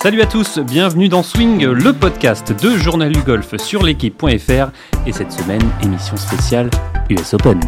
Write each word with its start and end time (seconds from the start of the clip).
Salut 0.00 0.22
à 0.22 0.26
tous, 0.26 0.60
bienvenue 0.60 1.08
dans 1.08 1.24
Swing, 1.24 1.66
le 1.66 1.92
podcast 1.92 2.52
de 2.62 2.76
Journal 2.76 3.10
du 3.10 3.20
Golf 3.20 3.56
sur 3.56 3.82
l'équipe.fr 3.82 4.70
et 5.04 5.12
cette 5.12 5.32
semaine, 5.32 5.60
émission 5.82 6.16
spéciale 6.16 6.70
US 7.10 7.34
Open. 7.34 7.58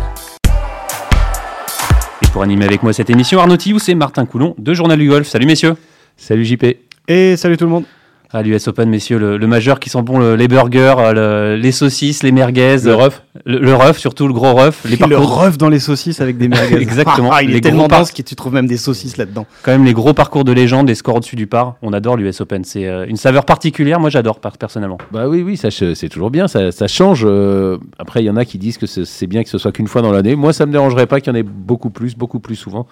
Et 2.22 2.26
pour 2.32 2.42
animer 2.42 2.66
avec 2.66 2.84
moi 2.84 2.92
cette 2.92 3.10
émission, 3.10 3.40
Arnaud 3.40 3.56
Thiou, 3.56 3.80
c'est 3.80 3.96
Martin 3.96 4.26
Coulon 4.26 4.54
de 4.58 4.72
Journal 4.74 4.96
du 4.96 5.08
Golf. 5.08 5.26
Salut 5.26 5.46
messieurs 5.46 5.74
Salut 6.16 6.44
JP 6.44 6.66
Et 7.08 7.36
salut 7.36 7.56
tout 7.56 7.64
le 7.64 7.70
monde 7.70 7.84
à 8.32 8.42
l'US 8.42 8.68
Open, 8.68 8.88
messieurs, 8.88 9.18
le, 9.18 9.46
majeur 9.46 9.80
qui 9.80 9.90
sent 9.90 10.02
bon 10.02 10.34
les 10.34 10.48
burgers, 10.48 10.94
euh, 10.98 11.56
les 11.56 11.72
saucisses, 11.72 12.22
les 12.22 12.30
merguez. 12.30 12.76
Le 12.84 12.94
ref. 12.94 13.22
Le, 13.44 13.58
le 13.58 13.74
ref, 13.74 13.98
surtout 13.98 14.28
le 14.28 14.32
gros 14.32 14.54
ref. 14.54 14.84
Les 14.84 14.96
le 14.96 15.18
ref 15.18 15.58
dans 15.58 15.68
les 15.68 15.80
saucisses 15.80 16.20
avec 16.20 16.38
des 16.38 16.48
merguez. 16.48 16.76
Exactement. 16.80 17.30
Ah, 17.32 17.42
il 17.42 17.56
est 17.56 17.60
tellement 17.60 17.88
dense 17.88 18.12
que 18.12 18.22
tu 18.22 18.36
trouves 18.36 18.54
même 18.54 18.68
des 18.68 18.76
saucisses 18.76 19.16
là-dedans. 19.16 19.46
Quand 19.62 19.72
même 19.72 19.84
les 19.84 19.94
gros 19.94 20.14
parcours 20.14 20.44
de 20.44 20.52
légende, 20.52 20.86
des 20.86 20.94
scores 20.94 21.16
au-dessus 21.16 21.34
du 21.34 21.48
par. 21.48 21.76
On 21.82 21.92
adore 21.92 22.16
l'US 22.16 22.40
Open. 22.40 22.62
C'est 22.64 22.86
euh, 22.86 23.04
une 23.08 23.16
saveur 23.16 23.44
particulière. 23.44 23.98
Moi, 23.98 24.10
j'adore 24.10 24.38
personnellement. 24.38 24.98
Bah 25.10 25.28
oui, 25.28 25.42
oui, 25.42 25.56
ça 25.56 25.70
c'est 25.70 26.08
toujours 26.08 26.30
bien. 26.30 26.46
Ça, 26.46 26.70
ça 26.70 26.86
change. 26.86 27.24
Euh, 27.26 27.78
après, 27.98 28.22
il 28.22 28.26
y 28.26 28.30
en 28.30 28.36
a 28.36 28.44
qui 28.44 28.58
disent 28.58 28.78
que 28.78 28.86
c'est 28.86 29.26
bien 29.26 29.42
que 29.42 29.48
ce 29.48 29.58
soit 29.58 29.72
qu'une 29.72 29.88
fois 29.88 30.02
dans 30.02 30.12
l'année. 30.12 30.36
Moi, 30.36 30.52
ça 30.52 30.66
me 30.66 30.72
dérangerait 30.72 31.06
pas 31.06 31.20
qu'il 31.20 31.32
y 31.32 31.36
en 31.36 31.38
ait 31.38 31.42
beaucoup 31.42 31.90
plus, 31.90 32.16
beaucoup 32.16 32.38
plus 32.38 32.56
souvent 32.56 32.86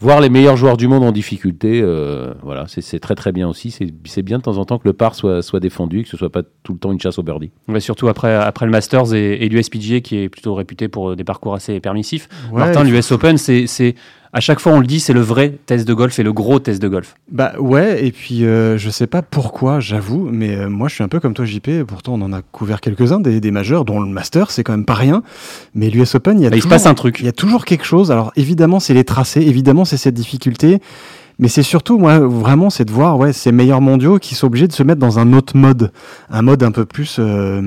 voir 0.00 0.20
les 0.20 0.28
meilleurs 0.28 0.56
joueurs 0.56 0.76
du 0.76 0.86
monde 0.86 1.02
en 1.04 1.12
difficulté, 1.12 1.80
euh, 1.82 2.32
voilà, 2.42 2.66
c'est 2.68 3.00
très 3.00 3.14
très 3.14 3.32
bien 3.32 3.48
aussi. 3.48 3.70
C'est 4.04 4.22
bien 4.22 4.38
de 4.38 4.42
temps 4.42 4.58
en 4.58 4.64
temps 4.64 4.78
que 4.78 4.86
le 4.86 4.92
par 4.92 5.14
soit, 5.14 5.42
soit 5.42 5.60
défendu, 5.60 6.02
que 6.02 6.08
ce 6.08 6.16
soit 6.16 6.30
pas 6.30 6.42
tout 6.62 6.72
le 6.72 6.78
temps 6.78 6.92
une 6.92 7.00
chasse 7.00 7.18
au 7.18 7.22
birdie. 7.22 7.50
Ouais, 7.68 7.80
surtout 7.80 8.08
après, 8.08 8.34
après 8.34 8.66
le 8.66 8.72
Masters 8.72 9.14
et, 9.14 9.44
et 9.44 9.48
l'USPGA 9.48 10.00
qui 10.00 10.18
est 10.18 10.28
plutôt 10.28 10.54
réputé 10.54 10.88
pour 10.88 11.16
des 11.16 11.24
parcours 11.24 11.54
assez 11.54 11.80
permissifs. 11.80 12.28
Martin, 12.52 12.84
l'US 12.84 13.10
Open, 13.12 13.38
c'est 13.38 13.94
à 14.32 14.40
chaque 14.40 14.60
fois 14.60 14.72
on 14.72 14.80
le 14.80 14.86
dit, 14.86 15.00
c'est 15.00 15.12
le 15.12 15.20
vrai 15.20 15.58
test 15.66 15.86
de 15.86 15.94
golf 15.94 16.18
et 16.18 16.22
le 16.22 16.32
gros 16.32 16.58
test 16.58 16.80
de 16.80 16.88
golf. 16.88 17.14
Bah 17.30 17.52
ouais, 17.58 18.04
et 18.04 18.12
puis 18.12 18.44
euh, 18.44 18.76
je 18.78 18.90
sais 18.90 19.06
pas 19.06 19.22
pourquoi, 19.22 19.80
j'avoue, 19.80 20.28
mais 20.30 20.56
euh, 20.56 20.68
moi 20.68 20.88
je 20.88 20.94
suis 20.94 21.04
un 21.04 21.08
peu 21.08 21.20
comme 21.20 21.34
toi 21.34 21.44
JP, 21.44 21.84
pourtant 21.86 22.14
on 22.14 22.22
en 22.22 22.32
a 22.32 22.42
couvert 22.42 22.80
quelques-uns 22.80 23.20
des, 23.20 23.50
majeurs, 23.50 23.84
dont 23.84 24.00
le 24.00 24.08
Master, 24.08 24.50
c'est 24.50 24.64
quand 24.64 24.72
même 24.72 24.84
pas 24.84 24.94
rien, 24.94 25.22
mais 25.74 25.90
l'US 25.90 26.14
Open, 26.14 26.38
il 26.38 26.44
y 26.44 26.46
a 26.46 26.50
bah, 26.50 26.56
il 26.56 26.62
se 26.62 26.68
passe 26.68 26.86
un 26.86 26.94
truc. 26.94 27.20
Il 27.20 27.26
y 27.26 27.28
a 27.28 27.32
toujours 27.32 27.64
quelque 27.64 27.84
chose, 27.84 28.10
alors 28.10 28.32
évidemment 28.36 28.80
c'est 28.80 28.94
les 28.94 29.04
tracés, 29.04 29.40
évidemment 29.40 29.84
c'est 29.84 29.96
cette 29.96 30.14
difficulté, 30.14 30.80
mais 31.38 31.48
c'est 31.48 31.62
surtout, 31.62 31.98
moi, 31.98 32.18
vraiment, 32.18 32.68
c'est 32.68 32.84
de 32.84 32.90
voir 32.90 33.16
ouais, 33.16 33.32
ces 33.32 33.52
meilleurs 33.52 33.80
mondiaux 33.80 34.18
qui 34.18 34.34
sont 34.34 34.48
obligés 34.48 34.66
de 34.66 34.72
se 34.72 34.82
mettre 34.82 35.00
dans 35.00 35.20
un 35.20 35.32
autre 35.32 35.56
mode, 35.56 35.92
un 36.30 36.42
mode 36.42 36.62
un 36.62 36.72
peu 36.72 36.84
plus... 36.84 37.16
Euh, 37.20 37.62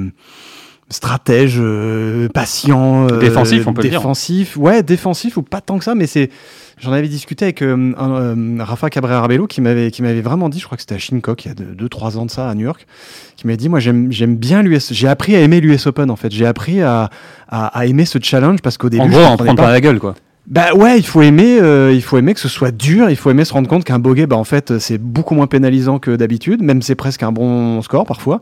stratège, 0.92 1.56
euh, 1.58 2.28
patient, 2.30 3.08
euh, 3.10 3.20
défensif, 3.20 3.66
on 3.66 3.74
peut 3.74 3.82
défensif, 3.82 4.58
ouais, 4.58 4.84
défensif 4.84 5.38
ou 5.38 5.42
pas 5.42 5.62
tant 5.62 5.78
que 5.78 5.84
ça, 5.84 5.96
mais 5.96 6.08
c'est. 6.08 6.30
J'en 6.80 6.94
avais 6.94 7.08
discuté 7.08 7.46
avec 7.46 7.62
euh, 7.62 7.94
Rafa 8.60 8.90
Cabrera 8.90 9.28
Bello 9.28 9.46
qui 9.46 9.62
m'avait 9.62 9.92
qui 9.92 10.02
m'avait 10.02 10.22
vraiment 10.22 10.50
dit, 10.50 10.60
je 10.60 10.66
crois 10.66 10.78
que 10.78 10.82
c'était 10.82 10.96
à 10.96 10.98
Shinnecock 10.98 11.46
il 11.46 11.50
y 11.50 11.52
a 11.52 11.54
2-3 11.54 12.18
ans 12.18 12.26
de 12.26 12.32
ça 12.32 12.50
à 12.50 12.56
New 12.56 12.64
York, 12.64 12.88
qui 13.36 13.46
m'avait 13.46 13.58
dit 13.58 13.70
moi 13.70 13.80
j'aime 13.80 14.36
bien 14.36 14.64
l'US, 14.64 14.92
j'ai 14.92 15.08
appris 15.08 15.36
à 15.36 15.42
aimer 15.42 15.62
l'US 15.62 15.86
Open 15.86 16.10
en 16.10 16.16
fait, 16.16 16.32
j'ai 16.32 16.48
appris 16.48 16.82
à, 16.82 17.12
à, 17.50 17.86
aimer 17.86 18.06
ce 18.06 18.18
challenge 18.20 18.62
parce 18.64 18.80
qu'au 18.80 18.90
début 18.90 19.04
en 19.04 19.10
gros, 19.10 19.20
on 19.20 19.38
prend 19.38 19.54
pas 19.54 19.72
la 19.72 19.80
gueule 19.80 20.00
quoi. 20.00 20.16
Bah 20.48 20.74
ouais, 20.74 20.98
il 20.98 21.06
faut 21.06 21.22
aimer, 21.22 21.60
euh, 21.62 21.94
il 21.94 22.02
faut 22.02 22.18
aimer 22.18 22.34
que 22.34 22.40
ce 22.40 22.50
soit 22.50 22.72
dur, 22.72 23.12
il 23.12 23.16
faut 23.16 23.30
aimer 23.30 23.46
se 23.46 23.54
rendre 23.54 23.70
compte 23.70 23.84
qu'un 23.84 24.00
bogey, 24.00 24.26
bah 24.26 24.36
en 24.36 24.44
fait, 24.44 24.80
c'est 24.80 24.98
beaucoup 24.98 25.36
moins 25.36 25.46
pénalisant 25.46 26.00
que 26.00 26.16
d'habitude, 26.16 26.64
même 26.64 26.82
c'est 26.82 26.96
presque 26.96 27.22
un 27.22 27.32
bon 27.32 27.82
score 27.84 28.06
parfois. 28.06 28.42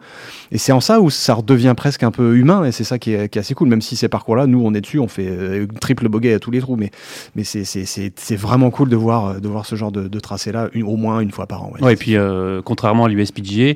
Et 0.53 0.57
c'est 0.57 0.71
en 0.71 0.79
ça 0.79 1.01
où 1.01 1.09
ça 1.09 1.33
redevient 1.33 1.73
presque 1.75 2.03
un 2.03 2.11
peu 2.11 2.37
humain, 2.37 2.63
et 2.63 2.71
c'est 2.71 2.85
ça 2.85 2.99
qui 2.99 3.11
est, 3.11 3.35
assez 3.35 3.53
cool. 3.53 3.67
Même 3.67 3.81
si 3.81 3.97
ces 3.97 4.07
parcours-là, 4.07 4.47
nous, 4.47 4.61
on 4.63 4.73
est 4.73 4.81
dessus, 4.81 4.99
on 4.99 5.09
fait 5.09 5.27
euh, 5.27 5.67
triple 5.81 6.07
bogey 6.07 6.33
à 6.33 6.39
tous 6.39 6.51
les 6.51 6.61
trous, 6.61 6.77
mais 6.77 7.43
c'est 7.43 8.35
vraiment 8.37 8.71
cool 8.71 8.89
de 8.89 8.95
voir 8.95 9.35
ce 9.65 9.75
genre 9.75 9.91
de, 9.91 10.19
tracé-là 10.19 10.69
au 10.81 10.95
moins 10.95 11.19
une 11.19 11.31
fois 11.31 11.47
par 11.47 11.63
an. 11.63 11.73
Ouais, 11.81 11.93
et 11.93 11.95
puis 11.97 12.15
euh, 12.15 12.61
contrairement 12.63 13.05
à 13.05 13.09
l'USPGA, 13.09 13.73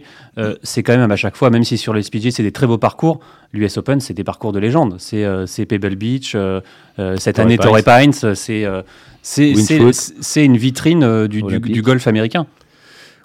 c'est 0.64 0.82
quand 0.82 0.96
même 0.98 1.12
à 1.12 1.18
chaque 1.18 1.36
fois, 1.36 1.50
même 1.50 1.66
si 1.66 1.78
sur 1.78 1.94
l'USPGA 1.94 2.32
c'est 2.32 2.44
des 2.44 2.54
très 2.54 2.68
beaux 2.68 2.78
parcours, 2.78 3.20
l'US 3.54 3.78
Open 3.78 4.00
c'est 4.00 4.14
des 4.14 4.24
parcours 4.24 4.52
de 4.52 4.60
légende. 4.60 4.96
C'est 5.00 5.66
Pebble 5.66 5.96
Beach, 5.96 6.36
cette 7.18 7.40
année 7.40 7.58
Torrey 7.58 7.84
Pines 7.84 8.14
euh, 9.40 10.14
c'est 10.22 10.46
une 10.46 10.58
vitrine 10.58 11.04
euh, 11.04 11.28
du, 11.28 11.42
du, 11.42 11.82
golf 11.82 12.08
américain. 12.08 12.46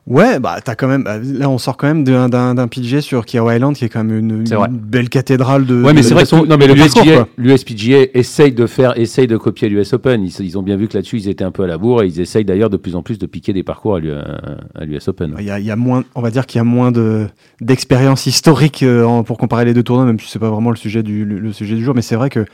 Ouais, 0.08 0.41
bah 0.41 0.60
t'as 0.64 0.74
quand 0.74 0.88
même. 0.88 1.04
Bah, 1.04 1.19
là, 1.19 1.50
on 1.50 1.58
sort 1.58 1.76
quand 1.76 1.86
même 1.86 2.02
d'un 2.02 2.69
PGA 2.69 3.02
sur 3.02 3.26
Kiawah 3.26 3.56
Island, 3.56 3.76
qui 3.76 3.84
est 3.84 3.91
quand 3.91 4.02
même 4.02 4.19
une, 4.19 4.44
belle 4.70 5.10
cathédrale 5.10 5.66
de. 5.66 5.82
Ouais, 5.82 5.92
mais 5.92 6.02
c'est 6.02 6.14
vrai 6.14 6.24
que 6.24 6.46
non, 6.46 6.56
mais 6.56 6.66
l'USPGA 7.36 8.06
essaye 8.14 8.52
de 8.52 8.66
faire, 8.66 8.98
essaye 8.98 9.26
de 9.26 9.36
copier 9.36 9.69
l'US 9.69 9.92
Open. 9.92 10.24
Ils, 10.24 10.56
ont 10.56 10.62
bien 10.62 10.76
vu 10.76 10.88
que 10.88 10.96
là-dessus, 10.96 11.19
ils 11.19 11.28
étaient 11.28 11.44
un 11.44 11.50
peu 11.50 11.64
à 11.64 11.66
la 11.66 11.76
bourre 11.76 12.02
et 12.02 12.06
ils 12.06 12.20
essayent 12.20 12.46
d'ailleurs 12.46 12.70
de 12.70 12.78
plus 12.78 12.96
en 12.96 13.02
plus 13.02 13.19
de 13.19 13.26
piquer 13.26 13.52
des 13.52 13.62
parcours 13.62 13.96
à 13.96 14.84
l'US 14.84 15.08
Open. 15.08 15.34
Il 15.38 15.44
y, 15.44 15.50
a, 15.50 15.60
il 15.60 15.66
y, 15.66 15.70
a, 15.70 15.76
moins, 15.76 16.04
on 16.14 16.22
va 16.22 16.30
dire 16.30 16.46
qu'il 16.46 16.58
y 16.58 16.60
a 16.60 16.64
moins 16.64 16.90
de 16.90 17.26
d'expérience 17.60 18.26
historique 18.26 18.82
euh, 18.82 19.22
pour 19.22 19.36
comparer 19.36 19.66
les 19.66 19.75
deux 19.75 19.82
tournois, 19.82 20.06
même 20.06 20.19
si 20.19 20.30
c'est 20.30 20.38
pas 20.38 20.50
vraiment 20.50 20.70
le 20.70 20.76
sujet 20.76 21.02
du 21.02 21.26
le 21.26 21.52
sujet 21.52 21.75
du 21.75 21.84
jour. 21.84 21.94
Mais 21.94 22.02
c'est 22.02 22.16
vrai 22.16 22.30
que 22.30 22.46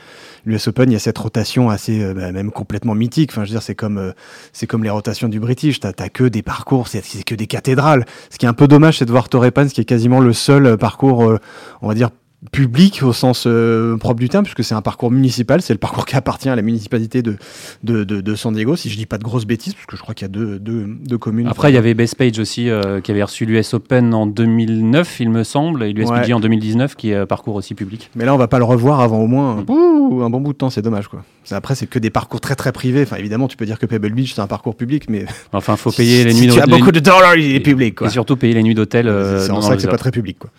l'US 0.45 0.67
Open, 0.67 0.89
il 0.89 0.93
y 0.93 0.95
a 0.95 0.99
cette 0.99 1.17
rotation 1.17 1.69
assez, 1.69 2.03
euh, 2.03 2.13
bah, 2.13 2.31
même 2.31 2.51
complètement 2.51 2.95
mythique. 2.95 3.31
Enfin, 3.31 3.43
je 3.43 3.49
veux 3.49 3.55
dire, 3.55 3.63
c'est 3.63 3.75
comme, 3.75 3.97
euh, 3.97 4.11
c'est 4.53 4.67
comme 4.67 4.83
les 4.83 4.89
rotations 4.89 5.27
du 5.27 5.39
British. 5.39 5.79
T'as, 5.79 5.93
t'as 5.93 6.09
que 6.09 6.23
des 6.23 6.41
parcours, 6.41 6.87
c'est, 6.87 7.01
que 7.23 7.35
des 7.35 7.47
cathédrales. 7.47 8.05
Ce 8.29 8.37
qui 8.37 8.45
est 8.45 8.49
un 8.49 8.53
peu 8.53 8.67
dommage, 8.67 8.99
c'est 8.99 9.05
de 9.05 9.11
voir 9.11 9.29
Torrey 9.29 9.51
Pines, 9.51 9.69
qui 9.69 9.81
est 9.81 9.85
quasiment 9.85 10.19
le 10.19 10.33
seul 10.33 10.65
euh, 10.65 10.77
parcours, 10.77 11.39
on 11.81 11.87
va 11.87 11.93
dire, 11.93 12.09
public 12.51 13.01
au 13.03 13.13
sens 13.13 13.45
euh, 13.47 13.97
propre 13.97 14.19
du 14.19 14.29
terme, 14.29 14.43
puisque 14.43 14.63
c'est 14.63 14.75
un 14.75 14.81
parcours 14.81 15.11
municipal, 15.11 15.61
c'est 15.61 15.73
le 15.73 15.79
parcours 15.79 16.05
qui 16.05 16.15
appartient 16.15 16.49
à 16.49 16.55
la 16.55 16.61
municipalité 16.61 17.21
de, 17.21 17.37
de, 17.83 18.03
de, 18.03 18.35
San 18.35 18.53
Diego, 18.53 18.75
si 18.75 18.89
je 18.89 18.97
dis 18.97 19.05
pas 19.05 19.17
de 19.17 19.23
grosses 19.23 19.45
bêtises, 19.45 19.73
parce 19.73 19.85
que 19.85 19.95
je 19.95 20.01
crois 20.01 20.13
qu'il 20.13 20.25
y 20.25 20.29
a 20.29 20.33
deux, 20.33 20.59
deux, 20.59 20.85
deux 20.87 21.17
communes. 21.17 21.47
Après, 21.47 21.71
il 21.71 21.75
y 21.75 21.77
avait 21.77 21.93
Best 21.93 22.15
Page 22.15 22.39
aussi, 22.39 22.69
euh, 22.69 23.01
qui 23.01 23.11
avait 23.11 23.23
reçu 23.23 23.45
l'US 23.45 23.73
Open 23.73 24.13
en 24.13 24.27
2009, 24.27 25.19
il 25.19 25.29
me 25.29 25.43
semble, 25.43 25.83
et 25.83 25.93
l'USPG 25.93 26.33
en 26.33 26.39
2019, 26.39 26.95
qui 26.95 27.11
est 27.11 27.15
un 27.15 27.25
parcours 27.25 27.55
aussi 27.55 27.73
public. 27.73 28.09
Mais 28.15 28.25
là, 28.25 28.33
on 28.33 28.37
va 28.37 28.47
pas 28.47 28.59
le 28.59 28.65
revoir 28.65 28.99
avant 28.99 29.19
au 29.19 29.27
moins 29.27 29.57
un 29.57 30.29
bon 30.29 30.41
bout 30.41 30.53
de 30.53 30.57
temps, 30.57 30.69
c'est 30.69 30.81
dommage. 30.81 31.07
quoi. 31.07 31.23
Après, 31.51 31.75
c'est 31.75 31.87
que 31.87 31.99
des 31.99 32.09
parcours 32.09 32.41
très 32.41 32.55
très 32.55 32.71
privés. 32.71 33.03
Enfin, 33.03 33.17
évidemment, 33.17 33.47
tu 33.47 33.57
peux 33.57 33.65
dire 33.65 33.79
que 33.79 33.85
Pebble 33.85 34.11
Beach, 34.11 34.33
c'est 34.33 34.41
un 34.41 34.47
parcours 34.47 34.75
public, 34.75 35.09
mais. 35.09 35.25
Enfin, 35.53 35.77
faut 35.77 35.91
payer 35.91 36.25
les 36.25 36.33
nuits 36.33 36.47
d'hôtel. 36.47 36.63
tu 36.65 36.73
as 36.73 36.77
beaucoup 36.77 36.91
de 36.91 36.99
dollars, 36.99 37.35
il 37.37 37.55
est 37.55 37.59
public. 37.59 37.95
Quoi. 37.95 38.07
Et 38.07 38.09
surtout 38.09 38.35
payer 38.35 38.53
les 38.53 38.63
nuits 38.63 38.75
d'hôtel. 38.75 39.05
c'est 39.39 39.51
en 39.51 39.61
ça 39.61 39.75
que 39.75 39.81
c'est 39.81 39.87
pas 39.87 39.97
très 39.97 40.11
public. 40.11 40.37
quoi. 40.39 40.49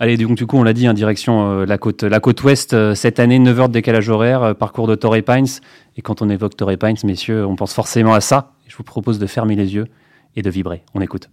Allez, 0.00 0.16
du 0.16 0.46
coup, 0.46 0.56
on 0.56 0.62
l'a 0.62 0.72
dit, 0.72 0.86
en 0.86 0.92
hein, 0.92 0.94
direction 0.94 1.50
euh, 1.50 1.66
la, 1.66 1.76
côte, 1.76 2.04
la 2.04 2.20
côte 2.20 2.44
ouest 2.44 2.72
euh, 2.72 2.94
cette 2.94 3.18
année, 3.18 3.40
9 3.40 3.60
heures 3.60 3.68
de 3.68 3.72
décalage 3.72 4.08
horaire, 4.08 4.42
euh, 4.44 4.54
parcours 4.54 4.86
de 4.86 4.94
Torrey 4.94 5.22
Pines. 5.22 5.48
Et 5.96 6.02
quand 6.02 6.22
on 6.22 6.30
évoque 6.30 6.56
Torrey 6.56 6.76
Pines, 6.76 6.96
messieurs, 7.02 7.44
on 7.44 7.56
pense 7.56 7.74
forcément 7.74 8.14
à 8.14 8.20
ça. 8.20 8.52
Je 8.68 8.76
vous 8.76 8.84
propose 8.84 9.18
de 9.18 9.26
fermer 9.26 9.56
les 9.56 9.74
yeux 9.74 9.88
et 10.36 10.42
de 10.42 10.50
vibrer. 10.50 10.84
On 10.94 11.00
écoute. 11.00 11.28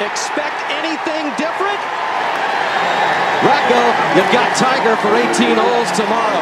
Expect 0.00 0.58
anything 0.70 1.26
different? 1.36 1.82
Rocco, 3.42 3.82
you've 4.14 4.32
got 4.32 4.54
Tiger 4.54 4.94
for 5.02 5.16
18 5.16 5.58
holes 5.58 5.90
tomorrow. 5.96 6.39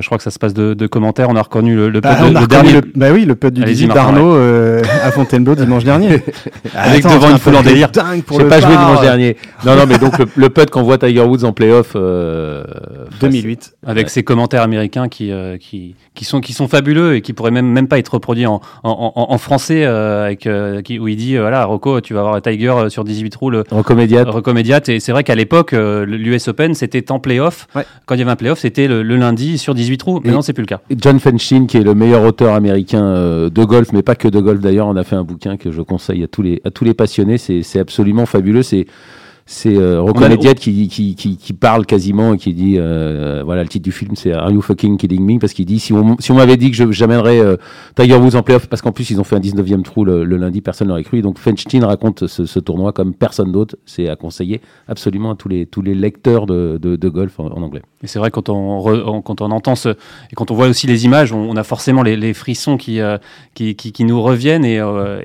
Je 0.00 0.06
crois 0.06 0.16
que 0.16 0.24
ça 0.24 0.30
se 0.30 0.38
passe 0.38 0.54
de, 0.54 0.86
commentaires. 0.86 1.28
On 1.28 1.36
a 1.36 1.42
reconnu 1.42 1.76
le, 1.76 1.90
le 1.90 2.00
bah, 2.00 2.16
de, 2.28 2.46
dernier. 2.46 2.80
bah 2.94 3.08
oui, 3.12 3.24
le 3.24 3.34
putt 3.34 3.52
du 3.52 3.62
18 3.62 3.88
d'Arnaud 3.88 4.34
euh, 4.34 4.71
à 5.02 5.10
Fontainebleau 5.10 5.54
dimanche 5.54 5.84
dernier. 5.84 6.22
Avec 6.74 7.04
devant 7.04 7.30
une 7.30 7.38
foule 7.38 7.56
en 7.56 7.62
délire. 7.62 7.90
J'ai 7.94 8.44
pas 8.44 8.60
joué 8.60 8.70
dimanche 8.70 9.02
dernier. 9.02 9.36
Non, 9.66 9.76
non, 9.76 9.84
mais 9.86 9.98
donc 9.98 10.14
le, 10.36 10.48
putt 10.48 10.70
qu'on 10.70 10.82
voit 10.82 10.98
Tiger 10.98 11.20
Woods 11.20 11.44
en 11.44 11.52
playoff. 11.52 11.92
2008. 11.92 11.98
Euh, 13.86 13.90
Avec 13.90 14.08
ses 14.08 14.22
commentaires 14.22 14.62
américains 14.62 15.08
qui, 15.08 15.30
euh, 15.30 15.58
qui, 15.58 15.94
qui, 16.14 16.24
sont, 16.24 16.40
qui 16.40 16.52
sont 16.52 16.68
fabuleux 16.68 17.16
et 17.16 17.20
qui 17.20 17.34
pourraient 17.34 17.50
même, 17.50 17.66
même 17.66 17.88
pas 17.88 17.98
être 17.98 18.14
reproduits 18.14 18.46
en, 18.46 18.60
en, 18.82 19.12
en, 19.14 19.38
français, 19.38 19.84
avec, 19.84 20.48
qui, 20.84 20.98
où 20.98 21.08
il 21.08 21.16
dit 21.16 21.36
voilà, 21.36 21.64
Rocco, 21.66 22.00
tu 22.00 22.14
vas 22.14 22.22
voir 22.22 22.40
Tiger 22.40 22.74
sur 22.88 23.04
18 23.04 23.30
trous. 23.30 23.52
Recomédiate. 24.28 24.88
Et 24.88 25.00
c'est 25.00 25.12
vrai 25.12 25.22
qu'à 25.22 25.34
l'époque, 25.34 25.72
l'US 25.72 26.48
Open, 26.48 26.74
c'était 26.74 27.12
en 27.12 27.18
playoff. 27.18 27.66
Quand 28.06 28.14
il 28.14 28.18
y 28.18 28.22
avait 28.22 28.30
un 28.30 28.36
playoff, 28.36 28.60
c'était 28.60 28.88
le, 28.88 29.02
le 29.02 29.16
lundi 29.16 29.58
sur 29.58 29.74
18 29.74 29.82
18 29.82 29.98
trous. 29.98 30.20
Mais 30.24 30.30
non, 30.30 30.42
c'est 30.42 30.52
plus 30.52 30.62
le 30.62 30.66
cas. 30.66 30.80
John 30.96 31.18
Fenstein, 31.18 31.66
qui 31.66 31.76
est 31.76 31.82
le 31.82 31.94
meilleur 31.94 32.22
auteur 32.22 32.54
américain 32.54 33.04
euh, 33.04 33.50
de 33.50 33.64
golf, 33.64 33.92
mais 33.92 34.02
pas 34.02 34.14
que 34.14 34.28
de 34.28 34.40
golf 34.40 34.60
d'ailleurs, 34.60 34.91
on 34.92 34.96
a 34.96 35.04
fait 35.04 35.16
un 35.16 35.24
bouquin 35.24 35.56
que 35.56 35.70
je 35.70 35.82
conseille 35.82 36.22
à 36.22 36.28
tous 36.28 36.42
les, 36.42 36.94
passionnés. 36.94 37.38
C'est 37.38 37.78
absolument 37.78 38.26
fabuleux. 38.26 38.62
C'est 38.62 38.86
c'est 39.46 39.76
euh, 39.76 40.00
Rocco 40.00 40.20
Mediate 40.20 40.58
qui, 40.58 40.88
qui, 40.88 41.14
qui, 41.14 41.36
qui, 41.36 41.52
parle 41.52 41.84
quasiment 41.84 42.34
et 42.34 42.38
qui 42.38 42.54
dit 42.54 42.76
euh, 42.78 43.42
voilà 43.44 43.62
le 43.62 43.68
titre 43.68 43.82
du 43.82 43.92
film 43.92 44.14
c'est 44.14 44.32
Are 44.32 44.50
you 44.50 44.60
fucking 44.60 44.96
kidding 44.96 45.20
me? 45.20 45.38
Parce 45.38 45.52
qu'il 45.52 45.66
dit 45.66 45.80
si 45.80 45.92
on, 45.92 46.16
si 46.20 46.30
on 46.30 46.36
m'avait 46.36 46.56
dit 46.56 46.70
que 46.70 46.92
j'amènerais 46.92 47.40
euh, 47.40 47.56
Tiger 47.96 48.16
Woods 48.16 48.36
en 48.36 48.42
playoff 48.42 48.68
parce 48.68 48.82
qu'en 48.82 48.92
plus 48.92 49.10
ils 49.10 49.20
ont 49.20 49.24
fait 49.24 49.36
un 49.36 49.40
19e 49.40 49.82
trou 49.82 50.04
le, 50.04 50.24
lundi 50.24 50.60
personne 50.60 50.88
n'aurait 50.88 51.02
cru. 51.02 51.22
Donc 51.22 51.38
Feinstein 51.38 51.84
raconte 51.84 52.26
ce, 52.26 52.46
ce, 52.46 52.58
tournoi 52.60 52.92
comme 52.92 53.14
personne 53.14 53.50
d'autre. 53.50 53.76
C'est 53.84 54.08
à 54.08 54.16
conseiller 54.16 54.60
absolument 54.86 55.32
à 55.32 55.34
tous 55.34 55.48
les 55.48 55.66
tous 55.66 55.82
les 55.82 55.94
lecteurs 55.94 56.46
de, 56.46 56.78
de, 56.80 56.94
de 56.96 57.08
golf 57.08 57.40
en, 57.40 57.46
anglais. 57.46 57.82
Et 58.02 58.06
c'est 58.06 58.18
vrai 58.18 58.30
quand 58.30 58.48
on, 58.48 59.22
quand 59.22 59.40
on 59.40 59.50
entend 59.50 59.74
ce 59.74 59.88
et 59.90 60.34
quand 60.36 60.50
on 60.50 60.54
voit 60.54 60.68
aussi 60.68 60.86
les 60.86 61.04
images 61.04 61.32
on, 61.32 61.56
a 61.56 61.64
forcément 61.64 62.02
les, 62.02 62.16
les 62.16 62.32
frissons 62.32 62.76
qui, 62.76 63.00
euh, 63.00 63.18
qui, 63.54 63.74
qui, 63.76 63.92
qui, 63.92 64.04
nous 64.04 64.22
reviennent. 64.22 64.64
Et, 64.64 64.76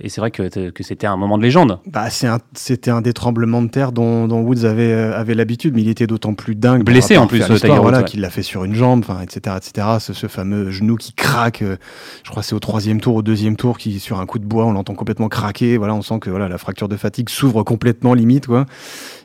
et 0.02 0.10
c'est 0.10 0.22
vrai 0.22 0.32
que, 0.32 0.70
que 0.70 0.84
c'était 0.84 1.08
un 1.08 1.18
moment 1.18 1.38
de 1.38 1.44
légende. 1.44 1.80
Bah, 1.86 2.10
c'était 2.10 2.92
un, 2.92 2.98
un 2.98 3.02
des 3.02 3.14
tremblements 3.14 3.62
de 3.62 3.70
terre 3.70 3.92
dont 3.92 4.07
dont, 4.28 4.42
Woods 4.42 4.66
avait, 4.66 4.92
euh, 4.92 5.18
avait 5.18 5.34
l'habitude, 5.34 5.74
mais 5.76 5.82
il 5.82 5.90
était 5.90 6.08
d'autant 6.08 6.34
plus 6.34 6.56
dingue. 6.56 6.84
Blessé 6.84 7.18
en 7.18 7.28
plus, 7.28 7.40
Tiger 7.40 7.78
voilà, 7.82 8.04
qu'il 8.04 8.22
l'a 8.22 8.30
fait 8.30 8.44
sur 8.44 8.64
une 8.64 8.74
jambe, 8.74 9.04
etc., 9.22 9.56
etc. 9.58 9.88
Ce, 10.00 10.28
fameux 10.28 10.72
genou 10.72 10.96
qui 10.96 11.14
craque. 11.14 11.62
Euh, 11.62 11.78
je 12.24 12.30
crois 12.30 12.44
c'est 12.44 12.56
au 12.56 12.60
troisième 12.60 13.00
tour, 13.00 13.16
au 13.16 13.22
deuxième 13.22 13.56
tour, 13.56 13.78
qui 13.78 14.00
sur 14.00 14.20
un 14.20 14.26
coup 14.26 14.40
de 14.40 14.46
bois, 14.46 14.66
on 14.66 14.72
l'entend 14.72 14.94
complètement 14.94 15.30
craquer. 15.30 15.78
Voilà, 15.78 15.96
on 15.96 16.02
sent 16.02 16.20
que 16.20 16.30
voilà 16.30 16.48
la 16.48 16.58
fracture 16.58 16.88
de 16.88 16.98
fatigue 16.98 17.30
s'ouvre 17.30 17.64
complètement 17.64 18.14
limite, 18.14 18.48
quoi, 18.48 18.66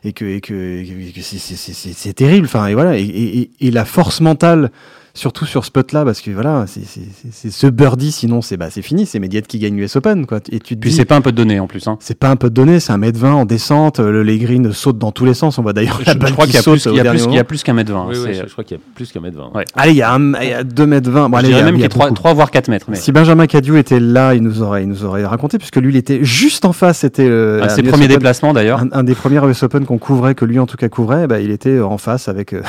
et 0.05 0.13
que, 0.13 0.25
et 0.25 0.41
que, 0.41 0.83
c'est 1.21 2.13
terrible. 2.15 2.47
Enfin, 2.47 2.67
et 2.67 2.75
voilà, 2.75 2.99
et, 2.99 3.51
et 3.61 3.71
la 3.71 3.85
force 3.85 4.21
mentale 4.21 4.71
surtout 5.15 5.45
sur 5.45 5.65
ce 5.65 5.71
putt-là, 5.71 6.05
parce 6.05 6.21
que 6.21 6.31
voilà, 6.31 6.65
c'est 6.67 7.51
ce 7.51 7.67
birdie, 7.67 8.13
sinon 8.13 8.43
c'est 8.43 8.57
bah, 8.57 8.71
fini, 8.71 9.07
c'est 9.07 9.19
Mediate 9.19 9.47
qui 9.47 9.59
gagne 9.59 9.77
l'US 9.77 9.97
Open. 9.97 10.27
Quoi. 10.27 10.41
Et 10.51 10.59
tu 10.59 10.77
Puis 10.77 10.93
c'est 10.93 11.05
pas 11.05 11.17
un 11.17 11.21
peu 11.21 11.33
de 11.33 11.37
donné 11.37 11.61
en 11.61 11.67
plus. 11.67 11.87
Hein. 11.87 11.99
C'est 12.01 12.19
pas 12.19 12.29
un 12.29 12.37
peu 12.37 12.49
de 12.49 12.55
donné, 12.55 12.81
c'est 12.81 12.93
un 12.93 12.99
mètre 12.99 13.19
20 13.19 13.33
en 13.35 13.45
descente, 13.45 13.99
le, 13.99 14.23
les 14.23 14.39
greens 14.39 14.73
sautent 14.73 14.99
dans 14.99 15.13
tous 15.13 15.25
les 15.25 15.35
sens. 15.35 15.59
On 15.59 15.63
voit 15.63 15.73
d'ailleurs 15.73 16.01
je, 16.01 16.11
je, 16.11 16.33
crois 16.33 16.47
qu'il 16.47 16.55
y 16.55 16.59
a 16.59 16.63
plus, 16.63 16.87
il 17.27 17.35
y 17.35 17.39
a 17.39 17.45
plus 17.45 17.63
qu'un 17.63 17.75
mètre 17.75 17.93
20. 17.93 18.07
Oui, 18.09 18.17
oui, 18.25 18.35
je, 18.35 18.51
crois 18.51 18.65
qu'il 18.65 18.77
y 18.77 18.81
a 18.81 18.83
plus 18.95 19.13
qu'un 19.13 19.21
mètre 19.21 19.37
20. 19.37 19.51
Ouais. 19.55 19.65
Allez, 19.75 19.93
il 19.93 19.99
y 19.99 20.03
a, 20.03 20.13
un, 20.13 20.33
il 20.41 20.49
y 20.49 20.53
a 20.53 20.65
2 20.65 20.87
mètres 20.87 21.11
20. 21.11 21.29
Bon, 21.29 21.39
je 21.39 21.47
dirais 21.47 21.63
même 21.63 21.75
qu'il 21.75 21.83
y 21.83 21.87
a 21.87 21.91
3, 21.91 22.11
3, 22.13 22.35
voire 22.35 22.51
4 22.51 22.69
mètres. 22.69 22.87
Mais... 22.89 22.97
Si 22.97 23.13
Benjamin 23.13 23.47
Cadieu 23.47 23.77
était 23.79 24.01
là, 24.01 24.35
il 24.35 24.43
nous 24.43 24.63
aurait, 24.63 24.83
il 24.83 24.89
nous 24.89 25.05
aurait 25.05 25.25
raconté, 25.25 25.59
puisque 25.59 25.77
lui, 25.77 25.93
il 25.93 25.97
était 25.97 26.25
juste 26.25 26.65
en 26.65 26.73
face. 26.73 26.99
C'était 26.99 27.29
euh, 27.29 27.69
ses 27.69 27.83
premiers 27.83 28.09
déplacements 28.09 28.53
d'ailleurs. 28.53 28.81
Un, 28.81 28.89
un, 28.93 29.05
des 29.05 29.15
premiers 29.15 29.45
US 29.47 29.63
Open 29.63 29.85
qu'on 29.85 29.99
couvrait, 29.99 30.35
que 30.35 30.45
lui 30.45 30.59
en 30.59 30.67
tout 30.67 30.77
cas 30.77 30.89
couvrait, 30.89 31.27
bah, 31.27 31.41
il 31.41 31.51
était 31.51 31.81
en 31.81 31.99
face 31.99 32.29
avec. 32.29 32.53
Euh, 32.53 32.63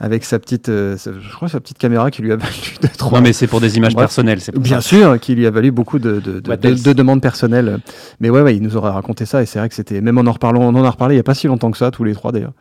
avec 0.00 0.24
sa 0.24 0.38
petite, 0.38 0.68
euh, 0.68 0.96
je 0.96 1.34
crois 1.34 1.48
sa 1.48 1.60
petite 1.60 1.78
caméra 1.78 2.10
qui 2.10 2.22
lui 2.22 2.32
a 2.32 2.36
valu 2.36 2.76
de 2.82 2.88
trois. 2.96 3.18
Non, 3.18 3.24
mais 3.24 3.32
c'est 3.32 3.46
pour 3.46 3.60
des 3.60 3.76
images 3.76 3.96
personnelles, 3.96 4.40
c'est 4.40 4.56
Bien 4.56 4.80
sûr, 4.80 5.18
qui 5.20 5.34
lui 5.34 5.46
a 5.46 5.50
valu 5.50 5.70
beaucoup 5.70 5.98
de, 5.98 6.20
de, 6.20 6.40
de, 6.40 6.54
de, 6.56 6.92
demandes 6.92 7.22
personnelles. 7.22 7.78
Mais 8.20 8.30
ouais, 8.30 8.42
ouais, 8.42 8.56
il 8.56 8.62
nous 8.62 8.76
aurait 8.76 8.90
raconté 8.90 9.26
ça 9.26 9.42
et 9.42 9.46
c'est 9.46 9.58
vrai 9.58 9.68
que 9.68 9.74
c'était, 9.74 10.00
même 10.00 10.18
en 10.18 10.26
en 10.28 10.32
reparlant, 10.32 10.60
on 10.62 10.74
en 10.74 10.84
a 10.84 10.90
reparlé 10.90 11.14
il 11.14 11.18
y 11.18 11.20
a 11.20 11.24
pas 11.24 11.34
si 11.34 11.46
longtemps 11.46 11.70
que 11.70 11.78
ça, 11.78 11.90
tous 11.90 12.04
les 12.04 12.14
trois 12.14 12.32
d'ailleurs. 12.32 12.52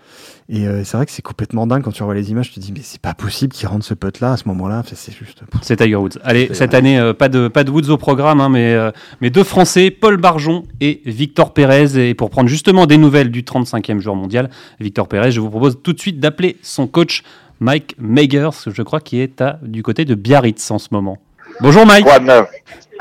Et 0.50 0.66
euh, 0.66 0.84
c'est 0.86 0.96
vrai 0.96 1.06
que 1.06 1.12
c'est 1.12 1.22
complètement 1.22 1.68
dingue 1.68 1.84
quand 1.84 1.92
tu 1.92 2.04
revois 2.04 2.16
les 2.16 2.32
images, 2.32 2.50
tu 2.50 2.56
te 2.56 2.60
dis 2.62 2.72
mais 2.72 2.80
c'est 2.82 3.02
pas 3.02 3.14
possible 3.14 3.52
qu'il 3.52 3.68
rentre 3.68 3.84
ce 3.84 3.94
pote 3.94 4.22
là 4.22 4.32
à 4.32 4.38
ce 4.38 4.48
moment-là, 4.48 4.82
c'est 4.86 5.12
juste. 5.12 5.42
C'est 5.62 5.76
Tiger 5.76 5.98
Woods. 5.98 6.20
Allez, 6.24 6.50
cette 6.54 6.74
année 6.74 6.98
euh, 6.98 7.14
pas 7.14 7.28
de 7.28 7.50
pas 7.50 7.66
de 7.66 7.72
Woods 7.72 7.90
au 7.90 7.98
programme, 7.98 8.40
hein, 8.40 8.48
mais 8.48 8.78
mais 9.20 9.30
deux 9.30 9.44
Français, 9.44 9.92
Paul 9.92 10.16
Barjon 10.16 10.64
et 10.80 11.02
Victor 11.06 11.54
Pérez. 11.54 12.10
Et 12.10 12.14
pour 12.14 12.30
prendre 12.30 12.48
justement 12.48 12.86
des 12.86 12.98
nouvelles 12.98 13.30
du 13.30 13.44
35e 13.44 14.00
jour 14.00 14.16
mondial, 14.16 14.50
Victor 14.80 15.10
Pérez, 15.10 15.32
je 15.32 15.42
vous 15.42 15.50
propose 15.50 15.80
tout 15.84 15.92
de 15.92 16.00
suite 16.00 16.22
d'appeler 16.22 16.58
son 16.62 16.88
coach 16.88 17.24
Mike 17.60 17.96
Megers, 18.00 18.52
je 18.68 18.82
crois, 18.84 19.00
qui 19.00 19.20
est 19.20 19.42
à, 19.42 19.60
du 19.62 19.84
côté 19.84 20.06
de 20.06 20.16
Biarritz 20.16 20.72
en 20.72 20.80
ce 20.80 20.90
moment. 20.92 21.18
Bonjour 21.60 21.86
Mike. 21.86 22.08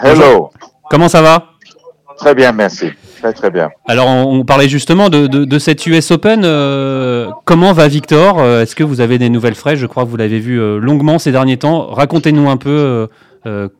Hello. 0.03 0.51
Comment 0.91 1.09
ça 1.09 1.23
va? 1.23 1.53
Très 2.17 2.35
bien, 2.35 2.53
merci. 2.53 2.91
Très 3.26 3.32
très 3.32 3.50
bien. 3.50 3.70
Alors 3.88 4.06
on, 4.06 4.44
parlait 4.44 4.69
justement 4.69 5.08
de, 5.08 5.26
de, 5.26 5.58
cette 5.58 5.84
US 5.87 6.12
Open. 6.12 6.43
Euh, 6.44 7.28
comment 7.44 7.73
va 7.73 7.88
Victor 7.88 8.38
euh, 8.38 8.62
Est-ce 8.62 8.76
que 8.76 8.84
vous 8.84 9.00
avez 9.00 9.19
des 9.19 9.31
nouvelles 9.31 9.56
fraîches? 9.56 9.81
Je 9.81 9.87
crois 9.87 10.05
que 10.05 10.08
vous 10.08 10.17
l'avez 10.17 10.38
vu 10.38 10.61
euh, 10.61 10.78
longuement 10.78 11.19
ces 11.19 11.32
derniers 11.32 11.56
temps. 11.56 11.88
Racontez-nous 11.88 12.49
un 12.49 12.56
peu 12.56 13.08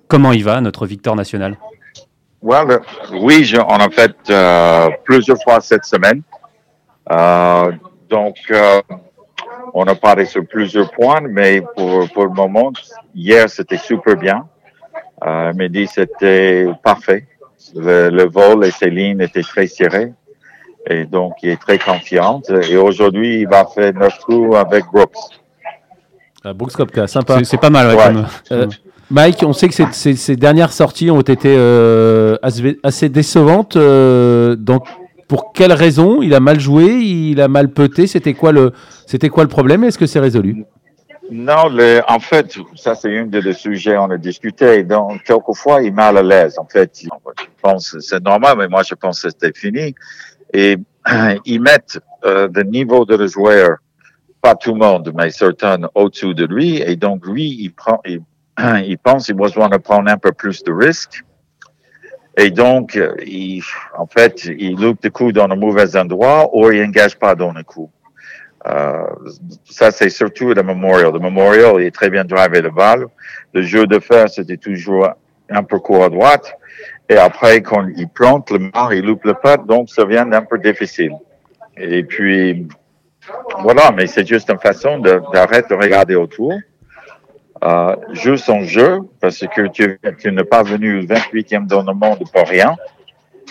comment 0.09 0.33
il 0.33 0.43
va, 0.43 0.61
notre 0.61 0.85
Victor 0.87 1.15
national. 1.15 1.57
Well, 2.43 2.81
oui, 3.21 3.53
on 3.57 3.77
a 3.77 3.89
fait 3.89 4.17
plusieurs 5.05 5.41
fois 5.41 5.61
cette 5.61 5.85
semaine. 5.85 6.23
donc, 8.11 8.37
on 9.75 9.85
a 9.85 9.95
parlé 9.95 10.25
sur 10.25 10.45
plusieurs 10.45 10.91
points, 10.91 11.21
mais 11.21 11.63
pour, 11.77 12.09
pour 12.13 12.25
le 12.25 12.33
moment, 12.33 12.73
hier, 13.15 13.49
c'était 13.49 13.77
super 13.77 14.17
bien. 14.17 14.45
Euh, 15.25 15.53
midi, 15.55 15.87
c'était 15.87 16.67
parfait. 16.83 17.27
Le, 17.75 18.29
vol 18.29 18.65
et 18.65 18.71
ses 18.71 18.91
lignes 18.91 19.21
étaient 19.21 19.43
très 19.43 19.67
serrés. 19.67 20.13
Et 20.89 21.05
donc, 21.05 21.35
il 21.43 21.51
est 21.51 21.61
très 21.61 21.79
confiant. 21.79 22.41
Et 22.69 22.77
aujourd'hui, 22.77 23.41
il 23.41 23.49
va 23.49 23.67
faire 23.67 23.93
neuf 23.95 24.19
coups 24.21 24.57
avec 24.57 24.85
Brooks. 24.93 25.17
Ah, 26.45 26.53
Brooks 26.53 26.73
Kopka, 26.75 27.07
sympa. 27.09 27.41
C'est 27.43 27.61
pas 27.61 27.71
mal, 27.71 27.97
ouais, 27.97 28.23
euh, 28.53 28.67
Mike, 29.11 29.43
on 29.43 29.53
sait 29.53 29.69
que 29.69 29.75
ces, 29.75 30.15
ces, 30.15 30.37
dernières 30.37 30.73
sorties 30.73 31.11
ont 31.11 31.21
été 31.21 31.55
euh, 31.57 32.37
assez 32.83 33.09
décevantes. 33.09 33.77
Euh, 33.77 34.55
donc, 34.55 34.87
pour 35.27 35.53
quelle 35.53 35.73
raison? 35.73 36.23
Il 36.23 36.35
a 36.35 36.41
mal 36.41 36.61
joué, 36.61 36.85
il 36.85 37.41
a 37.41 37.49
mal 37.49 37.73
peté. 37.73 38.07
C'était 38.07 38.35
quoi 38.35 38.53
le, 38.53 38.73
c'était 39.07 39.29
quoi 39.29 39.43
le 39.43 39.49
problème? 39.49 39.83
Est-ce 39.83 39.99
que 39.99 40.07
c'est 40.07 40.21
résolu? 40.21 40.65
Non, 41.31 41.69
le, 41.69 42.03
en 42.09 42.21
fait, 42.21 42.57
ça 42.77 42.95
c'est 42.95 43.19
un 43.19 43.27
des 43.27 43.53
sujets 43.53 43.97
on 43.97 44.11
a 44.11 44.17
discuté. 44.17 44.85
Donc 44.85 45.25
quelquefois 45.25 45.83
il 45.83 45.89
est 45.89 45.91
mal 45.91 46.17
à 46.19 46.23
l'aise. 46.23 46.59
En 46.59 46.67
fait, 46.67 46.91
je 47.03 47.09
pense 47.61 47.97
c'est 48.01 48.23
normal, 48.23 48.57
mais 48.59 48.69
moi 48.69 48.83
je 48.83 48.95
pense 48.95 49.23
que 49.23 49.31
c'était 49.31 49.53
fini. 49.53 49.95
Et 50.53 50.77
ils 51.45 51.61
mettent 51.61 51.99
euh, 52.25 52.49
le 52.53 52.63
niveau 52.63 53.05
de 53.05 53.17
le 53.17 53.27
joueur, 53.27 53.79
pas 54.41 54.55
tout 54.55 54.73
le 54.73 54.79
monde, 54.79 55.13
mais 55.17 55.31
certains 55.31 55.79
au-dessus 55.95 56.35
de 56.35 56.47
lui. 56.47 56.81
Et 56.81 56.97
donc 56.97 57.27
lui, 57.27 57.57
il 57.61 57.73
prend, 57.73 58.01
il, 58.05 58.21
il 58.87 58.99
pense 58.99 59.27
qu'il 59.27 59.35
a 59.35 59.39
besoin 59.39 59.69
de 59.69 59.79
prendre 59.79 60.09
un 60.11 60.19
peu 60.19 60.33
plus 60.33 60.63
de 60.63 60.73
risques. 60.73 61.23
Et 62.39 62.51
donc, 62.51 63.01
il, 63.27 63.63
en 63.97 64.07
fait, 64.07 64.45
il 64.45 64.79
loupe 64.79 65.01
des 65.01 65.09
coups 65.09 65.33
dans 65.33 65.47
le 65.47 65.57
mauvais 65.57 65.97
endroit 65.97 66.55
ou 66.55 66.71
il 66.71 66.83
n'engage 66.83 67.19
pas 67.19 67.35
dans 67.35 67.51
le 67.51 67.63
coup. 67.63 67.91
Euh, 68.69 69.07
ça, 69.65 69.91
c'est 69.91 70.09
surtout 70.09 70.53
le 70.53 70.63
Memorial. 70.63 71.13
Le 71.13 71.19
Memorial, 71.19 71.75
il 71.79 71.87
est 71.87 71.95
très 71.95 72.11
bien 72.11 72.25
drivé 72.25 72.61
le 72.61 72.71
balle. 72.71 73.07
Le 73.53 73.63
jeu 73.63 73.87
de 73.87 73.99
fer, 73.99 74.29
c'était 74.29 74.57
toujours 74.57 75.09
un 75.51 75.63
peu 75.63 75.79
court 75.79 76.05
à 76.05 76.09
droite. 76.09 76.55
Et 77.09 77.17
après, 77.17 77.63
quand 77.63 77.87
il 77.97 78.09
plante 78.09 78.51
le 78.51 78.59
mar, 78.59 78.93
il 78.93 79.05
loupe 79.05 79.25
le 79.25 79.35
putt, 79.35 79.65
donc 79.67 79.89
ça 79.91 80.05
vient 80.05 80.31
un 80.33 80.43
peu 80.43 80.59
difficile. 80.59 81.13
Et 81.77 82.03
puis, 82.03 82.67
voilà, 83.61 83.93
mais 83.93 84.07
c'est 84.07 84.27
juste 84.27 84.51
une 84.51 84.59
façon 84.59 84.99
d'arrêter 84.99 85.75
de, 85.75 85.81
regarder 85.81 86.17
autour. 86.17 86.55
Euh, 87.65 87.97
joue 88.13 88.37
son 88.37 88.63
jeu, 88.63 88.99
parce 89.21 89.39
que 89.47 89.69
tu, 89.69 89.99
n'es 90.31 90.45
pas 90.45 90.63
venu 90.63 91.01
28e 91.03 91.67
dans 91.67 91.83
le 91.83 91.95
monde 91.95 92.25
pour 92.33 92.49
rien. 92.49 92.75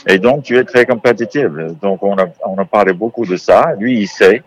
Et 0.07 0.19
donc, 0.19 0.43
tu 0.43 0.57
es 0.57 0.63
très 0.65 0.85
compétitif. 0.85 1.47
Donc, 1.81 2.03
on 2.03 2.17
a 2.17 2.65
parlé 2.65 2.91
beaucoup 2.91 3.25
de 3.25 3.37
ça. 3.37 3.73
Lui, 3.79 4.01
il 4.01 4.07
sait. 4.07 4.43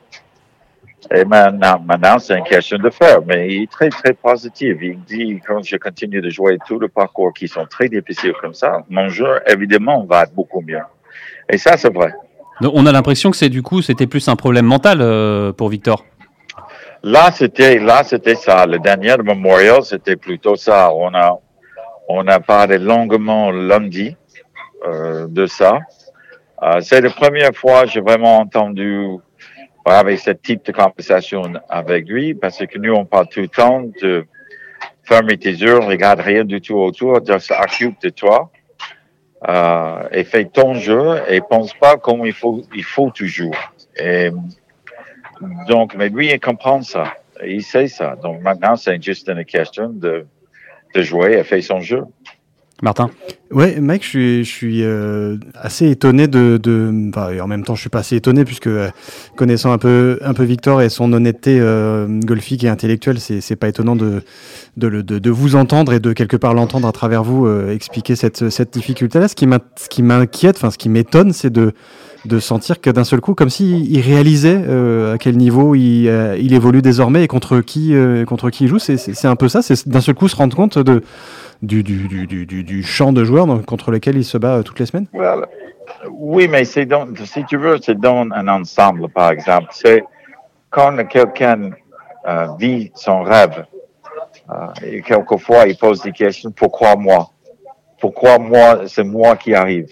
Et 1.15 1.25
maintenant, 1.25 1.81
maintenant 1.87 2.19
c'est 2.19 2.37
une 2.37 2.45
question 2.45 2.79
de 2.79 2.91
faire. 2.91 3.21
Mais 3.27 3.49
il 3.49 3.63
est 3.63 3.71
très, 3.71 3.89
très 3.89 4.13
positif. 4.13 4.77
Il 4.83 5.01
dit, 5.05 5.41
quand 5.47 5.63
je 5.63 5.77
continue 5.77 6.21
de 6.21 6.29
jouer 6.29 6.59
tous 6.67 6.79
les 6.79 6.89
parcours 6.89 7.33
qui 7.33 7.49
sont 7.49 7.67
très 7.67 7.89
difficiles 7.89 8.35
comme 8.41 8.55
ça, 8.55 8.85
mon 8.91 9.09
jeu, 9.09 9.41
évidemment, 9.47 10.05
va 10.05 10.25
être 10.25 10.35
beaucoup 10.35 10.61
mieux. 10.61 10.83
Et 11.49 11.57
ça, 11.57 11.77
c'est 11.77 11.93
vrai. 11.93 12.13
on 12.61 12.85
a 12.87 12.93
l'impression 12.93 13.31
que 13.31 13.37
c'est 13.37 13.49
du 13.49 13.63
coup, 13.63 13.81
c'était 13.81 14.07
plus 14.07 14.29
un 14.29 14.37
problème 14.37 14.67
mental 14.67 14.99
euh, 15.01 15.53
pour 15.53 15.69
Victor. 15.71 16.05
Là, 17.03 17.31
c'était, 17.31 17.79
là, 17.79 18.03
c'était 18.03 18.35
ça. 18.35 18.67
Le 18.67 18.79
dernier 18.79 19.17
Memorial, 19.19 19.83
c'était 19.85 20.17
plutôt 20.17 20.57
ça. 20.57 20.93
On 20.93 21.15
a, 21.15 21.39
on 22.09 22.27
a 22.27 22.41
parlé 22.41 22.79
longuement 22.79 23.51
lundi 23.51 24.17
euh, 24.87 25.27
de 25.29 25.47
ça. 25.47 25.79
Euh, 26.63 26.81
c'est 26.81 27.01
la 27.01 27.11
première 27.11 27.55
fois 27.55 27.83
que 27.83 27.91
j'ai 27.91 28.01
vraiment 28.01 28.39
entendu 28.39 29.07
avec 29.85 30.19
ce 30.19 30.31
type 30.31 30.65
de 30.67 30.73
conversation 30.73 31.43
avec 31.69 32.09
lui, 32.09 32.35
parce 32.35 32.59
que 32.59 32.79
nous, 32.79 32.93
on 32.93 33.05
parle 33.05 33.29
tout 33.29 33.41
le 33.41 33.49
temps 33.49 33.83
de 34.03 34.27
fermer 35.05 35.39
tes 35.39 35.51
yeux, 35.51 35.79
regarde 35.79 36.21
rien 36.21 36.45
du 36.45 36.61
tout 36.61 36.77
autour, 36.77 37.21
de 37.21 37.39
s'occupe 37.39 38.01
de 38.03 38.11
toi, 38.11 38.51
euh, 39.49 40.09
et 40.13 40.25
fais 40.25 40.45
ton 40.45 40.75
jeu, 40.75 41.23
et 41.29 41.41
pense 41.41 41.73
pas 41.75 41.97
comme 41.97 42.27
il 42.27 42.33
faut, 42.33 42.63
il 42.75 42.85
faut 42.85 43.11
toujours. 43.11 43.57
Et 43.97 44.31
donc, 45.69 45.95
mais 45.95 46.09
lui, 46.09 46.31
il 46.31 46.41
comprend 46.41 46.83
ça. 46.83 47.15
Il 47.45 47.63
sait 47.63 47.87
ça. 47.87 48.17
Donc 48.17 48.43
maintenant, 48.43 48.77
c'est 48.77 49.03
juste 49.03 49.29
une 49.29 49.45
question 49.45 49.89
de, 49.91 50.27
de 50.95 51.03
jouer 51.03 51.39
et 51.39 51.45
faire 51.45 51.63
son 51.63 51.81
jeu. 51.81 52.05
Martin 52.83 53.11
Ouais, 53.51 53.81
Mike, 53.81 54.05
je 54.05 54.09
suis, 54.09 54.45
je 54.45 54.51
suis 54.51 54.85
euh, 54.85 55.39
assez 55.55 55.89
étonné 55.89 56.29
de. 56.29 56.59
de 56.63 57.09
enfin, 57.09 57.31
en 57.41 57.47
même 57.47 57.65
temps, 57.65 57.75
je 57.75 57.81
suis 57.81 57.89
pas 57.89 58.01
assez 58.01 58.15
étonné, 58.15 58.45
puisque 58.45 58.67
euh, 58.67 58.91
connaissant 59.37 59.73
un 59.73 59.79
peu, 59.79 60.19
un 60.23 60.35
peu 60.35 60.45
Victor 60.45 60.83
et 60.83 60.91
son 60.91 61.11
honnêteté 61.15 61.59
euh, 61.59 62.07
golfique 62.21 62.65
et 62.65 62.69
intellectuelle, 62.69 63.19
c'est 63.21 63.57
pas 63.57 63.69
étonnant 63.69 63.97
de, 63.97 64.23
de, 64.77 65.01
de, 65.01 65.19
de, 65.19 65.31
vous 65.31 65.57
entendre 65.57 65.95
et 65.95 66.01
de 66.01 66.13
quelque 66.13 66.37
part 66.37 66.53
l'entendre 66.53 66.87
à 66.87 66.93
travers 66.93 67.25
vous 67.25 67.47
euh, 67.47 67.73
expliquer 67.73 68.17
cette, 68.17 68.51
cette 68.51 68.73
difficulté-là. 68.75 69.29
Ce 69.29 69.35
qui 69.35 70.03
m'inquiète, 70.03 70.57
enfin, 70.57 70.71
ce 70.71 70.79
qui 70.79 70.91
m'étonne, 70.91 71.33
c'est 71.33 71.51
de 71.51 71.73
de 72.25 72.41
sentir 72.41 72.81
que 72.81 72.91
d'un 72.91 73.05
seul 73.05 73.21
coup, 73.21 73.35
comme 73.35 73.49
s'il 73.49 73.91
il 73.91 74.01
réalisait 74.01 74.61
euh, 74.69 75.15
à 75.15 75.19
quel 75.19 75.37
niveau 75.37 75.77
il, 75.77 76.13
il, 76.41 76.53
évolue 76.53 76.83
désormais 76.83 77.23
et 77.23 77.29
contre 77.29 77.61
qui, 77.61 77.95
contre 78.27 78.51
qui 78.51 78.65
il 78.65 78.69
joue. 78.69 78.81
C'est 78.81 79.25
un 79.25 79.37
peu 79.37 79.49
ça, 79.49 79.63
c'est 79.63 79.89
d'un 79.89 80.01
seul 80.01 80.17
coup 80.17 80.29
se 80.29 80.35
rendre 80.35 80.55
compte 80.55 80.79
de, 80.79 81.03
du, 81.63 81.83
du, 81.83 82.27
du, 82.27 82.47
du, 82.47 82.83
champ 82.83 83.13
de 83.13 83.25
joueurs 83.25 83.47
contre 83.67 83.91
lequel 83.91 84.17
il 84.17 84.25
se 84.25 84.39
bat 84.39 84.63
toutes 84.63 84.79
les 84.79 84.87
semaines. 84.87 85.07
oui, 86.11 86.49
mais 86.49 86.65
c'est 86.65 86.89
si 87.25 87.45
tu 87.45 87.57
veux, 87.57 87.79
c'est 87.83 87.99
dans 87.99 88.29
un 88.31 88.49
ensemble, 88.49 89.09
par 89.09 89.31
exemple. 89.31 89.69
C'est 89.73 90.05
quand 90.71 90.97
quelqu'un 91.09 91.71
vit 92.59 92.93
son 92.95 93.23
rêve, 93.23 93.65
et 94.83 95.03
quelquefois 95.03 95.67
il 95.67 95.77
pose 95.77 96.03
des 96.03 96.13
questions, 96.13 96.51
pourquoi 96.51 96.97
moi? 96.97 97.31
Pourquoi 98.01 98.39
moi, 98.39 98.83
c'est 98.87 99.05
moi 99.05 99.37
qui 99.37 99.55
arrive? 99.55 99.89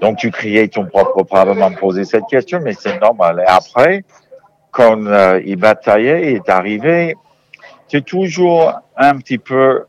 Donc, 0.00 0.18
tu 0.18 0.30
crées 0.30 0.68
ton 0.68 0.86
propre 0.86 1.24
me 1.24 1.78
poser 1.78 2.04
cette 2.04 2.26
question, 2.26 2.60
mais 2.62 2.74
c'est 2.74 3.00
normal. 3.00 3.42
Et 3.42 3.48
après, 3.48 4.04
quand 4.70 5.06
euh, 5.06 5.40
il 5.44 5.56
bataillait, 5.56 6.32
il 6.32 6.36
est 6.36 6.48
arrivé, 6.48 7.16
es 7.92 8.00
toujours 8.00 8.72
un 8.96 9.16
petit 9.18 9.38
peu 9.38 9.54
euh, 9.56 9.86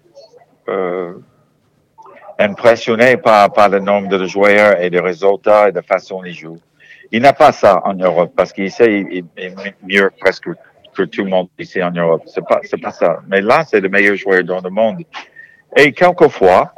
impressionné 2.37 3.17
par, 3.17 3.51
par 3.53 3.69
le 3.69 3.79
nombre 3.79 4.07
de 4.09 4.25
joueurs 4.25 4.81
et 4.81 4.89
des 4.89 4.99
résultats 4.99 5.69
et 5.69 5.71
de 5.71 5.81
façon 5.81 6.23
ils 6.23 6.33
jouent. 6.33 6.59
Il 7.11 7.21
n'a 7.21 7.33
pas 7.33 7.51
ça 7.51 7.81
en 7.85 7.93
Europe 7.93 8.33
parce 8.35 8.51
qu'il 8.51 8.71
sait 8.71 9.05
il, 9.09 9.25
est 9.37 9.53
mieux 9.83 10.11
presque 10.19 10.49
que 10.95 11.03
tout 11.03 11.23
le 11.23 11.29
monde 11.29 11.49
ici 11.59 11.81
en 11.83 11.91
Europe. 11.91 12.23
C'est 12.25 12.45
pas, 12.45 12.59
c'est 12.63 12.81
pas 12.81 12.91
ça. 12.91 13.19
Mais 13.27 13.41
là, 13.41 13.63
c'est 13.65 13.81
le 13.81 13.89
meilleur 13.89 14.15
joueur 14.15 14.43
dans 14.43 14.61
le 14.61 14.69
monde. 14.69 15.03
Et 15.75 15.91
quelquefois, 15.91 16.73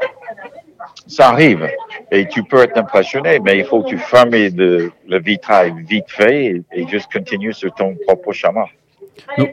ça 1.06 1.30
arrive. 1.30 1.70
Et 2.12 2.28
tu 2.28 2.44
peux 2.44 2.64
être 2.64 2.78
impressionné, 2.78 3.40
mais 3.40 3.60
il 3.60 3.66
faut 3.66 3.84
que 3.84 3.90
tu 3.90 3.98
fermes 3.98 4.32
le, 4.32 4.92
le 5.08 5.20
vitrail 5.20 5.74
vite 5.88 6.10
fait 6.10 6.64
et, 6.72 6.88
juste 6.88 7.12
continuer 7.12 7.54
sur 7.54 7.74
ton 7.74 7.96
propre 8.06 8.32
chemin. 8.34 8.66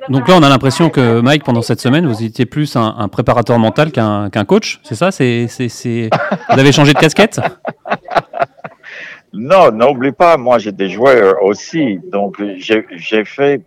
Donc, 0.09 0.29
là, 0.29 0.35
on 0.37 0.43
a 0.43 0.49
l'impression 0.49 0.91
que 0.91 1.21
Mike, 1.21 1.45
pendant 1.45 1.63
cette 1.63 1.81
semaine, 1.81 2.07
vous 2.07 2.23
étiez 2.23 2.47
plus 2.47 2.77
un, 2.77 3.09
préparateur 3.09 3.59
mental 3.59 3.93
qu'un 3.93 4.45
coach, 4.47 4.81
c'est 4.83 4.95
ça? 4.95 5.11
C'est, 5.11 5.47
Vous 5.49 6.59
avez 6.59 6.73
changé 6.73 6.93
de 6.93 6.99
casquette? 6.99 7.41
Non, 9.37 9.73
n'oublie 9.73 10.13
pas, 10.13 10.37
moi 10.37 10.59
j'ai 10.59 10.71
des 10.71 10.89
joueurs 10.89 11.43
aussi. 11.43 11.99
Donc 12.13 12.41
j'ai 12.57 13.25
fait 13.25 13.63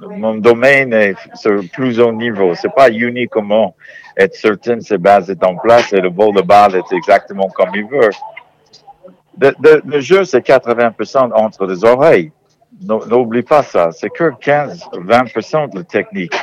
mon 0.00 0.36
domaine 0.36 0.92
est 0.92 1.16
sur 1.34 1.60
plus 1.72 1.98
haut 1.98 2.12
niveau. 2.12 2.54
C'est 2.54 2.74
pas 2.74 2.90
unique 2.90 3.30
comment 3.30 3.74
être 4.16 4.34
certain 4.34 4.78
que 4.78 4.96
base 4.96 5.30
est 5.30 5.42
en 5.44 5.56
place 5.56 5.92
et 5.92 6.00
le 6.00 6.10
vol 6.10 6.34
de 6.34 6.42
balle 6.42 6.76
est 6.76 6.92
exactement 6.92 7.48
comme 7.48 7.70
il 7.74 7.86
veut. 7.86 8.10
Le, 9.40 10.00
jeu, 10.00 10.24
c'est 10.24 10.44
80% 10.44 11.32
entre 11.32 11.66
les 11.66 11.84
oreilles. 11.84 12.32
N'oublie 12.82 13.42
pas 13.42 13.62
ça. 13.62 13.90
C'est 13.92 14.10
que 14.10 14.30
15-20% 14.30 15.72
de 15.72 15.78
la 15.78 15.84
technique. 15.84 16.34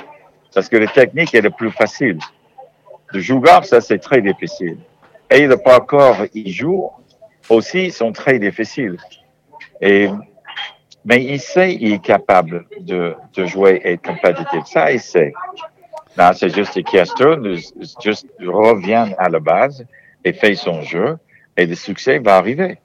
Parce 0.54 0.70
que 0.70 0.78
la 0.78 0.88
technique 0.88 1.34
est 1.34 1.42
le 1.42 1.50
plus 1.50 1.72
facile. 1.72 2.20
Le 3.14 3.20
jouer, 3.20 3.50
ça, 3.64 3.82
c'est 3.82 4.00
très 4.00 4.22
difficile. 4.22 4.78
Et 5.30 5.48
le 5.48 5.58
parcours, 5.58 6.18
il 6.34 6.52
joue 6.52 6.90
aussi, 7.50 7.92
sont 7.92 8.12
très 8.12 8.40
difficiles. 8.40 8.98
Et 9.82 10.10
mais 11.08 11.24
il 11.24 11.40
sait, 11.40 11.76
il 11.76 11.94
est 11.94 12.04
capable 12.04 12.66
de, 12.80 13.16
de 13.36 13.46
jouer 13.46 13.80
et 13.84 13.94
être 13.94 14.02
compétitif. 14.02 14.66
Ça, 14.66 14.92
il 14.92 15.00
sait. 15.00 15.34
Là, 16.18 16.34
c'est 16.34 16.54
juste 16.54 16.76
une 16.76 16.84
question 16.84 17.40
juste 18.02 18.26
revient 18.40 19.14
à 19.20 19.30
la 19.30 19.40
base 19.40 19.86
et 20.24 20.34
fait 20.34 20.56
son 20.56 20.82
jeu 20.82 21.18
et 21.56 21.68
le 21.68 21.76
succès 21.76 22.18
va 22.18 22.38
arriver. 22.38 22.80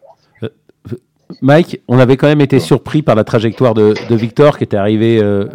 Mike, 1.42 1.80
on 1.88 1.98
avait 1.98 2.16
quand 2.16 2.26
même 2.26 2.40
été 2.40 2.58
surpris 2.58 3.02
par 3.02 3.14
la 3.14 3.24
trajectoire 3.24 3.74
de, 3.74 3.94
de 4.08 4.14
Victor 4.14 4.58
qui 4.58 4.64
était 4.64 4.76
arrivé 4.76 5.18
euh, 5.22 5.46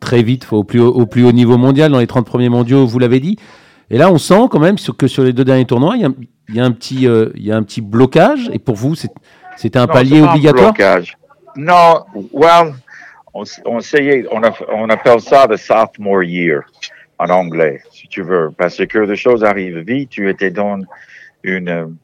très 0.00 0.22
vite 0.22 0.46
au 0.52 0.64
plus, 0.64 0.80
haut, 0.80 0.92
au 0.92 1.06
plus 1.06 1.24
haut 1.24 1.32
niveau 1.32 1.56
mondial 1.58 1.92
dans 1.92 1.98
les 1.98 2.06
30 2.06 2.26
premiers 2.26 2.48
mondiaux, 2.48 2.86
vous 2.86 2.98
l'avez 2.98 3.20
dit. 3.20 3.38
Et 3.90 3.98
là, 3.98 4.10
on 4.10 4.18
sent 4.18 4.48
quand 4.50 4.58
même 4.58 4.76
que 4.98 5.06
sur 5.06 5.22
les 5.22 5.32
deux 5.32 5.44
derniers 5.44 5.64
tournois, 5.64 5.96
il 5.96 6.02
y 6.02 6.04
a, 6.04 6.10
il 6.48 6.54
y 6.56 6.60
a 6.60 6.64
un, 6.64 6.72
petit, 6.72 7.06
euh, 7.06 7.30
il 7.34 7.44
y 7.44 7.52
a 7.52 7.56
un 7.56 7.62
petit 7.62 7.80
blocage. 7.80 8.50
Et 8.52 8.58
pour 8.58 8.74
vous, 8.74 8.94
c'était 9.56 9.78
un 9.78 9.86
palier 9.86 10.22
obligatoire 10.22 10.72
blocage. 10.72 11.16
Non, 11.56 12.04
well, 12.32 12.74
on, 13.32 13.44
on, 13.64 13.78
on, 13.78 14.42
on 14.72 14.88
appelle 14.90 15.20
ça 15.20 15.46
le 15.46 15.56
sophomore 15.56 16.24
year 16.24 16.62
en 17.18 17.30
anglais, 17.30 17.80
si 17.90 18.08
tu 18.08 18.22
veux, 18.22 18.50
parce 18.56 18.84
que 18.84 18.98
les 18.98 19.16
choses 19.16 19.44
arrivent 19.44 19.78
vite. 19.78 20.10
Tu 20.10 20.28
étais 20.28 20.50
dans 20.50 20.78
une, 21.42 21.96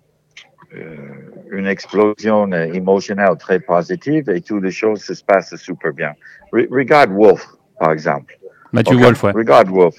une 1.50 1.66
explosion 1.66 2.50
émotionnelle 2.52 3.36
très 3.38 3.60
positive 3.60 4.30
et 4.30 4.40
toutes 4.40 4.62
les 4.64 4.70
choses 4.70 5.02
se 5.02 5.22
passent 5.24 5.54
super 5.56 5.92
bien. 5.92 6.12
regarde 6.52 7.10
Wolf, 7.10 7.46
par 7.78 7.92
exemple. 7.92 8.38
Mathieu 8.72 8.96
Wolf, 8.96 9.22
ouais. 9.22 9.32
Regarde 9.32 9.68
Wolf. 9.68 9.96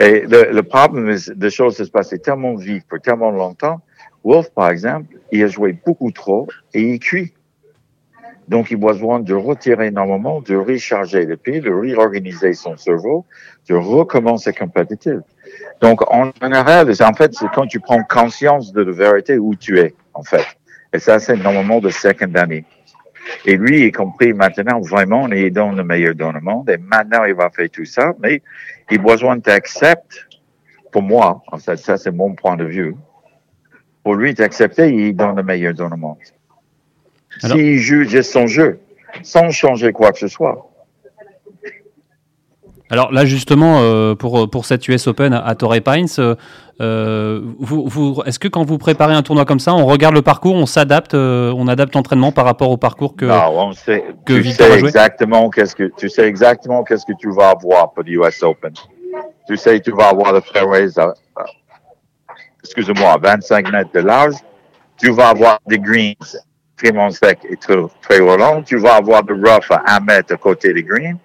Et 0.00 0.20
le, 0.20 0.52
le 0.52 0.62
problème, 0.62 1.16
c'est 1.16 1.34
que 1.34 1.40
les 1.40 1.50
choses 1.50 1.76
se 1.76 1.90
passent 1.90 2.14
tellement 2.22 2.54
vite 2.54 2.86
pour 2.88 3.00
tellement 3.00 3.30
longtemps. 3.30 3.80
Wolf, 4.24 4.50
par 4.54 4.70
exemple, 4.70 5.16
il 5.32 5.42
a 5.42 5.46
joué 5.46 5.78
beaucoup 5.84 6.10
trop 6.10 6.48
et 6.72 6.94
il 6.94 6.98
cuit. 6.98 7.34
Donc, 8.48 8.70
il 8.70 8.82
a 8.82 8.92
besoin 8.92 9.20
de 9.20 9.34
retirer 9.34 9.88
énormément, 9.88 10.40
de 10.40 10.56
recharger 10.56 11.26
le 11.26 11.36
pied, 11.36 11.60
de 11.60 11.70
réorganiser 11.70 12.54
son 12.54 12.76
cerveau, 12.78 13.26
de 13.68 13.74
recommencer 13.74 14.54
compétitif. 14.54 15.18
Donc, 15.80 16.02
en 16.12 16.30
général, 16.42 16.90
en 17.00 17.14
fait, 17.14 17.34
c'est 17.34 17.48
quand 17.54 17.66
tu 17.66 17.80
prends 17.80 18.02
conscience 18.02 18.72
de 18.72 18.82
la 18.82 18.92
vérité 18.92 19.38
où 19.38 19.54
tu 19.54 19.78
es, 19.78 19.94
en 20.14 20.22
fait. 20.22 20.44
Et 20.92 20.98
ça, 20.98 21.18
c'est 21.18 21.36
normalement 21.36 21.80
de 21.80 21.90
second 21.90 22.32
année. 22.34 22.64
Et 23.44 23.56
lui, 23.56 23.86
il 23.86 23.92
compris 23.92 24.32
maintenant, 24.32 24.80
vraiment, 24.80 25.28
il 25.28 25.38
est 25.38 25.50
dans 25.50 25.72
le 25.72 25.84
meilleur 25.84 26.14
dans 26.14 26.32
le 26.32 26.40
monde. 26.40 26.70
Et 26.70 26.78
maintenant, 26.78 27.24
il 27.24 27.34
va 27.34 27.50
faire 27.50 27.68
tout 27.70 27.84
ça. 27.84 28.12
Mais 28.20 28.42
il 28.90 28.98
a 28.98 29.02
besoin 29.02 29.36
d'accepter, 29.36 30.18
pour 30.90 31.02
moi, 31.02 31.42
en 31.52 31.58
fait, 31.58 31.76
ça, 31.76 31.96
c'est 31.96 32.10
mon 32.10 32.34
point 32.34 32.56
de 32.56 32.64
vue. 32.64 32.94
Pour 34.02 34.14
lui, 34.14 34.32
d'accepter, 34.32 34.88
il 34.88 35.00
est 35.08 35.12
dans 35.12 35.32
le 35.32 35.42
meilleur 35.42 35.74
dans 35.74 35.88
le 35.88 35.96
monde. 35.96 36.16
S'il 37.40 37.78
joue 37.78 38.04
juste 38.04 38.32
son 38.32 38.46
jeu, 38.46 38.80
sans 39.22 39.50
changer 39.50 39.92
quoi 39.92 40.12
que 40.12 40.18
ce 40.18 40.28
soit. 40.28 40.67
Alors 42.90 43.12
là 43.12 43.24
justement 43.26 43.80
euh, 43.80 44.14
pour 44.14 44.48
pour 44.50 44.64
cette 44.64 44.86
US 44.88 45.06
Open 45.06 45.34
à, 45.34 45.54
Torrey 45.54 45.80
Pines, 45.80 46.06
euh, 46.18 46.36
euh, 46.80 47.40
vous, 47.58 47.86
vous 47.86 48.22
est-ce 48.24 48.38
que 48.38 48.48
quand 48.48 48.64
vous 48.64 48.78
préparez 48.78 49.14
un 49.14 49.22
tournoi 49.22 49.44
comme 49.44 49.60
ça, 49.60 49.74
on 49.74 49.84
regarde 49.84 50.14
le 50.14 50.22
parcours, 50.22 50.54
on 50.54 50.66
s'adapte, 50.66 51.14
on 51.14 51.68
adapte 51.68 51.94
l'entraînement 51.94 52.32
par 52.32 52.44
rapport 52.44 52.70
au 52.70 52.76
parcours 52.76 53.14
que 53.14 53.26
non, 53.26 53.68
on 53.68 53.72
sait, 53.72 54.04
que 54.24 54.34
tu 54.34 54.50
sais 54.50 54.78
exactement 54.78 55.50
qu'est-ce 55.50 55.74
que 55.74 55.90
tu 55.96 56.08
sais 56.08 56.26
exactement 56.26 56.82
qu'est-ce 56.82 57.04
que 57.04 57.16
tu 57.18 57.30
vas 57.30 57.50
avoir 57.50 57.92
pour 57.92 58.04
le 58.04 58.12
US 58.12 58.42
Open. 58.42 58.72
Tu 59.46 59.56
sais 59.56 59.80
tu 59.80 59.90
vas 59.92 60.08
avoir 60.08 60.32
le 60.32 60.40
fairways, 60.40 60.92
excusez-moi, 62.62 63.18
25 63.22 63.70
mètres 63.70 63.90
de 63.92 64.00
large. 64.00 64.34
Tu 64.98 65.12
vas 65.12 65.28
avoir 65.28 65.58
des 65.66 65.78
greens 65.78 66.14
très 66.78 67.10
sec 67.10 67.40
et 67.50 67.56
très, 67.56 67.76
très 68.02 68.18
long, 68.18 68.62
tu 68.62 68.76
vas 68.78 68.96
avoir 68.96 69.22
de 69.24 69.32
rough 69.32 69.70
à 69.70 69.96
1 69.96 70.00
mètre 70.00 70.34
à 70.34 70.36
côté 70.36 70.72
des 70.72 70.82
greens. 70.82 71.18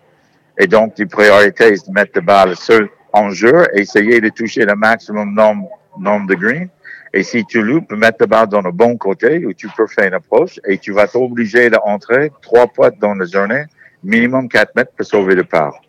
Et 0.57 0.67
donc, 0.67 0.93
tu 0.95 1.07
priorises 1.07 1.83
de 1.85 1.91
mettre 1.91 2.11
la 2.15 2.21
balle 2.21 2.55
en 3.13 3.29
jeu 3.29 3.67
essayer 3.73 4.19
de 4.21 4.29
toucher 4.29 4.65
le 4.65 4.75
maximum 4.75 5.33
nombre, 5.33 5.69
nombre 5.97 6.27
de 6.27 6.35
greens. 6.35 6.69
Et 7.13 7.21
si 7.21 7.45
tu 7.45 7.61
loupes, 7.61 7.91
mettre 7.91 8.17
la 8.21 8.27
balle 8.27 8.47
dans 8.47 8.61
le 8.61 8.71
bon 8.71 8.97
côté 8.97 9.45
où 9.45 9.53
tu 9.53 9.67
peux 9.69 9.85
faire 9.87 10.07
une 10.07 10.15
approche 10.15 10.59
et 10.67 10.79
tu 10.79 10.91
vas 10.91 11.07
t'obliger 11.07 11.69
d'entrer 11.69 12.31
trois 12.41 12.67
fois 12.67 12.89
dans 12.89 13.13
la 13.13 13.25
journée, 13.25 13.65
minimum 14.03 14.49
4 14.49 14.75
mètres 14.75 14.91
pour 14.97 15.05
sauver 15.05 15.35
le 15.35 15.43
par. 15.43 15.79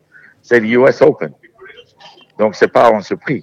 C'est 0.42 0.60
le 0.60 0.66
US 0.66 1.00
Open. 1.00 1.32
Donc, 2.38 2.54
c'est 2.54 2.68
pas 2.68 2.90
un 2.90 3.00
surprise. 3.00 3.42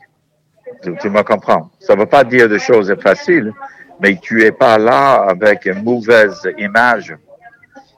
Tu, 0.84 0.96
tu 1.01 1.10
me 1.10 1.24
comprends. 1.24 1.72
Ça 1.80 1.96
veut 1.96 2.06
pas 2.06 2.24
dire 2.24 2.48
des 2.48 2.60
choses 2.60 2.94
faciles, 3.01 3.51
mais 4.00 4.16
tu 4.18 4.44
es 4.44 4.51
pas 4.51 4.78
là 4.78 5.25
avec 5.28 5.66
une 5.66 5.84
mauvaise 5.84 6.48
image 6.58 7.16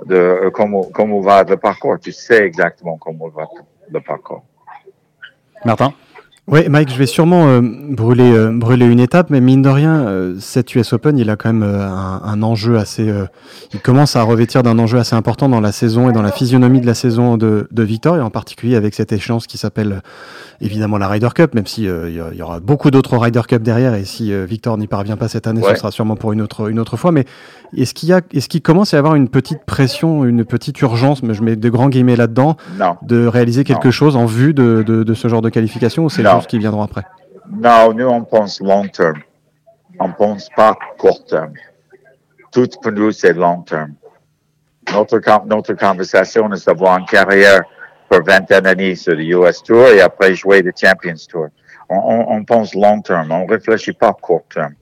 de 0.05 0.15
euh, 0.15 0.51
comment, 0.51 0.83
comment 0.93 1.19
va 1.19 1.43
le 1.43 1.57
parcours. 1.57 1.99
Tu 1.99 2.11
sais 2.11 2.43
exactement 2.43 2.97
comment 2.97 3.29
va 3.29 3.47
le 3.89 4.01
parcours. 4.01 4.43
Martin? 5.65 5.93
Oui, 6.47 6.67
Mike, 6.67 6.91
je 6.91 6.97
vais 6.97 7.05
sûrement 7.05 7.47
euh, 7.47 7.61
brûler, 7.61 8.29
euh, 8.33 8.51
brûler 8.51 8.85
une 8.85 8.99
étape, 8.99 9.29
mais 9.29 9.39
mine 9.39 9.61
de 9.61 9.69
rien, 9.69 10.05
euh, 10.05 10.35
cet 10.39 10.75
US 10.75 10.91
Open, 10.91 11.17
il 11.17 11.29
a 11.29 11.37
quand 11.37 11.53
même 11.53 11.63
un, 11.63 12.21
un, 12.21 12.43
enjeu 12.43 12.77
assez. 12.77 13.09
il 13.73 13.79
commence 13.79 14.17
à 14.17 14.23
revêtir 14.23 14.61
d'un 14.61 14.77
enjeu 14.77 14.97
assez 14.99 15.15
important 15.15 15.47
dans 15.47 15.61
la 15.61 15.71
saison 15.71 16.09
et 16.09 16.13
dans 16.13 16.21
la 16.21 16.33
physionomie 16.33 16.81
de 16.81 16.85
la 16.85 16.95
saison 16.95 17.37
de, 17.37 17.69
de 17.71 17.83
Victor, 17.83 18.17
et 18.17 18.19
en 18.19 18.29
particulier 18.29 18.75
avec 18.75 18.93
cette 18.93 19.13
échéance 19.13 19.47
qui 19.47 19.57
s'appelle 19.57 20.01
évidemment 20.59 20.97
la 20.97 21.07
Ryder 21.07 21.29
Cup, 21.33 21.55
même 21.55 21.65
si 21.65 21.83
il 21.83 22.35
y, 22.35 22.41
aura 22.41 22.59
beaucoup 22.59 22.91
d'autres 22.91 23.17
Ryder 23.17 23.41
Cup 23.47 23.63
derrière, 23.63 23.95
et 23.95 24.03
si 24.03 24.33
Victor 24.45 24.77
n'y 24.77 24.87
parvient 24.87 25.15
pas 25.15 25.29
cette 25.29 25.47
année, 25.47 25.61
ce 25.63 25.75
sera 25.75 25.91
sûrement 25.91 26.17
pour 26.17 26.33
une 26.33 26.41
autre, 26.41 26.69
une 26.69 26.79
autre 26.79 26.97
fois. 26.97 27.13
Mais 27.13 27.23
est-ce 27.75 27.93
qu'il 27.93 28.09
y 28.09 28.13
a, 28.13 28.21
est-ce 28.33 28.49
qu'il 28.49 28.61
commence 28.61 28.93
à 28.93 28.97
y 28.97 28.99
avoir 28.99 29.15
une 29.15 29.29
petite 29.29 29.63
pression, 29.65 30.25
une 30.25 30.45
petite 30.45 30.79
urgence, 30.81 31.23
mais 31.23 31.33
je 31.33 31.41
mets 31.41 31.55
de 31.55 31.69
grands 31.69 31.89
guillemets 31.89 32.15
là-dedans, 32.15 32.57
de 33.01 33.25
réaliser 33.25 33.63
quelque 33.63 33.91
chose 33.91 34.15
en 34.15 34.25
vue 34.25 34.53
de, 34.53 34.83
de, 34.85 35.03
de, 35.03 35.13
ce 35.13 35.27
genre 35.27 35.41
de 35.41 35.49
qualification, 35.49 36.05
ou 36.05 36.09
c'est 36.09 36.23
qui 36.41 36.59
viendront 36.59 36.83
après 36.83 37.03
Non, 37.49 37.93
nous, 37.93 38.07
on 38.07 38.23
pense 38.23 38.59
long 38.59 38.87
terme. 38.87 39.21
On 39.99 40.07
ne 40.07 40.13
pense 40.13 40.49
pas 40.55 40.75
court 40.97 41.23
terme. 41.25 41.53
Tout 42.51 42.67
pour 42.81 42.91
nous, 42.91 43.11
c'est 43.11 43.33
long 43.33 43.61
terme. 43.61 43.93
Notre, 44.91 45.19
notre 45.45 45.73
conversation 45.73 46.51
est 46.51 46.65
d'avoir 46.65 46.99
une 46.99 47.05
carrière 47.05 47.61
pour 48.09 48.23
20 48.23 48.51
années 48.51 48.95
sur 48.95 49.15
le 49.15 49.23
US 49.23 49.63
Tour 49.63 49.87
et 49.87 50.01
après 50.01 50.35
jouer 50.35 50.61
le 50.61 50.71
Champions 50.75 51.13
Tour. 51.29 51.47
On, 51.89 52.25
on, 52.29 52.43
pense 52.43 52.73
long 52.73 53.01
terme. 53.01 53.31
On 53.31 53.45
ne 53.45 53.49
réfléchit 53.49 53.93
pas 53.93 54.13
court 54.13 54.45
terme. 54.53 54.73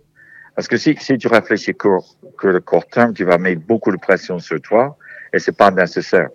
Parce 0.56 0.68
que 0.68 0.78
si, 0.78 0.96
si 1.00 1.18
tu 1.18 1.28
réfléchis 1.28 1.74
court, 1.74 2.06
que 2.38 2.48
le 2.48 2.60
court 2.60 2.86
terme, 2.88 3.14
tu 3.14 3.24
vas 3.24 3.38
mettre 3.38 3.62
beaucoup 3.62 3.92
de 3.92 3.98
pression 3.98 4.40
sur 4.40 4.62
toi 4.62 4.98
et 5.34 5.40
c'est 5.40 5.56
pas 5.56 5.72
nécessaire. 5.72 6.30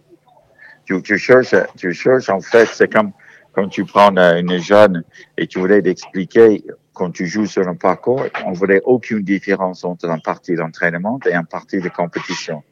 Tu, 0.84 1.00
tu 1.02 1.18
cherches, 1.18 1.54
tu 1.76 1.92
cherches, 1.92 2.28
en 2.28 2.40
fait, 2.40 2.66
c'est 2.66 2.92
comme 2.92 3.12
quand 3.56 3.68
tu 3.68 3.86
prends 3.86 4.14
une 4.14 4.58
jeune 4.58 5.02
et 5.38 5.46
tu 5.46 5.58
voulais 5.58 5.80
l'expliquer 5.80 6.62
quand 6.92 7.10
tu 7.10 7.26
joues 7.26 7.46
sur 7.46 7.66
un 7.66 7.74
parcours, 7.74 8.22
on 8.44 8.52
voulait 8.52 8.82
aucune 8.84 9.22
différence 9.22 9.82
entre 9.82 10.10
un 10.10 10.18
partie 10.18 10.56
d'entraînement 10.56 11.18
et 11.26 11.32
un 11.32 11.44
partie 11.44 11.80
de 11.80 11.88
compétition. 11.88 12.62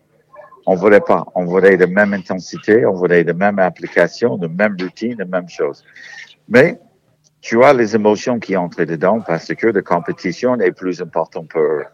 On 0.67 0.75
voulait 0.75 1.01
pas. 1.01 1.25
On 1.35 1.47
voulait 1.47 1.79
de 1.79 1.87
même 1.87 2.13
intensité, 2.13 2.85
on 2.85 2.93
voulait 2.93 3.25
de 3.25 3.33
même 3.33 3.59
application, 3.59 4.37
de 4.37 4.47
même 4.47 4.77
routine, 4.79 5.15
de 5.15 5.25
même 5.25 5.49
chose. 5.49 5.83
Mais 6.51 6.79
tu 7.41 7.65
as 7.65 7.73
les 7.73 7.95
émotions 7.95 8.39
qui 8.39 8.55
entrent 8.55 8.85
dedans 8.85 9.21
parce 9.27 9.55
que 9.55 9.69
la 9.69 9.81
compétition 9.81 10.61
est 10.61 10.73
plus 10.73 11.01
importante 11.01 11.49
pour 11.49 11.63
eux. 11.63 11.87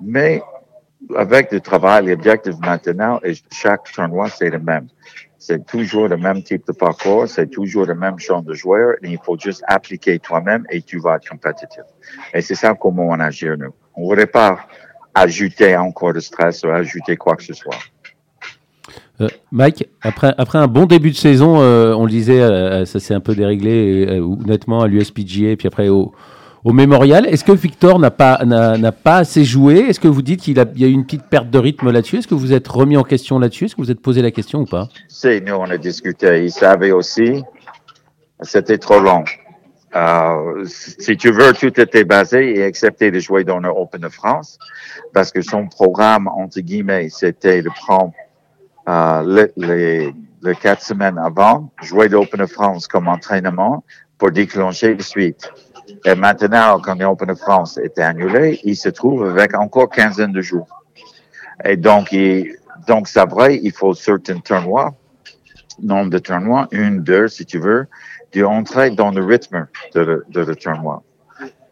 Mais 0.00 0.42
avec 1.16 1.50
le 1.50 1.60
travail, 1.60 2.06
l'objectif 2.06 2.54
maintenant, 2.60 3.18
et 3.24 3.32
chaque 3.50 3.90
tournoi, 3.92 4.28
c'est 4.28 4.50
le 4.50 4.60
même. 4.60 4.86
C'est 5.48 5.64
toujours 5.64 6.08
le 6.08 6.16
même 6.16 6.42
type 6.42 6.66
de 6.66 6.72
parcours, 6.72 7.28
c'est 7.28 7.46
toujours 7.46 7.86
le 7.86 7.94
même 7.94 8.18
champ 8.18 8.42
de 8.42 8.52
joueurs, 8.52 8.94
il 9.00 9.16
faut 9.24 9.38
juste 9.38 9.62
appliquer 9.68 10.18
toi-même 10.18 10.64
et 10.70 10.82
tu 10.82 10.98
vas 10.98 11.14
être 11.14 11.28
compétitif. 11.28 11.84
Et 12.34 12.40
c'est 12.40 12.56
ça 12.56 12.74
comment 12.74 13.06
on 13.10 13.20
agit 13.20 13.46
nous. 13.56 13.72
On 13.94 14.02
ne 14.02 14.06
voudrait 14.08 14.26
pas 14.26 14.66
ajouter 15.14 15.76
encore 15.76 16.14
de 16.14 16.18
stress 16.18 16.64
ou 16.64 16.70
ajouter 16.70 17.16
quoi 17.16 17.36
que 17.36 17.44
ce 17.44 17.52
soit. 17.54 17.76
Euh, 19.20 19.28
Mike, 19.52 19.88
après, 20.02 20.34
après 20.36 20.58
un 20.58 20.66
bon 20.66 20.84
début 20.84 21.12
de 21.12 21.16
saison, 21.16 21.60
euh, 21.60 21.94
on 21.94 22.06
le 22.06 22.10
disait, 22.10 22.42
euh, 22.42 22.84
ça 22.84 22.98
s'est 22.98 23.14
un 23.14 23.20
peu 23.20 23.36
déréglé, 23.36 24.18
honnêtement, 24.20 24.80
à 24.80 24.88
l'USPGA, 24.88 25.54
puis 25.56 25.68
après 25.68 25.88
au, 25.88 26.12
au 26.66 26.72
Mémorial. 26.72 27.26
Est-ce 27.26 27.44
que 27.44 27.52
Victor 27.52 28.00
n'a 28.00 28.10
pas, 28.10 28.44
n'a, 28.44 28.90
pas 28.90 29.18
assez 29.18 29.44
joué? 29.44 29.78
Est-ce 29.88 30.00
que 30.00 30.08
vous 30.08 30.20
dites 30.20 30.40
qu'il 30.40 30.56
y 30.56 30.84
a 30.84 30.88
eu 30.88 30.90
une 30.90 31.04
petite 31.04 31.22
perte 31.22 31.48
de 31.48 31.58
rythme 31.60 31.92
là-dessus? 31.92 32.16
Est-ce 32.16 32.26
que 32.26 32.34
vous 32.34 32.52
êtes 32.52 32.66
remis 32.66 32.96
en 32.96 33.04
question 33.04 33.38
là-dessus? 33.38 33.66
Est-ce 33.66 33.76
que 33.76 33.82
vous 33.82 33.92
êtes 33.92 34.00
posé 34.00 34.20
la 34.20 34.32
question 34.32 34.62
ou 34.62 34.66
pas? 34.66 34.88
C'est 35.06 35.40
nous, 35.40 35.54
on 35.54 35.70
a 35.70 35.78
discuté. 35.78 36.42
Il 36.42 36.50
savait 36.50 36.90
aussi, 36.90 37.44
c'était 38.40 38.78
trop 38.78 38.98
long. 38.98 39.22
si 40.64 41.16
tu 41.16 41.30
veux, 41.30 41.52
tout 41.52 41.80
était 41.80 42.02
basé 42.02 42.58
et 42.58 42.64
accepté 42.64 43.12
de 43.12 43.20
jouer 43.20 43.44
dans 43.44 43.60
le 43.60 43.68
Open 43.68 44.00
de 44.00 44.08
France 44.08 44.58
parce 45.14 45.30
que 45.30 45.42
son 45.42 45.68
programme, 45.68 46.26
entre 46.26 46.58
guillemets, 46.58 47.10
c'était 47.10 47.62
de 47.62 47.68
prendre 47.68 48.12
euh, 48.88 49.46
les, 49.56 50.12
les, 50.42 50.54
quatre 50.56 50.82
semaines 50.82 51.18
avant, 51.18 51.70
jouer 51.80 52.08
l'Open 52.08 52.40
de 52.40 52.46
France 52.46 52.88
comme 52.88 53.06
entraînement 53.06 53.84
pour 54.18 54.32
déclencher 54.32 54.94
la 54.96 55.02
suite. 55.02 55.52
Et 56.04 56.14
maintenant, 56.14 56.80
quand 56.80 56.96
l'Open 56.98 57.28
de 57.28 57.34
France 57.34 57.78
était 57.78 58.02
annulé, 58.02 58.60
il 58.64 58.76
se 58.76 58.88
trouve 58.88 59.26
avec 59.26 59.56
encore 59.56 59.88
quinzaine 59.88 60.32
de 60.32 60.40
jours. 60.40 60.68
Et 61.64 61.76
donc, 61.76 62.14
donc 62.86 63.08
c'est 63.08 63.26
vrai, 63.26 63.58
il 63.62 63.72
faut 63.72 63.94
certains 63.94 64.38
tournois, 64.38 64.94
nombre 65.82 66.10
de 66.10 66.18
tournois, 66.18 66.68
une, 66.70 67.02
deux, 67.02 67.28
si 67.28 67.44
tu 67.44 67.58
veux, 67.58 67.86
d'entrer 68.34 68.90
dans 68.90 69.10
le 69.10 69.24
rythme 69.24 69.66
de 69.94 70.00
le, 70.00 70.24
de 70.28 70.40
le 70.40 70.56
tournoi. 70.56 71.02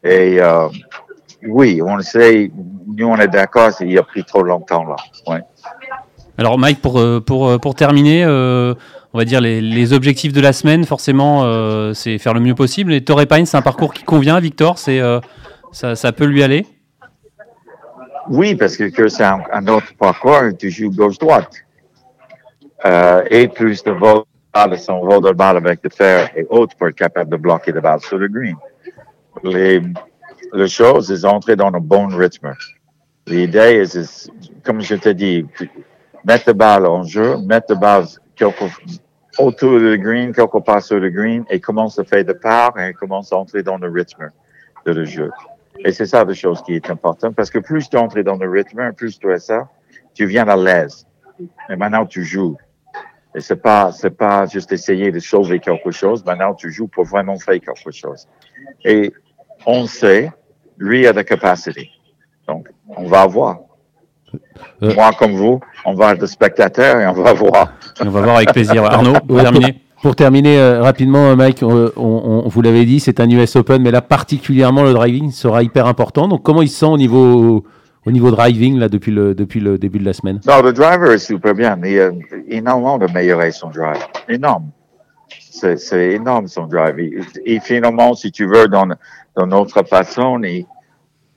Et 0.03 0.41
euh, 0.41 0.69
oui, 1.47 1.81
on 1.83 2.01
sait, 2.01 2.51
nous 2.87 3.07
on 3.07 3.17
est 3.17 3.29
d'accord, 3.29 3.71
il 3.81 3.99
a 3.99 4.03
pris 4.03 4.25
trop 4.25 4.43
longtemps 4.43 4.85
là. 4.85 4.97
Ouais. 5.27 5.43
Alors 6.37 6.59
Mike, 6.59 6.81
pour, 6.83 6.99
euh, 6.99 7.21
pour, 7.21 7.49
euh, 7.49 7.59
pour 7.59 7.75
terminer, 7.75 8.25
on 9.15 9.19
va 9.19 9.25
dire 9.25 9.41
les, 9.41 9.93
objectifs 9.93 10.33
de 10.33 10.41
la 10.41 10.53
semaine, 10.53 10.85
forcément, 10.85 11.45
c'est 11.95 12.19
faire 12.19 12.35
le 12.35 12.41
mieux 12.41 12.55
possible. 12.55 12.93
Et 12.93 13.03
Torrey 13.03 13.27
Pine, 13.27 13.47
c'est 13.47 13.57
un 13.57 13.63
parcours 13.63 13.95
qui 13.95 14.03
convient 14.03 14.39
Victor, 14.41 14.79
c'est, 14.79 15.01
ça, 15.73 15.95
ça, 15.95 16.13
peut 16.13 16.25
lui 16.25 16.43
aller? 16.43 16.67
Oui, 18.29 18.57
parce 18.57 18.77
que, 18.77 19.09
c'est 19.09 19.25
un, 19.25 19.67
autre 19.69 19.95
parcours, 19.99 20.43
tu 20.59 20.69
joues 20.71 20.91
gauche-droite. 20.91 21.55
et 23.31 23.49
plus 23.49 23.83
de 23.85 23.93
vol 23.93 24.25
son 24.77 25.01
vol 25.01 25.23
de 25.23 25.33
balle 25.33 25.57
avec 25.57 25.81
le 25.83 25.91
fer 25.91 26.31
et 26.37 26.47
autres 26.49 26.77
pour 26.77 26.89
être 26.89 26.97
capable 26.97 27.31
de 27.31 27.37
bloquer 27.37 27.73
la 27.73 27.81
balle 27.81 28.01
sur 28.01 28.19
le 28.19 28.29
green. 28.29 28.57
Les, 29.43 29.83
les 30.53 30.69
choses, 30.69 31.15
c'est 31.15 31.27
entrer 31.27 31.57
dans 31.57 31.69
un 31.69 31.81
bon 31.81 32.07
rythme. 32.07 32.53
L'idée, 33.27 33.85
est, 33.85 34.31
comme 34.65 34.81
je 34.81 34.95
te 34.95 35.09
dis, 35.09 35.45
mettre 36.25 36.45
la 36.49 36.53
balle 36.53 36.87
en 36.87 37.03
jeu, 37.03 37.37
mettre 37.39 37.67
la 37.71 37.75
balle 37.77 38.05
quelque, 38.37 38.65
autour 39.39 39.79
du 39.79 39.99
green, 39.99 40.33
quelque 40.33 40.59
part 40.59 40.83
sur 40.83 40.99
le 40.99 41.11
green, 41.11 41.45
et 41.51 41.61
commence 41.61 41.99
à 41.99 42.05
faire 42.05 42.25
de 42.25 42.33
part 42.33 42.79
et 42.79 42.93
commence 42.93 43.33
à 43.33 43.37
entrer 43.37 43.63
dans 43.63 43.79
le 43.79 43.89
rythme 43.91 44.31
de 44.87 44.93
le 44.93 45.05
jeu. 45.05 45.31
Et 45.79 45.93
c'est 45.93 46.07
ça 46.07 46.25
la 46.25 46.35
chose 46.35 46.63
qui 46.63 46.75
est 46.75 46.91
importante, 46.91 47.35
parce 47.35 47.51
que 47.51 47.59
plus 47.59 47.89
tu 47.89 47.97
entres 47.97 48.21
dans 48.23 48.37
le 48.37 48.49
rythme, 48.49 48.93
plus 48.93 49.19
tu 49.19 49.31
es 49.33 49.39
ça, 49.39 49.69
tu 50.15 50.27
viens 50.27 50.47
à 50.49 50.57
l'aise. 50.57 51.07
Et 51.69 51.77
maintenant, 51.77 52.07
tu 52.07 52.25
joues. 52.25 52.57
Et 53.35 53.41
c'est 53.41 53.57
pas, 53.57 53.91
c'est 53.91 54.17
pas 54.17 54.47
juste 54.47 54.71
essayer 54.73 55.11
de 55.11 55.19
sauver 55.19 55.59
quelque 55.59 55.91
chose. 55.91 56.25
Maintenant, 56.25 56.55
tu 56.55 56.71
joues 56.71 56.87
pour 56.87 57.05
vraiment 57.05 57.37
faire 57.37 57.61
quelque 57.61 57.91
chose. 57.91 58.29
Et 58.85 59.13
on 59.67 59.87
sait, 59.87 60.31
lui 60.79 61.07
a 61.07 61.13
la 61.13 61.25
capacité. 61.25 61.91
Donc, 62.47 62.69
on 62.89 63.07
va 63.07 63.27
voir. 63.27 63.59
Euh, 64.83 64.95
Moi, 64.95 65.11
comme 65.19 65.33
vous, 65.33 65.61
on 65.85 65.95
va 65.95 66.13
être 66.13 66.21
des 66.21 66.27
spectateurs 66.27 67.01
et 67.01 67.07
on 67.07 67.13
va 67.13 67.33
voir. 67.33 67.73
on 68.01 68.11
va 68.11 68.21
voir 68.23 68.37
avec 68.37 68.53
plaisir. 68.53 68.85
Arnaud, 68.91 69.15
pour 69.27 69.41
terminer. 69.41 69.81
Pour 70.03 70.17
terminer 70.17 70.59
euh, 70.59 70.83
rapidement, 70.83 71.31
euh, 71.31 71.35
Mike, 71.35 71.63
on, 71.63 72.43
vous 72.47 72.61
l'avez 72.61 72.85
dit, 72.85 73.01
c'est 73.01 73.21
un 73.21 73.31
US 73.31 73.57
Open, 73.57 73.81
mais 73.81 73.91
là 73.91 74.03
particulièrement 74.03 74.83
le 74.83 74.93
driving 74.93 75.31
sera 75.31 75.63
hyper 75.63 75.87
important. 75.87 76.29
Donc 76.29 76.43
comment 76.43 76.61
il 76.61 76.69
se 76.69 76.81
sent 76.81 76.87
au 76.87 76.99
niveau 76.99 77.65
au 78.05 78.11
niveau 78.11 78.31
driving 78.31 78.79
là 78.79 78.91
depuis 78.91 79.13
le 79.13 79.35
depuis 79.35 79.61
le 79.61 79.79
début 79.79 79.99
de 79.99 80.05
la 80.05 80.13
semaine? 80.13 80.41
Non, 80.47 80.61
le 80.61 80.75
driver 80.75 81.11
est 81.13 81.19
super 81.19 81.55
bien. 81.55 81.79
Il 81.83 81.99
a 81.99 82.11
énormément 82.49 82.99
d'améliorer 82.99 83.51
son 83.51 83.71
drive, 83.71 84.05
énorme. 84.29 84.67
C'est 85.39 86.11
énorme 86.11 86.49
son 86.49 86.67
drive. 86.67 86.99
Et, 87.47 87.59
finalement, 87.61 88.13
si 88.13 88.31
tu 88.31 88.47
veux, 88.47 88.69
dans 88.69 88.87
dans 89.35 89.47
notre 89.47 89.83
façon, 89.85 90.39
il, 90.43 90.67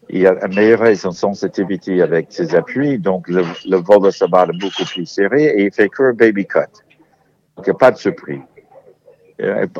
il 0.09 0.25
a 0.27 0.35
amélioré 0.41 0.95
son 0.95 1.11
sensitivité 1.11 2.01
avec 2.01 2.27
ses 2.29 2.55
appuis, 2.55 2.97
donc 2.97 3.27
le, 3.27 3.43
le 3.65 3.77
vol 3.77 4.03
de 4.03 4.09
sa 4.09 4.27
balle 4.27 4.51
est 4.53 4.59
beaucoup 4.59 4.85
plus 4.85 5.05
serré 5.05 5.45
et 5.45 5.65
il 5.65 5.71
fait 5.71 5.89
que 5.89 6.03
un 6.03 6.13
baby 6.13 6.45
cut. 6.45 6.59
Donc, 7.57 7.77
pas 7.77 7.91
de 7.91 7.97
surprise. 7.97 8.41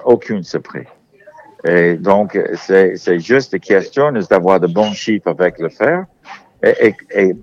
aucune 0.06 0.44
surprise. 0.44 0.88
Et 1.66 1.96
donc, 1.96 2.38
c'est 2.56 3.20
juste 3.20 3.54
une 3.54 3.60
question 3.60 4.12
d'avoir 4.30 4.60
de 4.60 4.68
bons 4.68 4.94
chiffres 4.94 5.30
avec 5.30 5.60
le 5.60 5.70
fer 5.70 6.06
et, 6.64 6.94
et, 7.12 7.36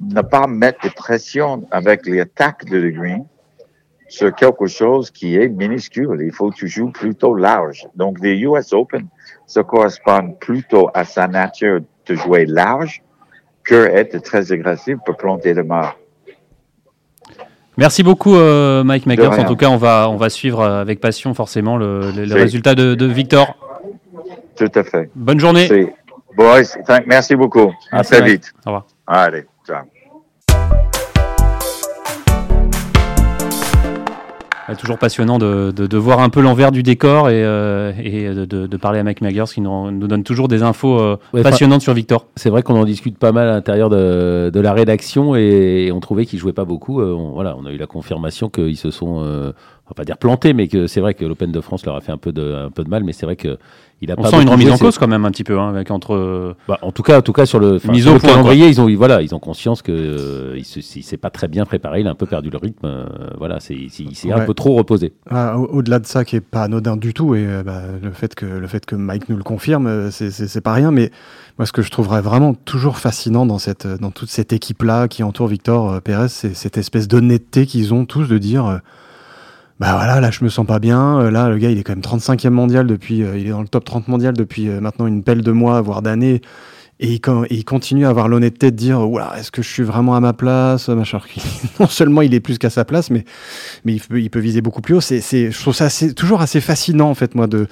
ne 0.00 0.20
pas 0.20 0.48
mettre 0.48 0.84
de 0.84 0.92
pression 0.92 1.64
avec 1.70 2.06
les 2.06 2.20
attaques 2.20 2.64
de 2.64 2.88
green 2.90 3.24
sur 4.08 4.34
quelque 4.34 4.66
chose 4.66 5.10
qui 5.10 5.36
est 5.36 5.48
minuscule. 5.48 6.18
Il 6.22 6.32
faut 6.32 6.50
toujours 6.50 6.90
plutôt 6.92 7.34
large. 7.34 7.86
Donc, 7.94 8.18
les 8.20 8.36
US 8.40 8.72
Open 8.72 9.06
se 9.46 9.60
correspondent 9.60 10.38
plutôt 10.40 10.90
à 10.92 11.04
sa 11.04 11.28
nature 11.28 11.80
de 12.06 12.14
jouer 12.14 12.46
large 12.46 13.02
que 13.64 13.74
être 13.74 14.18
très 14.22 14.52
agressif 14.52 14.96
pour 15.04 15.16
planter 15.16 15.54
le 15.54 15.64
mort. 15.64 15.96
Merci 17.78 18.02
beaucoup, 18.02 18.36
euh, 18.36 18.84
Mike 18.84 19.06
Makers. 19.06 19.38
En 19.38 19.44
tout 19.44 19.56
cas, 19.56 19.68
on 19.68 19.78
va, 19.78 20.08
on 20.10 20.16
va 20.16 20.28
suivre 20.28 20.60
euh, 20.60 20.80
avec 20.80 21.00
passion 21.00 21.32
forcément 21.32 21.76
le, 21.76 22.10
le, 22.10 22.34
résultat 22.34 22.74
de, 22.74 22.94
de, 22.94 23.06
Victor. 23.06 23.56
Tout 24.56 24.70
à 24.74 24.84
fait. 24.84 25.10
Bonne 25.14 25.40
journée. 25.40 25.68
Boys, 26.36 26.62
merci 27.06 27.34
beaucoup. 27.34 27.72
À 27.90 28.04
très 28.04 28.22
vite. 28.22 28.52
Au 28.66 28.70
revoir. 28.70 28.86
Allez, 29.06 29.46
ciao. 29.66 29.84
Toujours 34.78 34.98
passionnant 34.98 35.38
de, 35.38 35.72
de, 35.74 35.86
de, 35.86 35.96
voir 35.96 36.20
un 36.20 36.28
peu 36.28 36.40
l'envers 36.40 36.72
du 36.72 36.82
décor 36.82 37.28
et, 37.28 37.44
euh, 37.44 37.92
et 38.02 38.28
de, 38.28 38.44
de, 38.44 38.76
parler 38.76 38.98
à 38.98 39.02
Mike 39.02 39.20
Maggers 39.20 39.44
qui 39.52 39.60
nous, 39.60 39.90
nous, 39.90 40.06
donne 40.06 40.22
toujours 40.22 40.48
des 40.48 40.62
infos 40.62 40.98
euh, 41.00 41.16
passionnantes 41.42 41.82
sur 41.82 41.94
Victor. 41.94 42.26
C'est 42.36 42.50
vrai 42.50 42.62
qu'on 42.62 42.80
en 42.80 42.84
discute 42.84 43.18
pas 43.18 43.32
mal 43.32 43.48
à 43.48 43.52
l'intérieur 43.52 43.90
de, 43.90 44.50
la 44.54 44.72
rédaction 44.72 45.34
et, 45.34 45.90
on 45.92 46.00
trouvait 46.00 46.26
qu'il 46.26 46.38
jouait 46.38 46.52
pas 46.52 46.64
beaucoup. 46.64 47.00
Euh, 47.00 47.12
on, 47.12 47.32
voilà, 47.32 47.56
on 47.58 47.66
a 47.66 47.72
eu 47.72 47.76
la 47.76 47.86
confirmation 47.86 48.48
qu'ils 48.48 48.76
se 48.76 48.90
sont, 48.90 49.52
on 49.86 49.90
va 49.90 49.94
pas 49.94 50.04
dire 50.04 50.18
plantés, 50.18 50.52
mais 50.52 50.68
que 50.68 50.86
c'est 50.86 51.00
vrai 51.00 51.14
que 51.14 51.24
l'Open 51.24 51.52
de 51.52 51.60
France 51.60 51.84
leur 51.84 51.96
a 51.96 52.00
fait 52.00 52.12
un 52.12 52.18
peu 52.18 52.32
de, 52.32 52.54
un 52.66 52.70
peu 52.70 52.84
de 52.84 52.88
mal. 52.88 53.04
Mais 53.04 53.12
c'est 53.12 53.26
vrai 53.26 53.36
que 53.36 53.58
on 54.18 54.24
sent 54.24 54.42
une 54.42 54.48
remise 54.48 54.70
en 54.70 54.78
cause 54.78 54.98
quand 54.98 55.06
même 55.06 55.24
un 55.24 55.30
petit 55.30 55.44
peu, 55.44 55.58
hein, 55.58 55.68
avec 55.68 55.90
entre. 55.90 56.56
Bah, 56.66 56.78
en 56.82 56.92
tout 56.92 57.02
cas, 57.02 57.18
en 57.18 57.22
tout 57.22 57.32
cas 57.32 57.46
sur 57.46 57.60
le, 57.60 57.78
mise 57.88 58.08
au 58.08 58.18
calendrier, 58.18 58.68
ils 58.68 58.80
ont, 58.80 58.92
voilà, 58.96 59.22
ils 59.22 59.34
ont 59.34 59.38
conscience 59.38 59.82
que 59.82 59.92
euh, 59.92 60.58
il, 60.58 60.64
s'est 60.64 61.16
pas 61.16 61.30
très 61.30 61.48
bien 61.48 61.64
préparé, 61.64 62.00
il 62.00 62.06
a 62.06 62.10
un 62.10 62.16
peu 62.16 62.26
perdu 62.26 62.50
le 62.50 62.58
rythme. 62.58 62.86
Euh, 62.86 63.06
voilà, 63.38 63.60
c'est, 63.60 63.74
il 63.74 64.14
s'est 64.14 64.32
un 64.32 64.44
peu 64.44 64.54
trop 64.54 64.74
reposé. 64.74 65.12
Ah, 65.30 65.58
au-delà 65.58 65.98
de 65.98 66.06
ça, 66.06 66.24
qui 66.24 66.36
est 66.36 66.40
pas 66.40 66.64
anodin 66.64 66.96
du 66.96 67.14
tout, 67.14 67.34
et 67.34 67.46
euh, 67.46 67.62
bah, 67.62 67.82
le 68.02 68.10
fait 68.10 68.34
que 68.34 68.46
le 68.46 68.66
fait 68.66 68.84
que 68.84 68.96
Mike 68.96 69.28
nous 69.28 69.36
le 69.36 69.44
confirme, 69.44 70.10
c'est 70.10 70.60
pas 70.60 70.72
rien. 70.72 70.90
Mais 70.90 71.10
moi, 71.58 71.66
ce 71.66 71.72
que 71.72 71.82
je 71.82 71.90
trouverais 71.90 72.22
vraiment 72.22 72.54
toujours 72.54 72.98
fascinant 72.98 73.46
dans 73.46 73.58
cette, 73.58 73.86
dans 73.86 74.10
toute 74.10 74.30
cette 74.30 74.52
équipe-là 74.52 75.08
qui 75.08 75.22
entoure 75.22 75.46
Victor 75.46 76.00
Pérez, 76.02 76.28
c'est 76.28 76.54
cette 76.54 76.78
espèce 76.78 77.08
d'honnêteté 77.08 77.66
qu'ils 77.66 77.94
ont 77.94 78.04
tous 78.04 78.26
de 78.26 78.38
dire 78.38 78.80
bah 79.82 79.94
voilà, 79.96 80.20
là 80.20 80.30
je 80.30 80.44
me 80.44 80.48
sens 80.48 80.64
pas 80.64 80.78
bien. 80.78 81.18
Euh, 81.18 81.30
là, 81.32 81.48
le 81.48 81.58
gars, 81.58 81.68
il 81.68 81.76
est 81.76 81.82
quand 81.82 81.92
même 81.92 82.02
35e 82.02 82.50
mondial 82.50 82.86
depuis, 82.86 83.24
euh, 83.24 83.36
il 83.36 83.48
est 83.48 83.50
dans 83.50 83.62
le 83.62 83.66
top 83.66 83.82
30 83.84 84.06
mondial 84.06 84.32
depuis 84.32 84.68
euh, 84.68 84.80
maintenant 84.80 85.08
une 85.08 85.24
pelle 85.24 85.42
de 85.42 85.50
mois, 85.50 85.80
voire 85.80 86.02
d'années. 86.02 86.40
Et 87.00 87.20
il, 87.50 87.64
continue 87.64 88.06
à 88.06 88.10
avoir 88.10 88.28
l'honnêteté 88.28 88.70
de 88.70 88.76
dire, 88.76 89.00
voilà, 89.00 89.32
est-ce 89.36 89.50
que 89.50 89.60
je 89.60 89.68
suis 89.68 89.82
vraiment 89.82 90.14
à 90.14 90.20
ma 90.20 90.34
place, 90.34 90.88
machin. 90.88 91.18
non 91.80 91.88
seulement 91.88 92.22
il 92.22 92.32
est 92.32 92.38
plus 92.38 92.58
qu'à 92.58 92.70
sa 92.70 92.84
place, 92.84 93.10
mais, 93.10 93.24
mais 93.84 93.94
il, 93.94 94.00
peut, 94.00 94.20
il 94.20 94.30
peut 94.30 94.38
viser 94.38 94.60
beaucoup 94.60 94.82
plus 94.82 94.94
haut. 94.94 95.00
C'est, 95.00 95.20
je 95.20 95.60
trouve 95.60 95.74
ça 95.74 95.88
toujours 96.14 96.42
assez 96.42 96.60
fascinant, 96.60 97.10
en 97.10 97.16
fait, 97.16 97.34
moi, 97.34 97.48
de, 97.48 97.66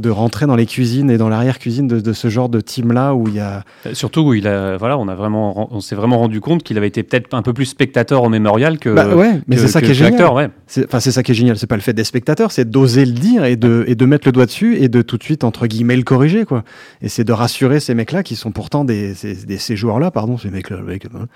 de 0.00 0.10
rentrer 0.10 0.46
dans 0.46 0.56
les 0.56 0.66
cuisines 0.66 1.10
et 1.10 1.18
dans 1.18 1.28
l'arrière-cuisine 1.28 1.86
de, 1.86 2.12
ce 2.12 2.28
genre 2.28 2.48
de 2.48 2.60
team-là 2.60 3.14
où 3.14 3.28
il 3.28 3.34
y 3.34 3.40
a. 3.40 3.62
Euh, 3.86 3.94
surtout 3.94 4.20
où 4.20 4.34
il 4.34 4.46
a, 4.46 4.76
voilà, 4.76 4.98
on 4.98 5.08
a 5.08 5.14
vraiment, 5.14 5.72
on 5.74 5.80
s'est 5.80 5.94
vraiment 5.94 6.18
rendu 6.18 6.40
compte 6.40 6.62
qu'il 6.62 6.76
avait 6.78 6.88
été 6.88 7.02
peut-être 7.02 7.32
un 7.34 7.42
peu 7.42 7.52
plus 7.52 7.66
spectateur 7.66 8.22
au 8.22 8.28
mémorial 8.28 8.78
que. 8.78 8.90
Bah 8.90 9.14
ouais, 9.14 9.40
mais 9.46 9.56
c'est 9.56 9.68
ça 9.68 9.80
qui 9.80 9.90
est 9.90 9.94
génial. 9.94 10.50
Enfin, 10.84 11.00
c'est 11.00 11.12
ça 11.12 11.22
qui 11.22 11.32
est 11.32 11.34
génial. 11.34 11.58
C'est 11.58 11.66
pas 11.66 11.76
le 11.76 11.82
fait 11.82 11.92
des 11.92 12.04
spectateurs, 12.04 12.52
c'est 12.52 12.68
d'oser 12.68 13.04
le 13.04 13.12
dire 13.12 13.44
et 13.44 13.56
de, 13.56 13.84
et 13.86 13.94
de 13.94 14.06
mettre 14.06 14.26
le 14.26 14.32
doigt 14.32 14.46
dessus 14.46 14.76
et 14.76 14.88
de 14.88 15.02
tout 15.02 15.18
de 15.18 15.22
suite 15.22 15.44
entre 15.44 15.66
guillemets 15.66 15.96
le 15.96 16.02
corriger, 16.02 16.44
quoi. 16.44 16.64
Et 17.02 17.08
c'est 17.08 17.24
de 17.24 17.32
rassurer 17.32 17.80
ces 17.80 17.94
mecs-là 17.94 18.22
qui 18.22 18.36
sont 18.36 18.50
pourtant 18.50 18.84
des, 18.84 19.14
ces, 19.14 19.76
joueurs-là, 19.76 20.10
pardon, 20.10 20.38
ces 20.38 20.50
mecs-là, 20.50 20.78
hein. 21.14 21.26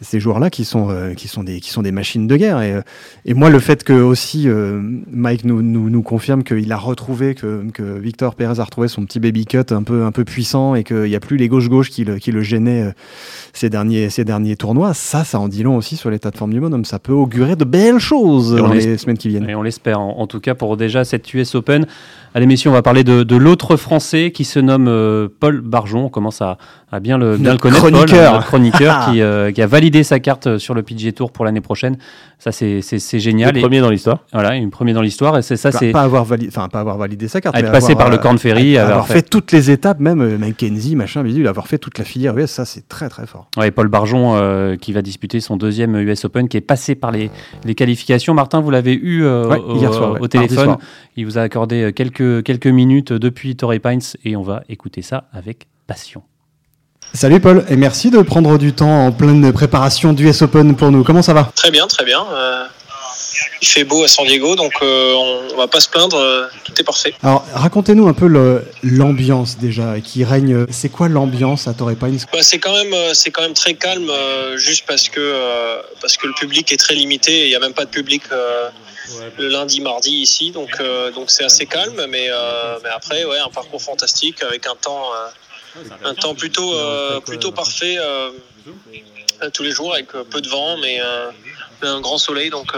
ces 0.00 0.20
joueurs-là 0.20 0.50
qui 0.50 0.64
sont, 0.64 0.90
euh, 0.90 1.14
qui 1.14 1.28
sont 1.28 1.42
des, 1.42 1.60
qui 1.60 1.70
sont 1.70 1.82
des 1.82 1.92
machines 1.92 2.26
de 2.26 2.36
guerre. 2.36 2.60
Et, 2.60 2.72
euh, 2.72 2.82
et 3.24 3.34
moi, 3.34 3.50
le 3.50 3.58
fait 3.58 3.84
que 3.84 3.92
aussi 3.92 4.48
Mike 5.10 5.44
nous, 5.44 5.62
nous, 5.62 5.90
nous 5.90 6.02
confirme 6.02 6.42
qu'il 6.44 6.70
a 6.72 6.76
retrouvé 6.76 7.34
que, 7.34 7.64
que 7.72 8.00
Victor 8.02 8.34
Pérez 8.34 8.60
a 8.60 8.64
retrouvé 8.64 8.88
son 8.88 9.04
petit 9.06 9.20
baby 9.20 9.46
cut 9.46 9.58
un 9.70 9.82
peu, 9.82 10.04
un 10.04 10.12
peu 10.12 10.24
puissant 10.24 10.74
et 10.74 10.84
qu'il 10.84 11.04
n'y 11.04 11.16
a 11.16 11.20
plus 11.20 11.36
les 11.36 11.48
gauches-gauches 11.48 11.90
qui 11.90 12.04
le, 12.04 12.18
qui 12.18 12.32
le 12.32 12.42
gênaient 12.42 12.82
euh, 12.82 12.92
ces, 13.52 13.70
derniers, 13.70 14.10
ces 14.10 14.24
derniers 14.24 14.56
tournois, 14.56 14.92
ça, 14.92 15.24
ça 15.24 15.38
en 15.38 15.48
dit 15.48 15.62
long 15.62 15.76
aussi 15.76 15.96
sur 15.96 16.10
l'état 16.10 16.30
de 16.30 16.36
forme 16.36 16.52
du 16.52 16.60
bonhomme. 16.60 16.84
Ça 16.84 16.98
peut 16.98 17.12
augurer 17.12 17.56
de 17.56 17.64
belles 17.64 17.98
choses 17.98 18.54
dans 18.54 18.72
les 18.72 18.98
semaines 18.98 19.18
qui 19.18 19.28
viennent. 19.28 19.48
Et 19.48 19.54
on 19.54 19.62
l'espère, 19.62 20.00
en, 20.00 20.26
tout 20.26 20.40
cas 20.40 20.54
pour 20.54 20.76
déjà 20.76 21.04
cette 21.04 21.32
US 21.32 21.54
Open. 21.54 21.86
À 22.34 22.40
l'émission, 22.40 22.70
on 22.70 22.74
va 22.74 22.82
parler 22.82 23.04
de, 23.04 23.22
de 23.22 23.36
l'autre 23.36 23.76
Français 23.76 24.32
qui 24.32 24.44
se 24.44 24.58
nomme 24.58 24.88
euh, 24.88 25.28
Paul 25.40 25.60
Barjon. 25.60 26.06
On 26.06 26.08
commence 26.08 26.42
à, 26.42 26.58
à 26.92 27.00
bien, 27.00 27.16
le, 27.16 27.38
bien 27.38 27.52
le 27.52 27.58
connaître. 27.58 27.80
Chroniqueur. 27.80 28.32
Paul, 28.34 28.42
chroniqueur 28.44 29.10
qui, 29.10 29.22
euh, 29.22 29.50
qui, 29.50 29.62
a 29.62 29.66
validé 29.66 30.04
sa 30.04 30.20
carte 30.20 30.58
sur 30.58 30.74
le 30.74 30.82
PGA 30.82 31.12
Tour 31.12 31.32
pour 31.32 31.46
l'année 31.46 31.62
prochaine. 31.62 31.96
Ça, 32.38 32.52
c'est 32.52 33.18
génial. 33.18 33.54
Le 33.54 33.60
premier 33.60 33.80
dans 33.80 33.88
l'histoire. 33.88 34.24
Voilà, 34.32 34.56
une 34.56 34.70
premier 34.70 34.92
dans 34.92 35.00
l'histoire. 35.00 35.38
Et 35.38 35.42
c'est 35.42 35.56
ça, 35.56 35.72
c'est. 35.72 35.90
Pas 35.90 36.02
avoir 36.02 36.24
validé, 36.24 36.48
enfin, 36.48 36.68
pas 36.68 36.80
avoir 36.80 36.98
validé 36.98 37.28
sa 37.28 37.40
carte. 37.40 37.56
Être 37.56 37.72
passé 37.72 37.94
par 37.94 38.10
le 38.10 38.18
Corn 38.18 38.38
Ferry. 38.38 38.76
Avoir, 38.76 39.06
fait... 39.06 39.22
toutes 39.22 39.52
les 39.52 39.70
étapes, 39.70 40.00
même 40.00 40.36
Mackenzie, 40.36 40.94
machin, 40.94 41.22
bidule, 41.22 41.48
avoir 41.48 41.66
fait 41.66 41.78
toute 41.78 41.98
la 41.98 42.04
filière 42.04 42.36
US, 42.36 42.50
ça, 42.50 42.64
c'est 42.64 42.88
très, 42.88 43.08
très 43.08 43.26
fort. 43.26 43.48
Ouais, 43.56 43.70
Paul 43.70 43.88
Barjon 43.88 44.34
euh, 44.36 44.76
qui 44.76 44.92
va 44.92 45.00
disputer 45.02 45.40
son 45.40 45.56
deuxième 45.56 45.96
US 45.96 46.24
Open, 46.24 46.48
qui 46.48 46.56
est 46.56 46.62
passé 46.62 46.94
par 46.94 47.10
les, 47.10 47.30
les 47.64 47.74
qualifications. 47.74 48.34
Martin, 48.34 48.60
vous 48.60 48.70
l'avez 48.70 48.94
eu 48.94 49.24
euh, 49.24 49.56
hier 49.74 49.94
soir, 49.94 50.20
au 50.20 50.28
téléphone. 50.28 50.76
Il 51.16 51.24
vous 51.24 51.38
a 51.38 51.42
accordé 51.42 51.82
euh, 51.82 51.92
quelques, 51.92 52.42
quelques 52.42 52.66
minutes 52.66 53.12
depuis 53.12 53.56
Torrey 53.56 53.78
Pines 53.78 54.00
et 54.24 54.36
on 54.36 54.42
va 54.42 54.62
écouter 54.68 55.02
ça 55.02 55.24
avec 55.32 55.66
passion. 55.86 56.22
Salut 57.14 57.40
Paul, 57.40 57.64
et 57.68 57.76
merci 57.76 58.10
de 58.10 58.20
prendre 58.22 58.58
du 58.58 58.72
temps 58.72 59.06
en 59.06 59.12
pleine 59.12 59.52
préparation 59.52 60.12
du 60.12 60.28
US 60.28 60.42
Open 60.42 60.76
pour 60.76 60.90
nous. 60.90 61.04
Comment 61.04 61.22
ça 61.22 61.34
va? 61.34 61.52
Très 61.54 61.70
bien, 61.70 61.86
très 61.86 62.04
bien 62.04 62.24
il 63.60 63.68
fait 63.68 63.84
beau 63.84 64.02
à 64.02 64.08
San 64.08 64.26
Diego, 64.26 64.56
donc 64.56 64.72
euh, 64.82 65.14
on, 65.14 65.56
va 65.56 65.68
pas 65.68 65.80
se 65.80 65.88
plaindre, 65.88 66.16
euh, 66.16 66.46
tout 66.64 66.72
est 66.80 66.84
parfait. 66.84 67.14
Alors 67.22 67.44
racontez-nous 67.54 68.08
un 68.08 68.12
peu 68.12 68.26
l'ambiance 68.82 69.58
déjà 69.58 70.00
qui 70.00 70.24
règne. 70.24 70.66
C'est 70.70 70.88
quoi 70.88 71.08
l'ambiance 71.08 71.68
à 71.68 71.74
Torrey 71.74 71.94
Pines? 71.94 72.18
Bah, 72.32 72.42
C'est 72.42 72.58
quand 72.58 72.72
même 72.72 72.92
euh, 72.92 73.14
c'est 73.14 73.30
quand 73.30 73.42
même 73.42 73.54
très 73.54 73.74
calme, 73.74 74.10
juste 74.56 74.84
parce 74.86 75.08
que 75.08 75.34
parce 76.00 76.16
que 76.16 76.26
le 76.26 76.34
public 76.34 76.72
est 76.72 76.76
très 76.76 76.94
limité. 76.94 77.44
Il 77.44 77.48
n'y 77.48 77.54
a 77.54 77.60
même 77.60 77.74
pas 77.74 77.84
de 77.84 77.90
public 77.90 78.24
le 79.38 79.48
lundi, 79.48 79.80
mardi 79.80 80.10
ici, 80.10 80.50
donc 80.50 80.70
donc 81.14 81.30
c'est 81.30 81.44
assez 81.44 81.66
calme, 81.66 82.04
mais 82.08 82.28
mais 82.82 82.90
après 82.94 83.24
ouais 83.24 83.38
un 83.38 83.50
parcours 83.50 83.82
fantastique 83.82 84.42
avec 84.42 84.66
un 84.66 84.74
temps 84.80 85.04
un 86.04 86.14
temps 86.14 86.34
plutôt 86.34 86.74
plutôt 87.26 87.52
parfait 87.52 87.96
tous 89.52 89.62
les 89.62 89.72
jours 89.72 89.94
avec 89.94 90.08
peu 90.08 90.40
de 90.40 90.48
vent, 90.48 90.76
mais 90.78 91.00
un 91.82 92.00
grand 92.00 92.18
soleil, 92.18 92.50
donc 92.50 92.72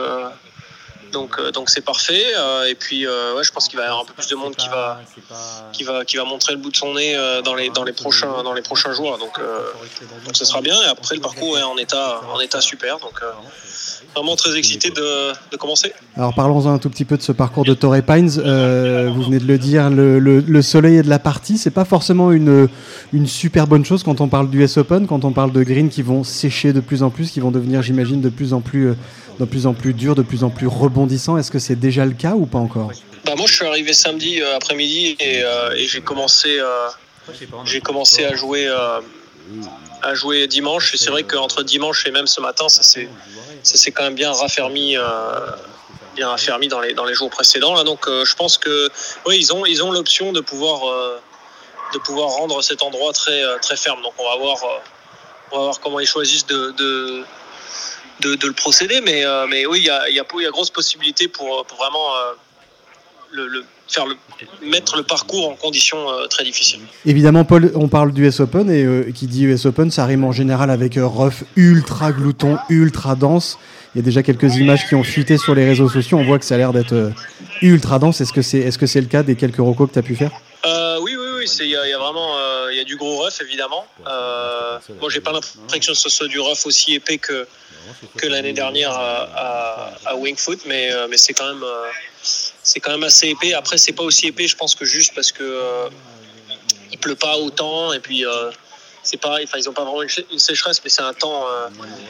donc 1.14 1.36
euh, 1.38 1.50
donc 1.50 1.70
c'est 1.70 1.84
parfait. 1.84 2.26
Euh, 2.36 2.66
et 2.66 2.74
puis 2.74 3.06
euh, 3.06 3.34
ouais, 3.34 3.44
je 3.44 3.52
pense 3.52 3.68
qu'il 3.68 3.78
va 3.78 3.84
y 3.84 3.86
avoir 3.86 4.02
un 4.02 4.04
peu 4.04 4.12
plus 4.12 4.28
de 4.28 4.34
monde 4.34 4.54
qui 4.54 4.68
va 4.68 5.00
qui 5.72 5.84
va 5.84 6.04
qui 6.04 6.16
va 6.18 6.24
montrer 6.24 6.52
le 6.52 6.58
bout 6.58 6.70
de 6.70 6.76
son 6.76 6.92
nez 6.92 7.16
dans 7.44 7.54
les 7.54 7.70
dans 7.70 7.84
les 7.84 7.92
prochains 7.92 8.42
dans 8.42 8.52
les 8.52 8.62
prochains 8.62 8.92
jours. 8.92 9.16
Donc 9.16 9.40
donc 10.26 10.36
ce 10.36 10.44
sera 10.44 10.60
bien. 10.60 10.76
Et 10.82 10.86
après 10.86 11.14
le 11.14 11.22
parcours 11.22 11.56
est 11.58 11.62
en 11.62 11.78
état 11.78 12.20
en 12.30 12.40
état 12.40 12.60
super. 12.60 12.98
Donc 12.98 13.20
vraiment 14.14 14.36
très 14.36 14.56
excité 14.56 14.90
de, 14.90 15.32
de 15.50 15.56
commencer. 15.56 15.92
Alors 16.16 16.34
parlons 16.34 16.66
un 16.68 16.78
tout 16.78 16.90
petit 16.90 17.04
peu 17.04 17.16
de 17.16 17.22
ce 17.22 17.32
parcours 17.32 17.64
de 17.64 17.74
Torrey 17.74 18.02
Pines. 18.02 18.28
vous 18.28 19.22
venez 19.22 19.38
de 19.38 19.46
le 19.46 19.58
dire, 19.58 19.90
le, 19.90 20.18
le, 20.18 20.62
soleil 20.62 20.98
est 20.98 21.02
de 21.02 21.08
la 21.08 21.18
partie. 21.18 21.58
C'est 21.58 21.70
pas 21.70 21.84
forcément 21.84 22.30
une, 22.30 22.68
une 23.12 23.26
super 23.26 23.66
bonne 23.66 23.84
chose 23.84 24.02
quand 24.02 24.20
on 24.20 24.28
parle 24.28 24.50
du 24.50 24.62
US 24.62 24.76
Open, 24.76 25.06
quand 25.06 25.24
on 25.24 25.32
parle 25.32 25.52
de 25.52 25.62
greens 25.62 25.90
qui 25.90 26.02
vont 26.02 26.22
sécher 26.22 26.72
de 26.72 26.80
plus 26.80 27.02
en 27.02 27.10
plus, 27.10 27.30
qui 27.30 27.40
vont 27.40 27.50
devenir, 27.50 27.82
j'imagine, 27.82 28.20
de 28.20 28.28
plus 28.28 28.52
en 28.52 28.60
plus 28.60 28.94
de 29.40 29.44
plus 29.44 29.66
en 29.66 29.74
plus 29.74 29.94
dur, 29.94 30.14
de 30.14 30.22
plus 30.22 30.44
en 30.44 30.50
plus 30.50 30.66
Est-ce 31.04 31.50
que 31.50 31.58
c'est 31.58 31.76
déjà 31.76 32.04
le 32.04 32.12
cas 32.12 32.34
ou 32.34 32.46
pas 32.46 32.58
encore? 32.58 32.90
Bah 33.24 33.34
Moi, 33.36 33.46
je 33.46 33.54
suis 33.54 33.66
arrivé 33.66 33.92
samedi 33.92 34.40
euh, 34.40 34.56
après-midi 34.56 35.16
et, 35.20 35.42
euh, 35.42 35.74
j'ai 35.76 36.00
commencé, 36.00 36.58
euh, 36.58 36.88
j'ai 37.64 37.80
commencé 37.80 38.24
à 38.24 38.34
jouer, 38.34 38.68
à 40.02 40.14
jouer 40.14 40.46
dimanche. 40.46 40.94
Et 40.94 40.96
c'est 40.96 41.10
vrai 41.10 41.22
qu'entre 41.22 41.62
dimanche 41.62 42.06
et 42.06 42.10
même 42.10 42.26
ce 42.26 42.40
matin, 42.40 42.68
ça 42.68 42.82
s'est 42.82 43.92
quand 43.92 44.04
même 44.04 44.14
bien 44.14 44.32
raffermi. 44.32 44.96
bien 46.16 46.28
raffermi 46.28 46.68
dans 46.68 46.80
les, 46.80 46.94
dans 46.94 47.04
les 47.04 47.14
jours 47.14 47.30
précédents. 47.30 47.74
Là. 47.74 47.84
Donc 47.84 48.06
je 48.08 48.34
pense 48.34 48.58
que 48.58 48.90
oui, 49.26 49.36
ils 49.38 49.52
ont, 49.52 49.66
ils 49.66 49.82
ont 49.82 49.90
l'option 49.90 50.32
de 50.32 50.40
pouvoir, 50.40 50.80
de 51.92 51.98
pouvoir 51.98 52.28
rendre 52.28 52.62
cet 52.62 52.82
endroit 52.82 53.12
très, 53.12 53.42
très 53.60 53.76
ferme. 53.76 54.02
Donc 54.02 54.14
on 54.18 54.24
va 54.24 54.36
voir, 54.36 54.58
on 55.50 55.56
va 55.56 55.64
voir 55.64 55.80
comment 55.80 56.00
ils 56.00 56.06
choisissent 56.06 56.46
de, 56.46 57.24
le 58.22 58.52
procéder. 58.52 59.00
Mais, 59.00 59.24
euh, 59.24 59.46
mais 59.48 59.66
oui, 59.66 59.80
il 59.80 59.86
y 59.86 59.90
a, 59.90 60.08
y, 60.10 60.18
a, 60.18 60.50
grosse 60.50 60.70
possibilité 60.70 61.28
pour, 61.28 61.66
vraiment 61.76 62.14
euh, 62.16 62.32
le, 63.32 63.64
faire 63.88 64.06
le, 64.06 64.16
mettre 64.66 64.96
le 64.96 65.02
parcours 65.02 65.50
en 65.50 65.54
conditions 65.54 66.10
euh, 66.10 66.26
très 66.26 66.44
difficiles. 66.44 66.80
Évidemment, 67.06 67.44
Paul, 67.44 67.72
on 67.74 67.88
parle 67.88 68.12
du 68.12 68.26
US 68.26 68.40
Open 68.40 68.70
et 68.70 69.12
qui 69.12 69.26
dit 69.26 69.44
US 69.44 69.66
Open, 69.66 69.90
ça 69.90 70.04
rime 70.04 70.24
en 70.24 70.32
général 70.32 70.70
avec 70.70 70.98
rough 71.00 71.44
ultra 71.56 72.12
glouton, 72.12 72.58
ultra 72.68 73.14
dense. 73.14 73.58
Il 73.94 73.98
y 73.98 74.00
a 74.00 74.04
déjà 74.04 74.24
quelques 74.24 74.56
images 74.56 74.88
qui 74.88 74.96
ont 74.96 75.04
fuité 75.04 75.38
sur 75.38 75.54
les 75.54 75.64
réseaux 75.64 75.88
sociaux. 75.88 76.18
On 76.18 76.24
voit 76.24 76.40
que 76.40 76.44
ça 76.44 76.56
a 76.56 76.58
l'air 76.58 76.72
d'être 76.72 77.12
ultra 77.62 78.00
dense. 78.00 78.20
Est-ce 78.20 78.32
que 78.32 78.42
c'est 78.42 78.58
est 78.58 78.76
-ce 78.76 78.86
c'est 78.86 79.00
le 79.00 79.06
cas 79.06 79.22
des 79.22 79.36
quelques 79.36 79.58
recos 79.58 79.88
que 79.88 79.92
tu 79.92 79.98
as 80.00 80.02
pu 80.02 80.16
faire? 80.16 80.32
Oui, 81.00 81.12
oui, 81.16 81.28
oui. 81.36 81.46
Il 81.60 81.68
y, 81.68 81.76
a 81.76 81.98
vraiment 81.98 82.30
il 82.72 82.76
y 82.78 82.80
a 82.80 82.84
du 82.84 82.96
gros 82.96 83.16
rough, 83.22 83.38
évidemment. 83.40 83.84
moi, 85.00 85.08
j'ai 85.10 85.20
pas 85.20 85.32
l'impression 85.32 85.92
que 85.92 85.98
ce 85.98 86.08
soit 86.08 86.28
du 86.28 86.40
rough 86.40 86.66
aussi 86.66 86.94
épais 86.94 87.18
que, 87.18 87.46
que 88.16 88.26
l'année 88.26 88.52
dernière 88.52 88.92
à, 88.92 89.92
à, 90.06 90.16
Wingfoot, 90.16 90.60
mais, 90.66 90.92
euh, 90.92 91.06
mais 91.08 91.16
c'est 91.16 91.32
quand 91.32 91.46
même 91.46 91.62
euh, 91.62 91.88
c'est 92.22 92.80
quand 92.80 92.92
même 92.92 93.02
assez 93.02 93.28
épais. 93.28 93.52
Après, 93.52 93.76
c'est 93.76 93.92
pas 93.92 94.02
aussi 94.02 94.28
épais, 94.28 94.46
je 94.46 94.56
pense 94.56 94.74
que 94.74 94.84
juste 94.84 95.14
parce 95.14 95.32
que 95.32 95.42
euh, 95.42 95.88
il 96.92 96.98
pleut 96.98 97.16
pas 97.16 97.36
autant 97.36 97.92
et 97.92 98.00
puis 98.00 98.24
c'est 99.02 99.18
pareil. 99.18 99.44
Enfin, 99.46 99.58
ils 99.58 99.68
ont 99.68 99.72
pas 99.72 99.84
vraiment 99.84 100.02
une, 100.02 100.38
sécheresse, 100.38 100.80
mais 100.82 100.90
c'est 100.90 101.02
un 101.02 101.12
temps 101.12 101.44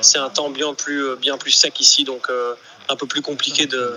c'est 0.00 0.18
un 0.18 0.30
temps 0.30 0.50
bien 0.50 0.74
plus 0.74 1.16
bien 1.16 1.36
plus 1.38 1.50
sec 1.50 1.80
ici, 1.80 2.04
donc 2.04 2.28
un 2.88 2.96
peu 2.96 3.06
plus 3.06 3.22
compliqué 3.22 3.66
de, 3.66 3.96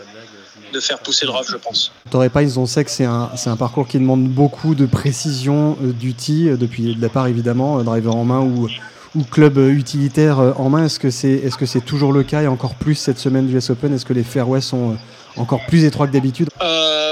de 0.73 0.79
faire 0.79 0.99
pousser 0.99 1.25
le 1.25 1.31
rough, 1.31 1.47
je 1.49 1.57
pense. 1.57 1.91
T'aurais 2.09 2.29
pas, 2.29 2.41
ils 2.41 2.57
ont 2.57 2.65
sait 2.65 2.85
que 2.85 2.91
c'est 2.91 3.05
un, 3.05 3.29
un, 3.45 3.57
parcours 3.57 3.87
qui 3.87 3.99
demande 3.99 4.27
beaucoup 4.29 4.75
de 4.75 4.85
précision 4.85 5.77
du 5.79 6.13
tee, 6.13 6.49
depuis 6.57 6.93
le 6.93 6.95
départ 6.95 7.27
évidemment, 7.27 7.83
driver 7.83 8.15
en 8.15 8.23
main 8.23 8.39
ou 8.39 8.69
ou 9.15 9.23
club 9.23 9.57
euh, 9.57 9.69
utilitaire 9.69 10.39
euh, 10.39 10.51
en 10.53 10.69
main. 10.69 10.85
Est-ce 10.85 10.99
que 10.99 11.09
c'est 11.09 11.31
est 11.31 11.49
-ce 11.49 11.65
c'est 11.65 11.85
toujours 11.85 12.13
le 12.13 12.23
cas 12.23 12.41
et 12.41 12.47
encore 12.47 12.75
plus 12.75 12.95
cette 12.95 13.19
semaine 13.19 13.47
du 13.47 13.57
US 13.57 13.69
Open? 13.69 13.93
Est-ce 13.93 14.05
que 14.05 14.13
les 14.13 14.23
fairways 14.23 14.61
sont 14.61 14.91
euh, 14.91 15.41
encore 15.41 15.61
plus 15.67 15.85
étroits 15.85 16.07
que 16.07 16.13
d'habitude? 16.13 16.49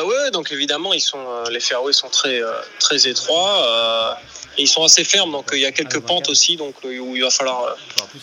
Oui, 0.08 0.32
donc 0.32 0.52
évidemment, 0.52 0.94
ils 0.94 1.02
sont, 1.02 1.24
les 1.50 1.60
fairways 1.60 1.94
sont 1.94 2.10
très, 2.10 2.40
très 2.80 3.08
étroits. 3.08 4.18
et 4.58 4.64
ils 4.64 4.68
sont 4.68 4.84
assez 4.84 5.04
fermes, 5.04 5.32
donc 5.32 5.50
il 5.54 5.60
y 5.60 5.66
a 5.66 5.72
quelques 5.72 6.00
pentes 6.00 6.30
aussi, 6.30 6.58
donc 6.58 6.76
où 6.84 7.16
il 7.16 7.22
va 7.22 7.30
falloir 7.30 7.76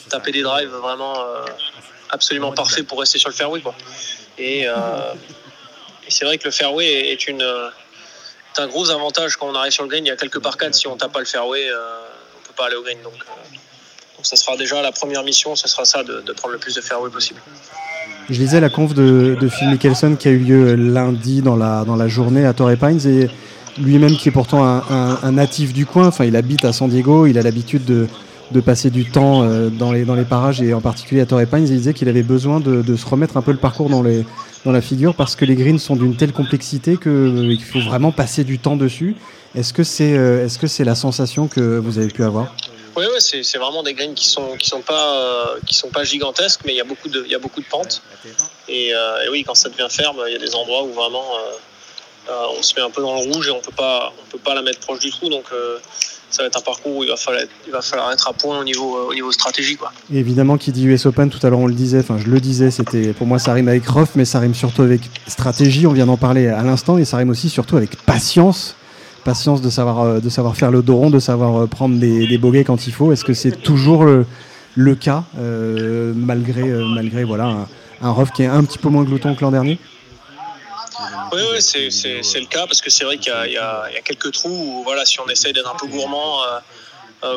taper 0.08 0.32
des 0.32 0.42
drives 0.42 0.74
vraiment 0.86 1.14
absolument 2.10 2.52
parfaits 2.52 2.86
pour 2.86 2.98
rester 3.00 3.18
sur 3.18 3.30
le 3.30 3.34
fairway. 3.34 3.60
Quoi. 3.60 3.74
Et, 4.38 4.66
c'est 6.08 6.24
vrai 6.24 6.38
que 6.38 6.44
le 6.44 6.50
fairway 6.50 6.86
est, 7.12 7.26
une, 7.26 7.46
un 8.58 8.66
gros 8.66 8.90
avantage 8.90 9.36
quand 9.36 9.48
on 9.48 9.54
arrive 9.54 9.72
sur 9.72 9.84
le 9.84 9.88
green. 9.88 10.04
Il 10.04 10.08
y 10.08 10.12
a 10.12 10.16
quelques 10.16 10.42
parcades, 10.42 10.74
si 10.74 10.86
on 10.86 10.96
tape 10.96 11.12
pas 11.12 11.20
le 11.20 11.30
fairway, 11.34 11.64
on 12.36 12.40
peut 12.46 12.54
pas 12.56 12.66
aller 12.66 12.76
au 12.76 12.82
green. 12.82 13.00
Donc, 13.02 13.18
donc 14.22 14.26
ça 14.28 14.36
sera 14.36 14.56
déjà 14.56 14.80
la 14.82 14.92
première 14.92 15.24
mission, 15.24 15.56
ce 15.56 15.66
sera 15.66 15.84
ça, 15.84 16.04
de, 16.04 16.32
prendre 16.34 16.52
le 16.52 16.60
plus 16.60 16.76
de 16.76 16.80
fairway 16.80 17.10
possible. 17.10 17.40
Je 18.30 18.38
lisais 18.38 18.60
la 18.60 18.70
conf 18.70 18.94
de, 18.94 19.36
Phil 19.48 19.68
Mickelson 19.68 20.14
qui 20.14 20.28
a 20.28 20.30
eu 20.30 20.38
lieu 20.38 20.76
lundi 20.76 21.42
dans 21.42 21.56
la, 21.56 21.84
dans 21.84 21.96
la 21.96 22.06
journée 22.06 22.46
à 22.46 22.52
Torrey 22.52 22.76
Pines 22.76 23.04
et 23.04 23.28
lui-même 23.80 24.16
qui 24.16 24.28
est 24.28 24.32
pourtant 24.32 24.62
un, 24.64 25.32
natif 25.32 25.72
du 25.72 25.86
coin, 25.86 26.06
enfin 26.06 26.24
il 26.24 26.36
habite 26.36 26.64
à 26.64 26.72
San 26.72 26.88
Diego, 26.88 27.26
il 27.26 27.36
a 27.36 27.42
l'habitude 27.42 27.84
de, 27.84 28.06
de, 28.52 28.60
passer 28.60 28.90
du 28.90 29.06
temps 29.06 29.42
euh, 29.42 29.70
dans 29.70 29.90
les, 29.90 30.04
dans 30.04 30.14
les 30.14 30.24
parages 30.24 30.62
et 30.62 30.72
en 30.72 30.80
particulier 30.80 31.20
à 31.20 31.26
Torrey 31.26 31.46
Pines, 31.46 31.66
il 31.66 31.76
disait 31.78 31.92
qu'il 31.92 32.08
avait 32.08 32.22
besoin 32.22 32.60
de, 32.60 32.94
se 32.94 33.06
remettre 33.06 33.36
un 33.36 33.42
peu 33.42 33.50
le 33.50 33.58
parcours 33.58 33.90
dans, 33.90 34.04
les, 34.04 34.24
dans 34.64 34.70
la 34.70 34.82
figure 34.82 35.16
parce 35.16 35.34
que 35.34 35.44
les 35.44 35.56
greens 35.56 35.80
sont 35.80 35.96
d'une 35.96 36.14
telle 36.14 36.32
complexité 36.32 36.96
qu'il 36.96 37.10
euh, 37.10 37.56
faut 37.72 37.80
vraiment 37.80 38.12
passer 38.12 38.44
du 38.44 38.60
temps 38.60 38.76
dessus. 38.76 39.16
Est-ce 39.56 39.72
que 39.72 39.82
c'est 39.82 40.16
euh, 40.16 40.44
est 40.44 40.62
-ce 40.62 40.66
c'est 40.68 40.84
la 40.84 40.94
sensation 40.94 41.48
que 41.48 41.78
vous 41.78 41.98
avez 41.98 42.12
pu 42.12 42.22
avoir? 42.22 42.54
Oui, 42.96 43.04
ouais, 43.06 43.20
c'est 43.20 43.58
vraiment 43.58 43.82
des 43.82 43.94
greens 43.94 44.14
qui 44.14 44.28
sont 44.28 44.56
qui 44.56 44.68
sont 44.68 44.82
pas 44.82 45.16
euh, 45.16 45.60
qui 45.66 45.74
sont 45.74 45.88
pas 45.88 46.04
gigantesques, 46.04 46.60
mais 46.64 46.72
il 46.72 46.76
y 46.76 46.80
a 46.80 46.84
beaucoup 46.84 47.08
de 47.08 47.22
il 47.24 47.30
y 47.30 47.34
a 47.34 47.38
beaucoup 47.38 47.60
de 47.60 47.66
pentes. 47.66 48.02
Et, 48.68 48.94
euh, 48.94 49.24
et, 49.24 49.28
oui, 49.28 49.44
quand 49.44 49.54
ça 49.54 49.68
devient 49.68 49.88
ferme, 49.90 50.22
il 50.26 50.32
y 50.32 50.36
a 50.36 50.38
des 50.38 50.54
endroits 50.54 50.84
où 50.84 50.92
vraiment 50.92 51.24
euh, 52.28 52.46
on 52.58 52.62
se 52.62 52.74
met 52.76 52.82
un 52.82 52.90
peu 52.90 53.02
dans 53.02 53.14
le 53.14 53.32
rouge 53.32 53.48
et 53.48 53.50
on 53.50 53.60
peut 53.60 53.72
pas, 53.76 54.12
on 54.22 54.30
peut 54.30 54.38
pas 54.38 54.54
la 54.54 54.62
mettre 54.62 54.80
proche 54.80 55.00
du 55.00 55.10
trou. 55.10 55.28
Donc 55.28 55.46
ça 56.30 56.42
va 56.42 56.46
être 56.46 56.58
un 56.58 56.62
parcours 56.62 56.96
où 56.96 57.02
il 57.02 57.10
va 57.10 57.16
falloir, 57.16 57.44
il 57.66 57.72
va 57.72 57.82
falloir 57.82 58.12
être 58.12 58.28
à 58.28 58.32
point 58.32 58.58
au 58.58 58.64
niveau, 58.64 59.08
au 59.08 59.14
niveau 59.14 59.32
stratégie. 59.32 59.76
Quoi. 59.76 59.92
évidemment, 60.12 60.56
qui 60.56 60.70
dit 60.70 60.84
US 60.86 61.06
Open, 61.06 61.30
tout 61.30 61.44
à 61.46 61.50
l'heure 61.50 61.58
on 61.58 61.66
le 61.66 61.74
disait, 61.74 62.00
enfin 62.00 62.18
je 62.18 62.30
le 62.30 62.40
disais, 62.40 62.70
c'était 62.70 63.12
pour 63.12 63.26
moi 63.26 63.38
ça 63.38 63.52
rime 63.52 63.68
avec 63.68 63.86
rough, 63.86 64.10
mais 64.14 64.24
ça 64.24 64.38
rime 64.38 64.54
surtout 64.54 64.82
avec 64.82 65.00
stratégie. 65.26 65.86
On 65.86 65.92
vient 65.92 66.06
d'en 66.06 66.16
parler 66.16 66.48
à 66.48 66.62
l'instant 66.62 66.98
et 66.98 67.04
ça 67.04 67.16
rime 67.16 67.30
aussi 67.30 67.48
surtout 67.48 67.76
avec 67.76 67.96
patience 68.04 68.76
patience 69.22 69.62
de 69.62 69.70
savoir, 69.70 70.00
euh, 70.00 70.20
de 70.20 70.28
savoir 70.28 70.56
faire 70.56 70.70
le 70.70 70.82
dos 70.82 70.96
rond, 70.96 71.10
de 71.10 71.18
savoir 71.18 71.62
euh, 71.62 71.66
prendre 71.66 71.98
des, 71.98 72.26
des 72.26 72.38
bogeys 72.38 72.64
quand 72.64 72.86
il 72.86 72.92
faut. 72.92 73.12
Est-ce 73.12 73.24
que 73.24 73.34
c'est 73.34 73.62
toujours 73.62 74.04
le, 74.04 74.94
cas, 74.94 75.24
euh, 75.38 76.12
malgré, 76.14 76.62
malgré 76.62 77.24
voilà, 77.24 77.66
un, 78.02 78.08
un 78.08 78.26
qui 78.26 78.42
est 78.42 78.46
un 78.46 78.64
petit 78.64 78.78
peu 78.78 78.88
moins 78.88 79.04
glouton 79.04 79.34
que 79.34 79.42
l'an 79.42 79.50
dernier? 79.50 79.78
Oui, 81.32 81.60
c'est, 81.60 81.88
le 81.88 82.46
cas 82.46 82.66
parce 82.66 82.82
que 82.82 82.90
c'est 82.90 83.04
vrai 83.04 83.16
qu'il 83.16 83.32
y 83.32 83.52
y 83.52 83.58
a, 83.58 83.88
quelques 84.04 84.32
trous 84.32 84.50
où 84.50 84.82
voilà, 84.84 85.04
si 85.06 85.18
on 85.20 85.28
essaye 85.28 85.52
d'être 85.52 85.70
un 85.70 85.76
peu 85.76 85.86
gourmand, 85.86 86.40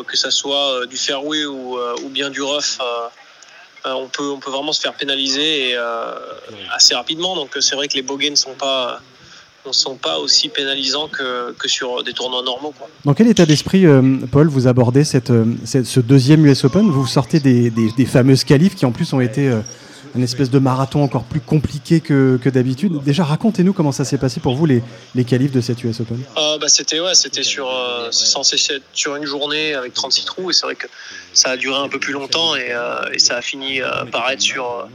que 0.05 0.17
ce 0.17 0.29
soit 0.29 0.85
du 0.87 0.97
fairway 0.97 1.45
ou, 1.45 1.77
bien 2.09 2.29
du 2.29 2.41
rough, 2.41 2.79
on, 3.85 4.07
peut, 4.07 4.29
on 4.29 4.39
peut 4.39 4.51
vraiment 4.51 4.73
se 4.73 4.81
faire 4.81 4.93
pénaliser 4.93 5.77
assez 6.71 6.93
rapidement. 6.93 7.35
Donc 7.35 7.55
c'est 7.61 7.75
vrai 7.75 7.87
que 7.87 7.93
les 7.93 8.01
bogeys 8.01 8.31
ne 8.31 8.35
sont 8.35 8.55
pas, 8.55 8.99
ne 9.69 9.73
sont 9.73 9.95
pas 9.95 10.19
aussi 10.19 10.49
pénalisants 10.49 11.07
que, 11.07 11.53
que 11.53 11.67
sur 11.67 12.03
des 12.03 12.13
tournois 12.13 12.41
normaux. 12.43 12.73
Quoi. 12.77 12.89
Dans 13.03 13.13
quel 13.13 13.27
état 13.27 13.45
d'esprit, 13.45 13.85
euh, 13.85 14.17
Paul, 14.31 14.47
vous 14.47 14.67
abordez 14.67 15.03
cette, 15.03 15.31
euh, 15.31 15.45
cette, 15.63 15.85
ce 15.85 15.99
deuxième 15.99 16.45
US 16.45 16.63
Open? 16.65 16.89
Vous 16.89 17.07
sortez 17.07 17.39
des, 17.39 17.69
des, 17.69 17.91
des, 17.91 18.05
fameuses 18.05 18.43
qualifs 18.43 18.75
qui 18.75 18.85
en 18.85 18.91
plus 18.91 19.13
ont 19.13 19.21
été 19.21 19.49
euh, 19.49 19.59
une 20.15 20.23
espèce 20.23 20.49
de 20.49 20.59
marathon 20.59 21.03
encore 21.03 21.23
plus 21.23 21.41
compliqué 21.41 21.99
que, 21.99 22.39
que 22.41 22.49
d'habitude. 22.49 23.01
Déjà, 23.03 23.23
racontez-nous 23.23 23.73
comment 23.73 23.91
ça 23.91 24.05
s'est 24.05 24.17
passé 24.17 24.39
pour 24.39 24.55
vous 24.55 24.65
les, 24.65 24.81
les 25.13 25.23
qualifs 25.25 25.51
de 25.51 25.61
cette 25.61 25.83
US 25.83 25.99
Open. 25.99 26.21
bah, 26.35 26.67
c'était 26.67 26.99
ouais, 26.99 27.15
c'était 27.15 27.43
sur 27.43 27.69
censé 28.11 28.55
être 28.71 28.83
sur 28.93 29.15
une 29.15 29.25
journée 29.25 29.73
avec 29.73 29.93
36 29.93 30.25
trous 30.25 30.51
et 30.51 30.53
c'est 30.53 30.65
vrai 30.65 30.75
que 30.75 30.87
ça 31.33 31.49
a 31.49 31.57
duré 31.57 31.77
un 31.77 31.89
peu 31.89 31.99
plus 31.99 32.13
longtemps 32.13 32.55
et, 32.55 32.73
et 33.13 33.19
ça 33.19 33.35
a 33.35 33.41
fini 33.41 33.81
par 34.11 34.29
être 34.31 34.39
sur, 34.41 34.87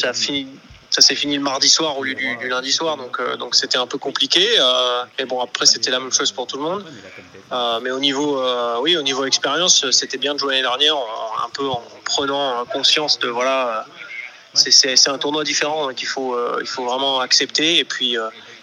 ça 0.00 0.10
a 0.10 0.12
fini 0.12 0.46
ça 0.90 1.02
s'est 1.02 1.14
fini 1.14 1.36
le 1.36 1.42
mardi 1.42 1.68
soir 1.68 1.98
au 1.98 2.04
lieu 2.04 2.14
du, 2.14 2.48
lundi 2.48 2.72
soir, 2.72 2.96
donc 2.96 3.20
euh, 3.20 3.36
donc 3.36 3.54
c'était 3.54 3.78
un 3.78 3.86
peu 3.86 3.98
compliqué. 3.98 4.46
Euh, 4.58 5.02
mais 5.18 5.26
bon, 5.26 5.40
après 5.40 5.66
c'était 5.66 5.90
la 5.90 6.00
même 6.00 6.12
chose 6.12 6.32
pour 6.32 6.46
tout 6.46 6.56
le 6.56 6.62
monde. 6.62 6.84
Euh, 7.52 7.80
mais 7.82 7.90
au 7.90 8.00
niveau, 8.00 8.40
oui, 8.82 8.96
au 8.96 9.02
niveau 9.02 9.24
expérience, 9.24 9.90
c'était 9.90 10.18
bien 10.18 10.34
de 10.34 10.38
jouer 10.38 10.52
l'année 10.52 10.62
dernière, 10.62 10.96
un 11.44 11.50
peu 11.50 11.68
en 11.68 11.82
prenant 12.04 12.64
conscience 12.66 13.18
de 13.18 13.28
voilà, 13.28 13.86
c'est 14.54 15.08
un 15.08 15.18
tournoi 15.18 15.44
différent 15.44 15.88
qu'il 15.88 16.02
il 16.02 16.06
faut 16.06 16.36
il 16.60 16.66
faut 16.66 16.84
vraiment 16.84 17.20
accepter 17.20 17.78
et 17.78 17.84
puis 17.84 18.16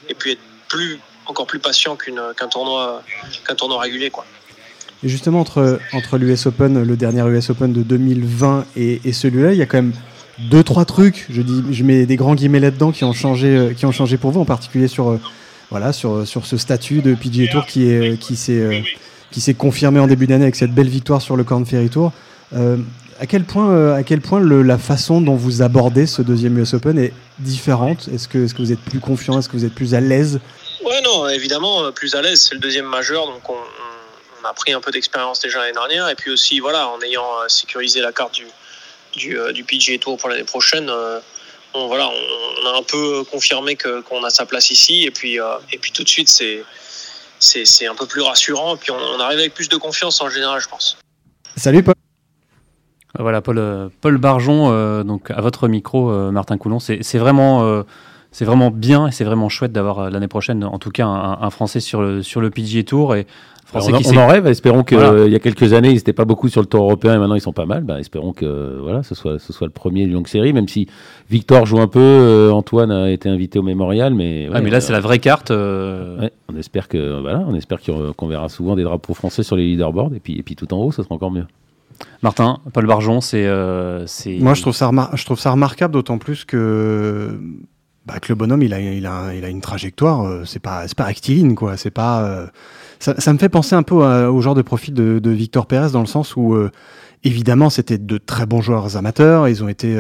et 0.10 0.14
puis 0.16 0.32
être 0.32 0.42
plus 0.68 1.00
encore 1.28 1.48
plus 1.48 1.60
patient 1.60 1.96
qu'un 1.96 2.48
tournoi 2.48 3.04
qu'un 3.48 3.56
tournoi 3.56 3.82
régulier 3.82 4.10
quoi. 4.10 4.26
Et 5.04 5.10
justement 5.10 5.42
entre 5.42 5.80
entre 5.94 6.18
l'US 6.18 6.48
Open, 6.48 6.84
le 6.84 6.98
dernier 6.98 7.22
US 7.30 7.52
Open 7.52 7.72
de 7.72 7.84
2020 7.84 8.66
et, 8.76 9.02
et 9.04 9.14
celui-là, 9.14 9.52
il 9.52 9.58
y 9.58 9.62
a 9.62 9.68
quand 9.68 9.78
même 9.78 9.94
deux 10.40 10.64
trois 10.64 10.86
trucs, 10.86 11.26
je 11.30 11.42
dis, 11.42 11.64
je 11.72 11.84
mets 11.84 12.06
des 12.06 12.16
grands 12.16 12.36
guillemets 12.36 12.60
là-dedans 12.60 12.92
qui 12.92 13.04
ont 13.04 13.14
changé, 13.14 13.48
euh, 13.48 13.74
qui 13.74 13.86
ont 13.86 13.92
changé 13.92 14.18
pour 14.18 14.32
vous, 14.32 14.42
en 14.42 14.46
particulier 14.46 14.88
sur, 14.88 15.12
euh, 15.12 15.20
voilà, 15.70 15.94
sur, 15.94 16.28
sur 16.28 16.46
ce 16.46 16.58
statut 16.58 17.02
de 17.02 17.16
PGA 17.16 17.52
Tour 17.52 17.66
qui 17.66 17.90
est, 17.90 18.20
qui 18.20 18.36
s'est, 18.36 18.60
euh, 18.60 18.82
qui 19.32 19.42
s'est 19.42 19.54
confirmé 19.54 20.00
en 20.00 20.08
début 20.08 20.28
d'année 20.28 20.44
avec 20.44 20.56
cette 20.56 20.74
belle 20.74 20.90
victoire 20.90 21.22
sur 21.22 21.36
le 21.36 21.44
Corn 21.44 21.66
Ferry 21.66 21.90
Tour. 21.90 22.12
à 22.54 23.26
quel 23.28 23.44
point, 23.46 23.94
à 23.94 24.04
quel 24.04 24.22
point 24.22 24.42
la 24.42 24.78
façon 24.78 25.22
dont 25.22 25.36
vous 25.36 25.62
abordez 25.62 26.06
ce 26.06 26.22
deuxième 26.22 26.58
US 26.60 26.74
Open 26.74 27.00
est 27.00 27.14
différente? 27.40 28.10
Est-ce 28.14 28.28
que, 28.28 28.46
est-ce 28.46 28.54
que 28.54 28.62
vous 28.62 28.72
êtes 28.72 28.82
plus 28.82 29.00
confiant? 29.00 29.40
Est-ce 29.40 29.48
que 29.48 29.58
vous 29.58 29.66
êtes 29.66 29.74
plus 29.76 29.96
à 29.96 30.02
l'aise? 30.02 30.40
Ouais, 30.86 31.02
non, 31.04 31.28
évidemment, 31.30 31.92
plus 31.94 32.14
à 32.14 32.22
l'aise. 32.22 32.42
C'est 32.42 32.54
le 32.54 32.60
deuxième 32.60 32.86
majeur, 32.86 33.26
donc 33.26 33.50
on, 33.50 33.54
on 33.54 34.48
a 34.48 34.54
pris 34.54 34.74
un 34.74 34.82
peu 34.82 34.92
d'expérience 34.92 35.40
déjà 35.40 35.60
l'année 35.60 35.74
dernière. 35.74 36.10
Et 36.10 36.16
puis 36.16 36.30
aussi, 36.30 36.60
voilà, 36.60 36.90
en 36.90 37.02
ayant 37.02 37.26
sécurisé 37.48 38.02
la 38.02 38.12
carte 38.12 38.36
du, 38.36 38.46
du, 39.16 39.38
euh, 39.38 39.52
du 39.52 39.64
PGA 39.64 39.98
Tour 39.98 40.18
pour 40.18 40.30
l'année 40.30 40.44
prochaine, 40.44 40.90
euh, 40.90 41.20
on, 41.74 41.88
voilà, 41.88 42.10
on, 42.10 42.68
a 42.68 42.78
un 42.78 42.84
peu 42.84 43.24
confirmé 43.26 43.76
qu'on 43.76 44.24
a 44.24 44.30
sa 44.30 44.46
place 44.46 44.70
ici. 44.72 45.04
Et 45.04 45.12
puis, 45.12 45.40
euh, 45.40 45.58
et 45.72 45.78
puis 45.78 45.92
tout 45.92 46.04
de 46.04 46.10
suite, 46.10 46.30
c'est 46.30 46.64
c'est 47.40 47.86
un 47.86 47.96
peu 47.96 48.06
plus 48.06 48.22
rassurant. 48.22 48.76
Et 48.76 48.78
puis 48.78 48.92
on, 48.92 49.20
arrive 49.20 49.40
avec 49.40 49.54
plus 49.54 49.70
de 49.70 49.78
confiance 49.78 50.22
en 50.22 50.30
général, 50.30 50.60
je 50.62 50.68
pense. 50.68 50.98
Salut 51.56 51.84
Paul. 51.84 51.94
Voilà, 53.18 53.42
Paul, 53.42 53.92
Paul 54.02 54.18
Barjon, 54.18 55.04
donc 55.04 55.32
à 55.32 55.40
votre 55.42 55.68
micro, 55.68 56.10
Martin 56.32 56.58
Coulon. 56.58 56.80
C'est 56.80 57.18
vraiment, 57.18 57.84
c'est 58.36 58.44
vraiment 58.44 58.70
bien 58.70 59.08
et 59.08 59.12
c'est 59.12 59.24
vraiment 59.24 59.48
chouette 59.48 59.72
d'avoir 59.72 60.10
l'année 60.10 60.28
prochaine, 60.28 60.66
en 60.66 60.78
tout 60.78 60.90
cas, 60.92 61.06
un, 61.06 61.38
un, 61.42 61.50
Français 61.50 61.80
sur 61.80 62.02
le, 62.02 62.22
sur 62.22 62.42
le 62.42 62.50
PGA 62.50 62.84
Tour. 62.84 63.16
Et 63.16 63.28
on, 63.74 64.18
en 64.18 64.28
rêve, 64.28 64.46
espérons 64.48 64.84
qu'il 64.84 65.00
il 65.26 65.32
y 65.32 65.36
a 65.36 65.40
quelques 65.40 65.72
années, 65.72 65.90
ils 65.90 65.96
n'étaient 65.96 66.12
pas 66.12 66.26
beaucoup 66.26 66.50
sur 66.50 66.60
le 66.60 66.68
tour 66.68 66.84
européen 66.84 67.16
et 67.16 67.18
maintenant 67.18 67.36
ils 67.36 67.42
sont 67.42 67.54
pas 67.54 67.66
mal. 67.66 67.84
Bah, 67.84 67.98
espérons 67.98 68.34
que 68.34 68.78
voilà, 68.84 69.04
ce, 69.04 69.16
soit, 69.16 69.40
ce 69.40 69.54
soit 69.54 69.68
le 69.68 69.72
premier 69.72 70.06
longue 70.06 70.28
série, 70.28 70.52
même 70.52 70.68
si 70.68 70.88
Victor 71.30 71.66
joue 71.66 71.80
un 71.80 71.88
peu, 71.88 72.02
euh, 72.02 72.52
Antoine 72.52 72.92
a 72.92 73.10
été 73.10 73.30
invité 73.30 73.58
au 73.58 73.64
mémorial. 73.64 74.14
Mais, 74.14 74.50
mais 74.52 74.70
là, 74.70 74.82
c'est 74.82 74.92
la 74.92 75.00
vraie 75.00 75.20
carte. 75.20 75.52
Euh. 75.52 76.28
on 76.52 76.58
espère 76.58 76.90
que 76.90 77.22
voilà, 77.22 77.42
on 77.48 77.56
espère 77.56 77.80
qu'on 78.18 78.28
verra 78.28 78.50
souvent 78.50 78.76
des 78.76 78.84
drapeaux 78.84 79.14
français 79.14 79.44
sur 79.44 79.56
les 79.56 79.64
leaderboards 79.64 80.14
et 80.14 80.20
puis, 80.20 80.38
et 80.38 80.44
puis 80.44 80.58
tout 80.58 80.74
en 80.74 80.78
haut, 80.80 80.92
ça 80.92 81.04
sera 81.04 81.16
encore 81.16 81.32
mieux. 81.32 81.46
Martin, 82.22 82.60
Paul 82.74 82.86
Barjon, 82.86 83.22
c'est. 83.22 83.46
Euh, 83.46 84.06
Moi, 84.40 84.54
je 84.54 84.62
trouve 84.62 84.76
ça, 84.76 84.92
je 85.14 85.24
trouve 85.24 85.40
ça 85.40 85.52
remarquable, 85.52 85.94
d'autant 85.94 86.18
plus 86.18 86.44
que 86.44 87.40
bah, 88.06 88.20
que 88.20 88.28
le 88.30 88.36
bonhomme, 88.36 88.62
il 88.62 88.74
a, 88.74 88.80
il 88.80 89.06
a, 89.08 89.34
il 89.34 89.44
a 89.44 89.50
une 89.50 89.62
trajectoire, 89.62 90.26
euh, 90.26 90.44
c'est 90.46 90.60
pas, 90.60 90.88
c'est 90.88 90.98
pas 90.98 91.06
rectiligne, 91.06 91.56
quoi. 91.56 91.76
C'est 91.76 91.90
pas, 91.90 92.22
euh, 92.24 92.46
ça, 93.00 93.20
ça, 93.20 93.34
me 93.34 93.40
fait 93.40 93.50
penser 93.50 93.76
un 93.76 93.84
peu 93.84 93.96
au 93.96 94.42
genre 94.42 94.54
de 94.54 94.62
profil 94.62 94.94
de, 94.94 95.20
de 95.20 95.30
Victor 95.32 95.66
Pérez 95.66 95.90
dans 95.92 96.02
le 96.02 96.06
sens 96.06 96.36
où, 96.36 96.54
euh, 96.54 96.70
évidemment, 97.24 97.72
c'était 97.72 97.98
de 97.98 98.18
très 98.20 98.46
bons 98.46 98.62
joueurs 98.62 98.96
amateurs. 98.96 99.48
Ils 99.48 99.64
ont 99.64 99.68
été, 99.68 99.98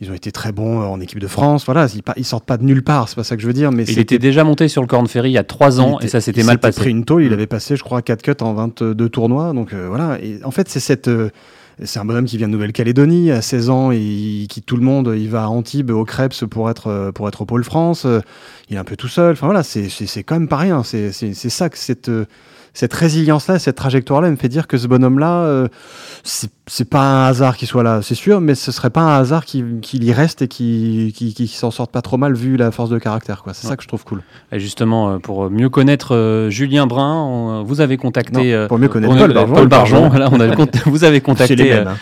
ils 0.00 0.10
ont 0.10 0.14
été 0.14 0.32
très 0.32 0.52
bons 0.52 0.80
en 0.80 0.98
équipe 1.00 1.18
de 1.18 1.26
France. 1.26 1.66
Voilà, 1.66 1.86
ils, 1.94 2.02
ils 2.16 2.24
sortent 2.24 2.46
pas 2.46 2.56
de 2.56 2.64
nulle 2.64 2.82
part. 2.82 3.10
C'est 3.10 3.16
pas 3.16 3.24
ça 3.24 3.36
que 3.36 3.42
je 3.42 3.46
veux 3.46 3.52
dire. 3.52 3.70
Mais 3.70 3.84
il 3.84 3.98
était 3.98 4.18
déjà 4.18 4.42
monté 4.42 4.68
sur 4.68 4.80
le 4.80 4.88
Corn 4.88 5.06
Ferry 5.06 5.30
il 5.30 5.34
y 5.34 5.38
a 5.38 5.44
trois 5.44 5.78
ans 5.78 5.98
et 6.00 6.08
ça 6.08 6.22
s'était 6.22 6.42
mal 6.42 6.58
passé. 6.58 6.78
Il 6.78 6.80
pris 6.80 6.90
une 6.90 7.04
tôle. 7.04 7.24
Il 7.24 7.30
mm. 7.30 7.34
avait 7.34 7.46
passé, 7.46 7.76
je 7.76 7.82
crois, 7.82 8.00
4 8.00 8.22
cuts 8.22 8.32
en 8.40 8.54
22 8.54 9.08
tournois. 9.10 9.52
Donc 9.52 9.74
voilà. 9.74 10.18
Et 10.22 10.40
en 10.42 10.50
fait, 10.50 10.70
c'est 10.70 10.80
cette 10.80 11.10
c'est 11.84 11.98
un 11.98 12.04
bonhomme 12.04 12.24
qui 12.24 12.36
vient 12.38 12.48
de 12.48 12.52
Nouvelle-Calédonie, 12.52 13.30
à 13.30 13.42
16 13.42 13.70
ans, 13.70 13.90
il 13.90 14.46
quitte 14.48 14.66
tout 14.66 14.76
le 14.76 14.82
monde, 14.82 15.14
il 15.16 15.28
va 15.28 15.44
à 15.44 15.46
Antibes, 15.48 15.90
au 15.90 16.04
Krebs 16.04 16.46
pour 16.50 16.70
être, 16.70 17.10
pour 17.14 17.28
être 17.28 17.42
au 17.42 17.44
Pôle 17.44 17.64
France, 17.64 18.06
il 18.68 18.76
est 18.76 18.78
un 18.78 18.84
peu 18.84 18.96
tout 18.96 19.08
seul, 19.08 19.32
enfin 19.32 19.46
voilà, 19.46 19.62
c'est 19.62 20.22
quand 20.22 20.36
même 20.36 20.48
pas 20.48 20.56
rien, 20.56 20.82
c'est 20.82 21.12
ça 21.12 21.68
que 21.68 21.78
cette, 21.78 22.10
cette 22.76 22.92
résilience-là, 22.92 23.58
cette 23.58 23.76
trajectoire-là 23.76 24.30
me 24.30 24.36
fait 24.36 24.50
dire 24.50 24.66
que 24.66 24.76
ce 24.76 24.86
bonhomme-là, 24.86 25.44
euh, 25.44 25.68
c'est 26.24 26.50
pas 26.88 27.00
un 27.00 27.26
hasard 27.26 27.56
qu'il 27.56 27.68
soit 27.68 27.82
là, 27.82 28.00
c'est 28.02 28.14
sûr, 28.14 28.40
mais 28.40 28.54
ce 28.54 28.72
serait 28.72 28.90
pas 28.90 29.00
un 29.00 29.18
hasard 29.20 29.44
qu'il 29.44 30.04
y 30.04 30.12
reste 30.12 30.42
et 30.42 30.48
qu'il 30.48 31.12
qui 31.12 31.48
s'en 31.48 31.70
sorte 31.70 31.92
pas 31.92 32.02
trop 32.02 32.16
mal 32.16 32.34
vu 32.34 32.56
la 32.56 32.70
force 32.70 32.90
de 32.90 32.98
caractère. 32.98 33.42
C'est 33.52 33.66
ça 33.66 33.76
que 33.76 33.82
je 33.82 33.88
trouve 33.88 34.04
cool. 34.04 34.22
Et 34.52 34.58
justement, 34.58 35.10
euh, 35.10 35.18
pour 35.18 35.50
mieux 35.50 35.68
connaître 35.68 36.14
euh, 36.14 36.50
Julien 36.50 36.86
Brun, 36.86 37.62
vous 37.62 37.80
avez 37.80 37.96
contacté. 37.96 38.66
pour 38.68 38.78
mieux 38.78 38.88
connaître 38.88 39.16
Paul, 39.16 39.32
Paul 39.32 39.68
Barjon. 39.68 40.10
on 40.12 40.40
a, 40.40 40.66
vous 40.86 41.04
avez 41.04 41.20
contacté 41.20 41.72
hein. 41.72 41.94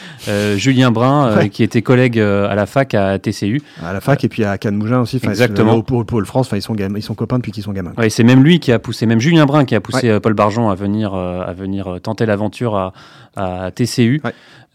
Julien 0.56 0.90
Brun, 0.90 1.48
qui 1.48 1.62
était 1.62 1.82
collègue 1.82 2.18
à 2.18 2.54
la 2.54 2.66
fac 2.66 2.94
à 2.94 3.18
TCU. 3.18 3.62
À 3.82 3.92
la 3.92 4.00
fac 4.00 4.24
et 4.24 4.28
puis 4.28 4.44
à 4.44 4.58
Cannes 4.58 4.76
Mougin 4.76 5.00
aussi. 5.00 5.20
Exactement. 5.22 5.74
Au 5.74 5.82
Pôle 5.82 6.26
France, 6.26 6.50
ils 6.54 6.62
sont, 6.62 6.74
ils 6.74 7.02
sont 7.02 7.14
copains 7.14 7.36
depuis 7.36 7.52
qu'ils 7.52 7.64
sont 7.64 7.72
gamins. 7.72 7.92
Ouais, 7.98 8.10
c'est 8.10 8.24
même 8.24 8.42
lui 8.42 8.60
qui 8.60 8.72
a 8.72 8.78
poussé, 8.78 9.06
même 9.06 9.20
Julien 9.20 9.46
Brun 9.46 9.64
qui 9.64 9.74
a 9.74 9.80
poussé 9.80 10.18
Paul 10.20 10.34
Barjon 10.34 10.70
à 10.70 10.74
venir, 10.74 11.14
euh, 11.14 11.42
à 11.46 11.52
venir 11.52 11.98
tenter 12.02 12.26
l'aventure 12.26 12.76
à, 12.76 12.92
à, 13.36 13.70
TCU. 13.70 14.22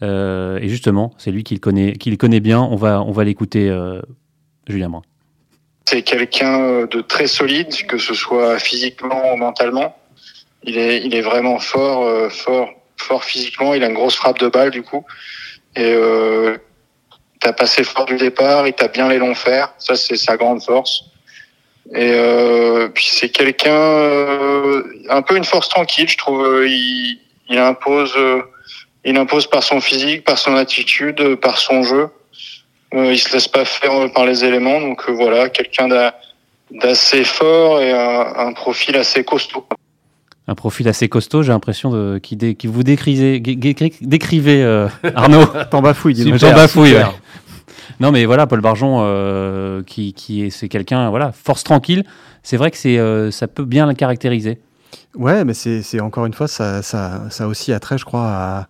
Euh, 0.02 0.58
et 0.60 0.68
justement, 0.68 1.12
c'est 1.18 1.30
lui 1.30 1.44
qui 1.44 1.54
le 1.54 1.60
connaît, 1.60 1.92
qui 1.92 2.10
le 2.10 2.16
connaît 2.16 2.40
bien. 2.40 2.60
On 2.60 2.76
va, 2.76 3.02
on 3.02 3.12
va 3.12 3.24
l'écouter, 3.24 3.68
euh, 3.68 4.00
Julien 4.66 4.88
Brun. 4.88 5.02
C'est 5.84 6.02
quelqu'un 6.02 6.86
de 6.86 7.00
très 7.00 7.26
solide, 7.26 7.86
que 7.86 7.98
ce 7.98 8.14
soit 8.14 8.58
physiquement 8.58 9.32
ou 9.32 9.36
mentalement. 9.36 9.96
Il 10.62 10.78
est, 10.78 11.02
il 11.04 11.14
est 11.14 11.22
vraiment 11.22 11.58
fort, 11.58 12.30
fort, 12.30 12.68
fort 12.96 13.24
physiquement. 13.24 13.74
Il 13.74 13.82
a 13.82 13.88
une 13.88 13.94
grosse 13.94 14.14
frappe 14.14 14.38
de 14.38 14.48
balle 14.48 14.70
du 14.70 14.82
coup. 14.82 15.04
Et 15.76 15.92
euh, 15.94 16.58
t'as 17.40 17.52
passé 17.52 17.84
fort 17.84 18.06
du 18.06 18.16
départ. 18.16 18.66
Il 18.66 18.72
t'a 18.72 18.88
bien 18.88 19.08
les 19.08 19.18
longs 19.18 19.34
fers. 19.34 19.72
Ça, 19.78 19.96
c'est 19.96 20.16
sa 20.16 20.36
grande 20.36 20.62
force. 20.62 21.04
Et 21.92 22.12
euh, 22.14 22.88
puis 22.88 23.08
c'est 23.10 23.30
quelqu'un 23.30 23.74
euh, 23.74 24.82
un 25.08 25.22
peu 25.22 25.36
une 25.36 25.44
force 25.44 25.68
tranquille, 25.68 26.08
je 26.08 26.18
trouve. 26.18 26.44
Euh, 26.44 26.68
il, 26.68 27.18
il 27.50 27.58
impose, 27.58 28.14
euh, 28.16 28.42
il 29.04 29.16
impose 29.18 29.46
par 29.48 29.62
son 29.62 29.80
physique, 29.80 30.24
par 30.24 30.38
son 30.38 30.54
attitude, 30.54 31.34
par 31.36 31.58
son 31.58 31.82
jeu. 31.82 32.08
il 32.92 33.18
se 33.18 33.32
laisse 33.32 33.48
pas 33.48 33.64
faire 33.64 34.10
par 34.12 34.24
les 34.24 34.44
éléments. 34.44 34.80
Donc 34.80 35.10
voilà, 35.10 35.48
quelqu'un 35.50 35.88
d'assez 36.70 37.24
fort 37.24 37.80
et 37.80 37.92
un, 37.92 38.46
un, 38.46 38.52
profil 38.52 38.96
assez 38.96 39.24
costaud. 39.24 39.66
Un 40.46 40.54
profil 40.54 40.88
assez 40.88 41.08
costaud, 41.08 41.42
j'ai 41.42 41.52
l'impression 41.52 41.90
de 41.90 42.18
qui, 42.18 42.36
dé, 42.36 42.54
qui 42.54 42.66
vous 42.68 42.82
décrivez, 42.82 43.40
décrivez 43.40 44.62
euh, 44.62 44.88
Arnaud. 45.14 45.46
T'en 45.70 45.82
bafouilles, 45.82 46.14
dis 46.14 46.32
T'en 46.38 46.52
bafouilles. 46.52 46.98
non, 47.98 48.12
mais 48.12 48.24
voilà, 48.26 48.46
Paul 48.46 48.60
Barjon, 48.60 49.82
qui, 49.86 50.14
qui 50.14 50.44
est, 50.44 50.50
c'est 50.50 50.68
quelqu'un, 50.68 51.10
voilà, 51.10 51.32
force 51.32 51.64
tranquille. 51.64 52.04
C'est 52.42 52.56
vrai 52.56 52.70
que 52.70 52.76
c'est, 52.76 52.98
ça 53.32 53.48
peut 53.48 53.64
bien 53.64 53.86
le 53.86 53.94
caractériser. 53.94 54.60
Ouais, 55.16 55.44
mais 55.44 55.54
c'est 55.54 56.00
encore 56.00 56.26
une 56.26 56.34
fois, 56.34 56.48
ça, 56.48 56.82
ça, 56.82 57.22
ça 57.30 57.48
aussi 57.48 57.72
je 57.72 58.04
crois, 58.04 58.66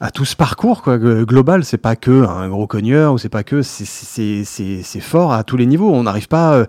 à, 0.00 0.10
tout 0.10 0.24
ce 0.24 0.34
parcours 0.34 0.82
quoi, 0.82 0.98
global. 0.98 1.64
C'est 1.64 1.78
pas 1.78 1.96
que 1.96 2.26
un 2.26 2.48
gros 2.48 2.66
cogneur 2.66 3.12
ou 3.12 3.18
c'est 3.18 3.28
pas 3.28 3.44
que 3.44 3.62
c'est 3.62 5.00
fort 5.00 5.32
à 5.32 5.44
tous 5.44 5.56
les 5.56 5.66
niveaux. 5.66 5.92
On 5.92 6.04
n'arrive 6.04 6.28
pas 6.28 6.66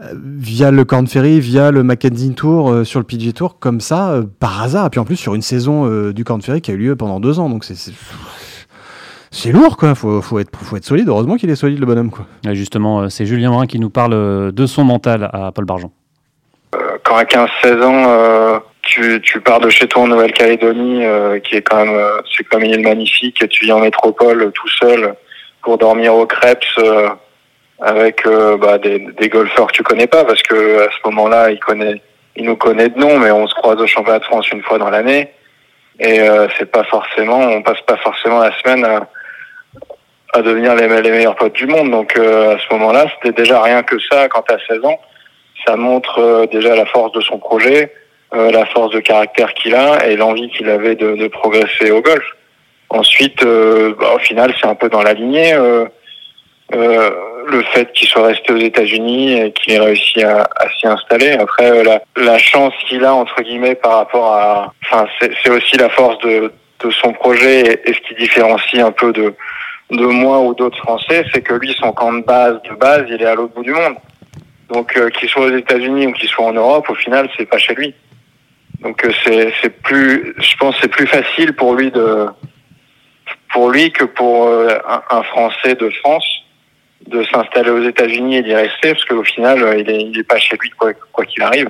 euh, 0.00 0.14
via 0.14 0.70
le 0.70 0.84
Corn 0.84 1.06
Ferry, 1.06 1.40
via 1.40 1.70
le 1.70 1.82
Mackenzie 1.82 2.34
Tour 2.34 2.70
euh, 2.70 2.84
sur 2.84 2.98
le 2.98 3.04
PG 3.04 3.34
Tour 3.34 3.58
comme 3.58 3.80
ça 3.80 4.12
euh, 4.12 4.24
par 4.38 4.62
hasard. 4.62 4.86
Et 4.86 4.90
puis 4.90 5.00
en 5.00 5.04
plus 5.04 5.16
sur 5.16 5.34
une 5.34 5.42
saison 5.42 6.10
du 6.12 6.24
Corn 6.24 6.40
Ferry 6.40 6.60
qui 6.60 6.70
a 6.70 6.74
eu 6.74 6.78
lieu 6.78 6.96
pendant 6.96 7.20
deux 7.20 7.38
ans. 7.38 7.50
Donc 7.50 7.64
c'est 9.30 9.52
lourd 9.52 9.76
quoi. 9.76 9.94
Faut, 9.94 10.22
faut 10.22 10.38
être 10.38 10.56
faut 10.56 10.76
être 10.76 10.84
solide. 10.84 11.08
Heureusement 11.08 11.36
qu'il 11.36 11.50
est 11.50 11.56
solide 11.56 11.78
le 11.78 11.86
bonhomme 11.86 12.10
quoi. 12.10 12.26
justement, 12.52 13.10
c'est 13.10 13.26
Julien 13.26 13.50
Morin 13.50 13.66
qui 13.66 13.80
nous 13.80 13.90
parle 13.90 14.52
de 14.52 14.66
son 14.66 14.84
mental 14.84 15.28
à 15.32 15.52
Paul 15.52 15.64
Barjon. 15.64 15.90
Quand 17.04 17.16
à 17.16 17.24
15-16 17.24 17.82
ans 17.82 18.62
tu, 18.82 19.20
tu 19.22 19.40
pars 19.40 19.60
de 19.60 19.70
chez 19.70 19.86
toi 19.86 20.02
en 20.02 20.08
Nouvelle-Calédonie, 20.08 21.04
euh, 21.04 21.38
qui 21.38 21.56
est 21.56 21.62
quand 21.62 21.84
même, 21.84 21.94
euh, 21.94 22.20
c'est 22.36 22.44
comme 22.44 22.62
une 22.62 22.72
île 22.72 22.82
magnifique, 22.82 23.42
et 23.42 23.48
tu 23.48 23.64
viens 23.64 23.76
en 23.76 23.80
métropole 23.80 24.52
tout 24.52 24.68
seul 24.68 25.14
pour 25.62 25.78
dormir 25.78 26.14
au 26.14 26.26
Crêpes 26.26 26.64
euh, 26.78 27.08
avec 27.80 28.24
bah, 28.60 28.78
des, 28.78 28.98
des, 28.98 29.28
golfeurs 29.28 29.68
que 29.68 29.72
tu 29.72 29.82
connais 29.82 30.06
pas, 30.06 30.24
parce 30.24 30.42
que 30.42 30.86
à 30.86 30.90
ce 30.90 31.08
moment-là, 31.08 31.50
il 31.50 31.58
connaît, 31.60 32.00
il 32.36 32.44
nous 32.44 32.56
connaît 32.56 32.88
de 32.88 32.98
nom, 32.98 33.18
mais 33.18 33.30
on 33.30 33.46
se 33.46 33.54
croise 33.54 33.80
au 33.80 33.86
championnat 33.86 34.20
de 34.20 34.24
France 34.24 34.50
une 34.50 34.62
fois 34.62 34.78
dans 34.78 34.90
l'année, 34.90 35.32
et 35.98 36.20
c'est 36.58 36.70
pas 36.70 36.84
forcément, 36.84 37.38
on 37.38 37.62
passe 37.62 37.80
pas 37.82 37.96
forcément 37.96 38.38
la 38.38 38.56
semaine 38.58 38.84
à, 38.84 39.08
à 40.32 40.42
devenir 40.42 40.74
les, 40.74 40.88
les, 40.88 41.10
meilleurs 41.10 41.34
potes 41.34 41.54
du 41.54 41.66
monde. 41.66 41.90
Donc 41.90 42.16
à 42.16 42.58
ce 42.58 42.74
moment-là, 42.74 43.06
c'était 43.14 43.42
déjà 43.42 43.60
rien 43.60 43.82
que 43.82 43.96
ça 44.10 44.28
quand 44.28 44.42
tu 44.42 44.54
as 44.54 44.58
16 44.68 44.84
ans. 44.84 45.00
Ça 45.66 45.76
montre 45.76 46.46
déjà 46.50 46.74
la 46.74 46.86
force 46.86 47.12
de 47.12 47.20
son 47.20 47.38
projet 47.38 47.92
euh, 48.34 48.50
la 48.50 48.64
force 48.64 48.90
de 48.94 49.00
caractère 49.00 49.52
qu'il 49.52 49.74
a 49.74 50.06
et 50.06 50.16
l'envie 50.16 50.48
qu'il 50.48 50.70
avait 50.70 50.94
de, 50.94 51.16
de, 51.16 51.28
progresser 51.28 51.90
au 51.90 52.00
golf. 52.00 52.24
Ensuite, 52.88 53.44
euh, 53.44 53.94
bah, 54.00 54.14
au 54.16 54.18
final, 54.20 54.54
c'est 54.58 54.66
un 54.66 54.74
peu 54.74 54.88
dans 54.88 55.02
la 55.02 55.12
lignée. 55.12 55.52
Euh, 55.54 55.84
euh 56.74 57.10
le 57.44 57.60
fait 57.64 57.92
qu'il 57.92 58.06
soit 58.06 58.28
resté 58.28 58.52
aux 58.52 58.58
États-Unis 58.58 59.32
et 59.32 59.50
qu'il 59.52 59.74
ait 59.74 59.80
réussi 59.80 60.22
à, 60.22 60.48
à 60.56 60.70
s'y 60.78 60.86
installer. 60.86 61.32
Après, 61.32 61.82
la, 61.82 62.00
la 62.16 62.38
chance 62.38 62.72
qu'il 62.88 63.04
a 63.04 63.12
entre 63.12 63.42
guillemets 63.42 63.74
par 63.74 63.96
rapport 63.96 64.32
à, 64.32 64.72
enfin, 64.84 65.08
c'est 65.20 65.50
aussi 65.50 65.76
la 65.76 65.88
force 65.88 66.16
de, 66.20 66.52
de 66.84 66.90
son 66.92 67.12
projet 67.12 67.62
et, 67.62 67.90
et, 67.90 67.92
ce 67.92 67.98
qui 68.06 68.14
différencie 68.14 68.80
un 68.80 68.92
peu 68.92 69.12
de 69.12 69.34
de 69.90 70.06
moi 70.06 70.38
ou 70.38 70.54
d'autres 70.54 70.78
Français, 70.78 71.24
c'est 71.34 71.42
que 71.42 71.54
lui, 71.54 71.74
son 71.80 71.90
camp 71.90 72.12
de 72.12 72.22
base 72.22 72.62
de 72.62 72.74
base, 72.76 73.06
il 73.08 73.20
est 73.20 73.26
à 73.26 73.34
l'autre 73.34 73.54
bout 73.54 73.64
du 73.64 73.72
monde. 73.72 73.96
Donc, 74.72 74.98
qu'il 75.18 75.28
soit 75.28 75.46
aux 75.46 75.56
États-Unis 75.56 76.06
ou 76.06 76.12
qu'il 76.12 76.28
soit 76.28 76.46
en 76.46 76.52
Europe, 76.52 76.88
au 76.88 76.94
final, 76.94 77.28
c'est 77.36 77.46
pas 77.46 77.58
chez 77.58 77.74
lui. 77.74 77.94
Donc 78.82 79.04
euh, 79.04 79.12
c'est 79.24 79.52
c'est 79.62 79.70
plus, 79.70 80.34
je 80.38 80.56
pense 80.56 80.74
c'est 80.80 80.88
plus 80.88 81.06
facile 81.06 81.52
pour 81.52 81.74
lui 81.74 81.90
de 81.90 82.26
pour 83.52 83.70
lui 83.70 83.92
que 83.92 84.04
pour 84.04 84.48
euh, 84.48 84.76
un, 85.10 85.22
Français 85.22 85.74
de 85.74 85.88
France 85.90 86.26
de 87.06 87.22
s'installer 87.24 87.70
aux 87.70 87.86
États-Unis 87.86 88.36
et 88.36 88.42
d'y 88.42 88.54
rester 88.54 88.92
parce 88.92 89.04
qu'au 89.04 89.22
final 89.22 89.62
euh, 89.62 89.78
il 89.78 89.88
est 89.88 90.02
il 90.02 90.18
est 90.18 90.24
pas 90.24 90.38
chez 90.38 90.56
lui 90.60 90.70
quoi 90.70 91.24
qu'il 91.24 91.42
arrive. 91.42 91.68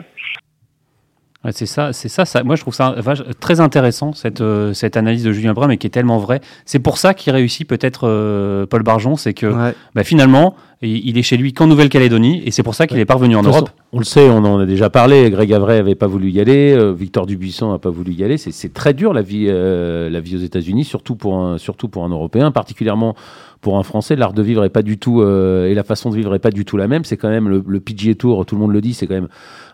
C'est 1.51 1.67
ça, 1.67 1.93
c'est 1.93 2.09
ça, 2.09 2.25
ça. 2.25 2.43
Moi, 2.45 2.57
je 2.57 2.61
trouve 2.61 2.75
ça 2.75 2.95
très 3.41 3.61
intéressant 3.61 4.13
cette 4.13 4.43
cette 4.75 4.97
analyse 4.97 5.25
de 5.25 5.33
Julien 5.33 5.53
Brun, 5.53 5.69
mais 5.69 5.77
qui 5.77 5.87
est 5.87 5.91
tellement 5.91 6.19
vrai. 6.19 6.41
C'est 6.65 6.79
pour 6.79 6.99
ça 6.99 7.15
qu'il 7.15 7.33
réussit 7.33 7.67
peut-être 7.67 8.67
Paul 8.71 8.83
Barjon, 8.83 9.17
c'est 9.17 9.35
que 9.35 9.73
bah, 9.95 10.05
finalement, 10.05 10.55
il 10.83 11.17
est 11.17 11.23
chez 11.23 11.37
lui 11.37 11.53
qu'en 11.53 11.69
Nouvelle-Calédonie, 11.69 12.43
et 12.45 12.51
c'est 12.51 12.65
pour 12.65 12.75
ça 12.75 12.87
qu'il 12.87 12.99
est 12.99 13.05
parvenu 13.05 13.37
en 13.37 13.43
Europe. 13.43 13.71
On 13.93 13.99
le 13.99 14.05
sait, 14.05 14.29
on 14.29 14.39
en 14.39 14.59
a 14.59 14.67
déjà 14.67 14.91
parlé. 14.91 15.31
Greg 15.31 15.53
Avray 15.53 15.77
n'avait 15.77 15.95
pas 15.95 16.07
voulu 16.07 16.31
y 16.31 16.41
aller, 16.41 16.73
euh, 16.73 16.93
Victor 16.93 17.27
Dubuisson 17.27 17.71
n'a 17.71 17.79
pas 17.79 17.91
voulu 17.91 18.13
y 18.13 18.25
aller. 18.25 18.37
C'est 18.37 18.73
très 18.73 18.95
dur 18.95 19.13
la 19.13 19.23
vie, 19.23 19.47
euh, 19.49 20.11
la 20.11 20.21
vie 20.21 20.35
aux 20.35 20.41
États-Unis, 20.41 20.85
surtout 20.85 21.15
pour 21.15 21.39
un, 21.39 21.59
surtout 21.59 21.89
pour 21.89 22.05
un 22.05 22.09
Européen, 22.09 22.51
particulièrement 22.51 23.15
pour 23.61 23.79
un 23.79 23.85
Français. 23.85 24.17
L'art 24.17 24.33
de 24.33 24.43
vivre 24.43 24.65
est 24.65 24.71
pas 24.71 24.83
du 24.83 24.99
tout 24.99 25.21
euh, 25.21 25.67
et 25.69 25.75
la 25.75 25.85
façon 25.85 26.11
de 26.11 26.17
vivre 26.17 26.35
est 26.35 26.41
pas 26.41 26.51
du 26.51 26.65
tout 26.65 26.77
la 26.77 26.89
même. 26.89 27.05
C'est 27.05 27.17
quand 27.17 27.29
même 27.29 27.49
le, 27.49 27.63
le 27.65 27.81
PGA 27.81 28.15
Tour, 28.15 28.45
tout 28.45 28.57
le 28.57 28.61
monde 28.61 28.73
le 28.73 28.81
dit, 28.81 28.95
c'est 28.95 29.07
quand 29.07 29.15
même 29.15 29.29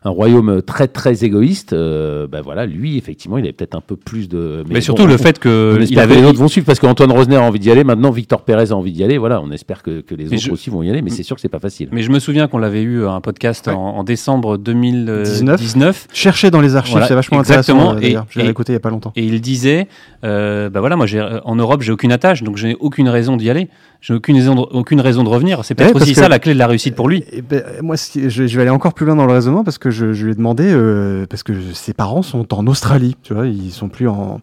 un 0.04 0.10
royaume 0.10 0.62
très 0.62 0.88
très 0.88 1.24
égoïste. 1.24 1.74
ben 1.74 2.40
voilà, 2.42 2.66
lui 2.66 2.96
effectivement, 2.96 3.38
il 3.38 3.44
avait 3.44 3.52
peut-être 3.52 3.74
un 3.74 3.80
peu 3.80 3.96
plus 3.96 4.28
de. 4.28 4.64
Mais, 4.68 4.80
surtout 4.80 5.06
le 5.06 5.16
fait 5.16 5.38
que 5.38 5.78
il 5.88 5.98
avait 5.98 6.16
les 6.16 6.24
autres 6.24 6.38
vont 6.38 6.48
suivre 6.48 6.66
parce 6.66 6.78
qu'Antoine 6.78 7.12
Rosner 7.12 7.36
a 7.36 7.42
envie 7.42 7.58
d'y 7.58 7.70
aller. 7.70 7.84
Maintenant, 7.84 8.10
Victor 8.10 8.42
Pérez 8.42 8.70
a 8.70 8.74
envie 8.74 8.92
d'y 8.92 9.04
aller. 9.04 9.18
Voilà, 9.18 9.40
on 9.40 9.50
espère 9.50 9.82
que, 9.82 10.00
que 10.00 10.14
les 10.14 10.32
autres 10.32 10.52
aussi 10.52 10.70
vont 10.70 10.82
y 10.82 10.90
aller, 10.90 11.02
mais 11.02 11.10
c'est 11.10 11.22
sûr 11.22 11.36
que 11.36 11.42
c'est 11.42 11.48
pas 11.48 11.60
facile. 11.60 11.88
Mais 11.92 12.02
je 12.02 12.10
me 12.10 12.18
souviens 12.18 12.48
qu'on 12.48 12.58
l'avait 12.58 12.82
eu 12.82 13.06
un 13.06 13.20
podcast 13.20 13.68
en, 13.68 14.04
décembre 14.04 14.56
2019. 14.58 16.08
Cherchez 16.12 16.50
dans 16.50 16.60
les 16.60 16.76
archives, 16.76 17.02
c'est 17.06 17.14
vachement 17.14 17.40
intéressant. 17.40 17.96
Euh, 17.96 18.00
et, 18.00 18.16
je 18.30 18.40
l'ai 18.40 18.48
écouté 18.48 18.72
il 18.72 18.74
y 18.74 18.76
a 18.76 18.80
pas 18.80 18.90
longtemps. 18.90 19.12
Et 19.16 19.24
il 19.24 19.40
disait, 19.40 19.88
euh, 20.24 20.70
bah 20.70 20.80
voilà, 20.80 20.96
moi 20.96 21.06
en 21.44 21.56
Europe 21.56 21.82
j'ai 21.82 21.92
aucune 21.92 22.12
attache, 22.12 22.42
donc 22.42 22.56
je 22.56 22.68
n'ai 22.68 22.76
aucune 22.80 23.08
raison 23.08 23.36
d'y 23.36 23.50
aller. 23.50 23.68
J'ai 24.00 24.14
aucune 24.14 24.36
raison, 24.36 24.54
de, 24.54 24.60
aucune 24.60 25.00
raison 25.00 25.24
de 25.24 25.28
revenir. 25.28 25.64
C'est 25.64 25.74
peut-être 25.74 25.96
aussi 25.96 26.14
ça 26.14 26.28
la 26.28 26.38
clé 26.38 26.54
de 26.54 26.58
la 26.58 26.68
réussite 26.68 26.94
pour 26.94 27.08
lui. 27.08 27.24
Et 27.32 27.42
ben, 27.42 27.64
moi, 27.82 27.96
je, 27.96 28.42
vais 28.44 28.62
aller 28.62 28.70
encore 28.70 28.94
plus 28.94 29.04
loin 29.04 29.16
dans 29.16 29.26
le 29.26 29.32
raisonnement 29.32 29.64
parce 29.64 29.78
que 29.78 29.90
je, 29.98 30.12
je 30.12 30.24
lui 30.24 30.32
ai 30.32 30.34
demandé, 30.34 30.64
euh, 30.66 31.26
parce 31.26 31.42
que 31.42 31.52
ses 31.74 31.92
parents 31.92 32.22
sont 32.22 32.54
en 32.54 32.66
Australie, 32.66 33.16
tu 33.22 33.34
vois, 33.34 33.46
ils 33.46 33.72
sont 33.72 33.88
plus 33.88 34.08
en, 34.08 34.40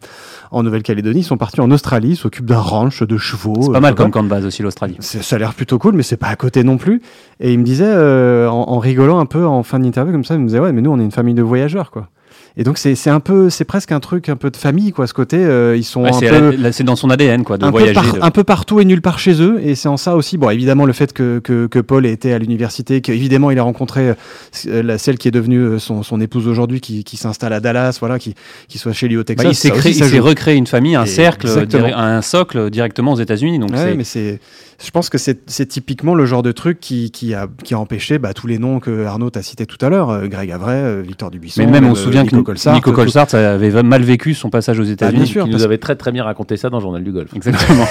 en 0.51 0.63
Nouvelle-Calédonie, 0.63 1.19
ils 1.19 1.23
sont 1.23 1.37
partis 1.37 1.61
en 1.61 1.71
Australie, 1.71 2.09
ils 2.09 2.15
s'occupent 2.15 2.45
d'un 2.45 2.59
ranch 2.59 3.01
de 3.03 3.17
chevaux. 3.17 3.55
C'est 3.61 3.71
pas 3.71 3.79
mal 3.79 3.95
comme 3.95 4.11
camp 4.11 4.23
de 4.23 4.29
base 4.29 4.45
aussi 4.45 4.61
l'Australie. 4.61 4.97
Ça 4.99 5.35
a 5.35 5.39
l'air 5.39 5.53
plutôt 5.53 5.79
cool, 5.79 5.95
mais 5.95 6.03
c'est 6.03 6.17
pas 6.17 6.27
à 6.27 6.35
côté 6.35 6.63
non 6.63 6.77
plus. 6.77 7.01
Et 7.39 7.53
il 7.53 7.59
me 7.59 7.63
disait, 7.63 7.85
euh, 7.87 8.49
en, 8.49 8.69
en, 8.69 8.79
rigolant 8.79 9.19
un 9.19 9.25
peu 9.25 9.45
en 9.45 9.63
fin 9.63 9.79
d'interview 9.79 10.11
comme 10.11 10.23
ça, 10.23 10.35
il 10.35 10.41
me 10.41 10.47
disait 10.47 10.59
ouais, 10.59 10.71
mais 10.71 10.81
nous 10.81 10.91
on 10.91 10.99
est 10.99 11.03
une 11.03 11.11
famille 11.11 11.33
de 11.33 11.43
voyageurs 11.43 11.91
quoi. 11.91 12.09
Et 12.57 12.63
donc 12.63 12.77
c'est 12.77 13.09
un 13.09 13.19
peu, 13.19 13.49
c'est 13.49 13.65
presque 13.65 13.91
un 13.91 13.99
truc 13.99 14.29
un 14.29 14.37
peu 14.37 14.49
de 14.49 14.55
famille 14.55 14.93
quoi. 14.93 15.07
Ce 15.07 15.13
côté, 15.13 15.37
euh, 15.37 15.75
ils 15.75 15.83
sont 15.83 16.03
peu, 16.03 16.71
c'est 16.71 16.85
dans 16.85 16.95
son 16.95 17.09
ADN 17.09 17.43
quoi, 17.43 17.57
de 17.57 17.65
un 17.65 17.71
voyager, 17.71 17.93
peu 17.93 18.19
un 18.21 18.31
peu 18.31 18.43
partout 18.45 18.79
et 18.79 18.85
nulle 18.85 19.01
part 19.01 19.19
chez 19.19 19.41
eux. 19.41 19.59
Et 19.61 19.75
c'est 19.75 19.89
en 19.89 19.97
ça 19.97 20.15
aussi. 20.15 20.37
Bon, 20.37 20.49
évidemment 20.49 20.85
le 20.85 20.93
fait 20.93 21.11
que 21.11 21.39
que, 21.39 21.67
que 21.67 21.79
Paul 21.79 22.05
ait 22.05 22.13
été 22.13 22.31
à 22.31 22.39
l'université, 22.39 23.01
qu'évidemment 23.01 23.51
il 23.51 23.59
a 23.59 23.63
rencontré 23.63 24.13
euh, 24.67 24.83
la 24.83 24.97
celle 24.97 25.17
qui 25.17 25.27
est 25.27 25.31
devenue 25.31 25.59
euh, 25.59 25.79
son, 25.79 26.01
son 26.01 26.21
épouse 26.21 26.47
aujourd'hui, 26.47 26.79
qui, 26.79 27.03
qui 27.03 27.17
s'installe 27.17 27.51
à 27.51 27.59
Dallas, 27.59 27.97
voilà, 27.99 28.19
qui 28.19 28.35
qui 28.69 28.77
soit 28.77 28.93
chez 28.93 29.09
lui 29.09 29.17
au 29.17 29.23
Texas. 29.23 29.43
Bah, 29.43 29.51
il 29.51 29.55
s'est 29.55 29.71
créé, 29.71 29.91
il 29.91 30.05
s'est 30.05 30.19
recréé 30.19 30.55
une 30.55 30.67
famille, 30.67 30.95
un 30.95 31.05
cercle, 31.05 31.47
un 31.75 32.21
socle 32.21 32.69
directement 32.69 33.13
aux 33.13 33.19
États-Unis. 33.19 33.59
Donc 33.59 33.71
ouais, 33.71 33.95
mais 33.95 34.05
c'est 34.05 34.39
je 34.83 34.91
pense 34.91 35.09
que 35.09 35.17
c'est 35.17 35.65
typiquement 35.67 36.15
le 36.15 36.25
genre 36.25 36.43
de 36.43 36.51
truc 36.51 36.79
qui, 36.79 37.11
qui, 37.11 37.33
a, 37.33 37.47
qui 37.63 37.73
a 37.73 37.79
empêché 37.79 38.17
bah, 38.17 38.33
tous 38.33 38.47
les 38.47 38.59
noms 38.59 38.79
que 38.79 39.05
Arnaud 39.05 39.29
t'a 39.29 39.41
cités 39.41 39.65
tout 39.65 39.83
à 39.85 39.89
l'heure, 39.89 40.09
euh, 40.09 40.27
Greg 40.27 40.51
Avray, 40.51 40.75
euh, 40.75 41.01
Victor 41.05 41.31
Dubuisson. 41.31 41.61
Mais 41.61 41.71
même 41.71 41.85
on 41.85 41.95
se 41.95 42.03
souvient 42.03 42.23
Nico 42.23 42.37
que 42.37 42.41
Colsart, 42.41 42.75
Nico 42.75 42.91
Colsart 42.91 43.33
avait 43.33 43.83
mal 43.83 44.03
vécu 44.03 44.33
son 44.33 44.49
passage 44.49 44.79
aux 44.79 44.87
ah, 44.87 44.91
États-Unis. 44.91 45.23
bien 45.23 45.25
sûr, 45.25 45.47
il 45.47 45.53
nous 45.53 45.63
avait 45.63 45.77
très 45.77 45.95
très 45.95 46.11
bien 46.11 46.23
raconté 46.23 46.57
ça 46.57 46.69
dans 46.69 46.77
le 46.77 46.83
journal 46.83 47.03
du 47.03 47.11
golf. 47.11 47.33
Exactement. 47.35 47.85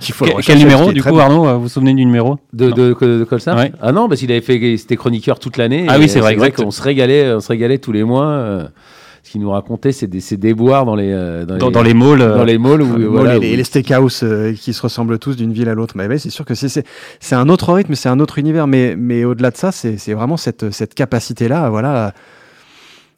quel 0.44 0.58
numéro 0.58 0.92
du 0.92 1.02
coup 1.02 1.18
Arnaud 1.18 1.46
Vous 1.54 1.62
vous 1.62 1.68
souvenez 1.68 1.94
du 1.94 2.04
numéro? 2.04 2.38
De, 2.52 2.70
de, 2.70 2.94
de, 3.00 3.24
Colsart? 3.24 3.58
Ah 3.80 3.92
non, 3.92 4.08
parce 4.08 4.20
qu'il 4.20 4.30
avait 4.30 4.40
fait, 4.40 4.76
c'était 4.76 4.96
chroniqueur 4.96 5.38
toute 5.38 5.56
l'année. 5.56 5.86
Ah 5.88 5.98
oui, 5.98 6.08
c'est 6.08 6.20
vrai. 6.20 6.36
On 6.58 6.70
se 6.70 6.82
régalait, 6.82 7.32
on 7.32 7.40
se 7.40 7.48
régalait 7.48 7.78
tous 7.78 7.92
les 7.92 8.04
mois. 8.04 8.68
Euh, 9.18 9.22
ce 9.22 9.30
qu'il 9.32 9.40
nous 9.40 9.50
racontait, 9.50 9.92
c'est 9.92 10.06
des, 10.06 10.20
déboires 10.36 10.84
dans 10.84 10.94
les, 10.94 11.12
euh, 11.12 11.44
dans, 11.44 11.82
les, 11.82 11.94
malls. 11.94 12.18
Dans 12.18 12.44
les 12.44 12.58
malls, 12.58 12.82
où, 12.82 13.26
et, 13.26 13.56
les, 13.56 13.64
steakhouse 13.64 14.20
euh, 14.22 14.52
qui 14.52 14.72
se 14.72 14.82
ressemblent 14.82 15.18
tous 15.18 15.36
d'une 15.36 15.52
ville 15.52 15.68
à 15.68 15.74
l'autre. 15.74 15.94
Mais 15.96 16.18
c'est 16.18 16.30
sûr 16.30 16.44
que 16.44 16.54
c'est 16.54 16.84
un 17.32 17.48
autre 17.48 17.72
rythme, 17.72 17.94
c'est 17.94 18.08
un 18.08 18.20
autre 18.20 18.38
univers. 18.38 18.66
Mais, 18.66 18.94
mais 18.96 19.24
au-delà 19.24 19.50
de 19.50 19.56
ça, 19.56 19.72
c'est 19.72 20.12
vraiment 20.12 20.36
cette, 20.36 20.70
cette 20.70 20.94
capacité-là 20.94 21.68
voilà, 21.70 22.06
à 22.06 22.12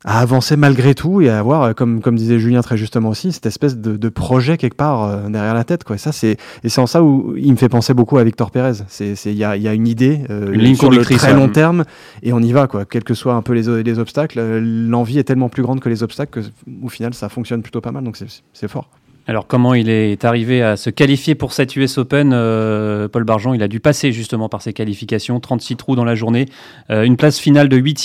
avancer 0.04 0.56
malgré 0.56 0.94
tout 0.94 1.20
et 1.20 1.28
à 1.28 1.38
avoir, 1.38 1.62
euh, 1.62 1.72
comme, 1.72 2.00
comme 2.00 2.16
disait 2.16 2.38
Julien 2.38 2.62
très 2.62 2.76
justement 2.76 3.10
aussi, 3.10 3.32
cette 3.32 3.46
espèce 3.46 3.76
de, 3.76 3.96
de 3.96 4.08
projet 4.08 4.56
quelque 4.56 4.76
part 4.76 5.04
euh, 5.04 5.28
derrière 5.28 5.54
la 5.54 5.64
tête. 5.64 5.84
Quoi. 5.84 5.96
Et, 5.96 5.98
ça, 5.98 6.12
c'est, 6.12 6.36
et 6.64 6.68
c'est 6.68 6.80
en 6.80 6.86
ça 6.86 7.02
où 7.02 7.34
il 7.36 7.50
me 7.52 7.56
fait 7.56 7.68
penser 7.68 7.92
beaucoup 7.92 8.16
à 8.16 8.24
Victor 8.24 8.50
Pérez. 8.50 8.72
Il 9.00 9.32
y, 9.32 9.44
a, 9.44 9.56
y 9.56 9.68
a 9.68 9.74
une 9.74 9.86
idée 9.86 10.20
euh, 10.30 10.52
une 10.52 10.74
sur 10.74 10.90
le 10.90 11.04
très 11.04 11.34
long 11.34 11.48
terme 11.48 11.84
et 12.22 12.32
on 12.32 12.40
y 12.40 12.52
va, 12.52 12.66
quoi. 12.66 12.84
quels 12.84 13.04
que 13.04 13.14
soient 13.14 13.34
un 13.34 13.42
peu 13.42 13.52
les, 13.52 13.82
les 13.82 13.98
obstacles. 13.98 14.40
L'envie 14.60 15.18
est 15.18 15.24
tellement 15.24 15.48
plus 15.48 15.62
grande 15.62 15.80
que 15.80 15.88
les 15.88 16.02
obstacles 16.02 16.42
qu'au 16.42 16.88
final, 16.88 17.12
ça 17.12 17.28
fonctionne 17.28 17.62
plutôt 17.62 17.80
pas 17.80 17.92
mal. 17.92 18.04
Donc 18.04 18.16
c'est, 18.16 18.68
fort. 18.68 18.88
Alors 19.26 19.46
comment 19.46 19.74
il 19.74 19.90
est 19.90 20.24
arrivé 20.24 20.62
à 20.62 20.76
se 20.76 20.88
qualifier 20.90 21.34
pour 21.34 21.52
cette 21.52 21.76
US 21.76 21.98
Open 21.98 22.30
Paul 22.30 23.24
Barjon, 23.24 23.52
il 23.52 23.62
a 23.62 23.68
dû 23.68 23.80
passer 23.80 24.12
justement 24.12 24.48
par 24.48 24.62
ses 24.62 24.72
qualifications, 24.72 25.40
36 25.40 25.76
trous 25.76 25.96
dans 25.96 26.04
la 26.04 26.14
journée, 26.14 26.46
une 26.88 27.16
place 27.16 27.38
finale 27.38 27.68
de 27.68 27.76
8 27.76 27.98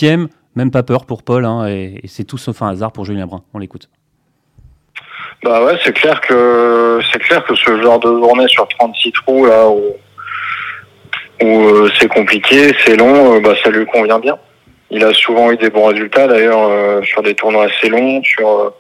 même 0.56 0.72
pas 0.72 0.84
peur 0.84 1.06
pour 1.06 1.24
Paul, 1.24 1.46
hein, 1.46 1.68
et, 1.68 2.02
c'est 2.06 2.24
tout 2.24 2.38
sauf 2.38 2.62
un 2.62 2.70
hasard 2.70 2.92
pour 2.92 3.06
Julien 3.06 3.28
Brun. 3.28 3.44
On 3.54 3.60
l'écoute. 3.60 3.90
Bah 5.44 5.64
ouais, 5.64 5.78
c'est 5.84 5.94
clair 5.94 6.22
que 6.22 7.00
c'est 7.12 7.20
clair 7.20 7.44
que 7.44 7.56
ce 7.56 7.82
genre 7.82 8.00
de 8.00 8.08
journée 8.08 8.48
sur 8.48 8.68
36 8.68 9.12
trous 9.12 9.46
là 9.46 9.70
où, 9.70 9.84
euh, 11.44 11.90
c'est 12.00 12.08
compliqué, 12.08 12.74
c'est 12.84 12.96
long, 12.96 13.36
euh, 13.36 13.40
bah 13.42 13.54
ça 13.64 13.70
lui 13.70 13.86
convient 13.86 14.20
bien. 14.20 14.38
Il 14.90 15.04
a 15.04 15.14
souvent 15.14 15.52
eu 15.52 15.58
des 15.58 15.70
bons 15.70 15.88
résultats 15.88 16.28
d'ailleurs 16.28 16.70
euh, 16.70 17.04
sur 17.04 17.22
des 17.22 17.36
tournois 17.36 17.66
assez 17.66 17.90
longs, 17.90 18.24
sur 18.24 18.74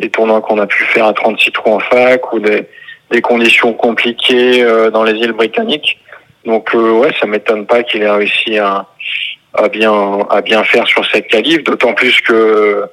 des 0.00 0.10
tournois 0.10 0.40
qu'on 0.40 0.58
a 0.58 0.66
pu 0.66 0.82
faire 0.84 1.06
à 1.06 1.12
36 1.12 1.52
trous 1.52 1.70
en 1.72 1.78
fac 1.78 2.32
ou 2.32 2.40
des, 2.40 2.66
des 3.10 3.22
conditions 3.22 3.72
compliquées 3.72 4.66
dans 4.92 5.04
les 5.04 5.12
îles 5.12 5.32
britanniques. 5.32 5.98
Donc 6.44 6.74
ouais, 6.74 7.12
ça 7.20 7.26
m'étonne 7.26 7.66
pas 7.66 7.84
qu'il 7.84 8.02
ait 8.02 8.10
réussi 8.10 8.58
à, 8.58 8.86
à 9.54 9.68
bien 9.68 10.20
à 10.30 10.40
bien 10.40 10.64
faire 10.64 10.86
sur 10.86 11.04
cette 11.10 11.28
qualif, 11.28 11.64
d'autant 11.64 11.94
plus 11.94 12.20
que 12.20 12.84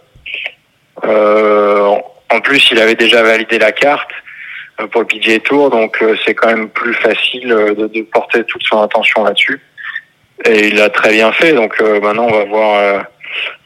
en 2.31 2.41
plus 2.41 2.71
il 2.71 2.79
avait 2.79 2.95
déjà 2.95 3.23
validé 3.23 3.57
la 3.57 3.71
carte 3.71 4.11
pour 4.91 5.01
le 5.01 5.07
PGA 5.07 5.39
Tour, 5.39 5.69
donc 5.69 6.03
c'est 6.25 6.35
quand 6.35 6.47
même 6.47 6.69
plus 6.69 6.93
facile 6.93 7.49
de, 7.49 7.87
de, 7.87 8.01
porter 8.03 8.43
toute 8.45 8.63
son 8.63 8.81
attention 8.81 9.23
là-dessus. 9.23 9.59
Et 10.45 10.67
il 10.67 10.75
l'a 10.75 10.89
très 10.89 11.11
bien 11.11 11.31
fait, 11.33 11.53
donc 11.53 11.79
maintenant 11.81 12.27
on 12.27 12.31
va 12.31 12.45
voir 12.45 13.05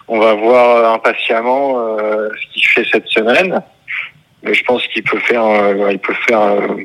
on 0.08 0.20
va 0.20 0.34
voir 0.34 0.94
impatiemment 0.94 1.98
euh, 1.98 2.30
ce 2.30 2.54
qu'il 2.54 2.68
fait 2.68 2.86
cette 2.91 3.08
semaine. 3.08 3.62
Mais 4.44 4.54
je 4.54 4.64
pense 4.64 4.86
qu'il 4.88 5.04
peut 5.04 5.20
faire, 5.20 5.46
euh, 5.46 5.91
il 5.91 6.00
peut 6.00 6.16
faire 6.28 6.41
euh, 6.41 6.84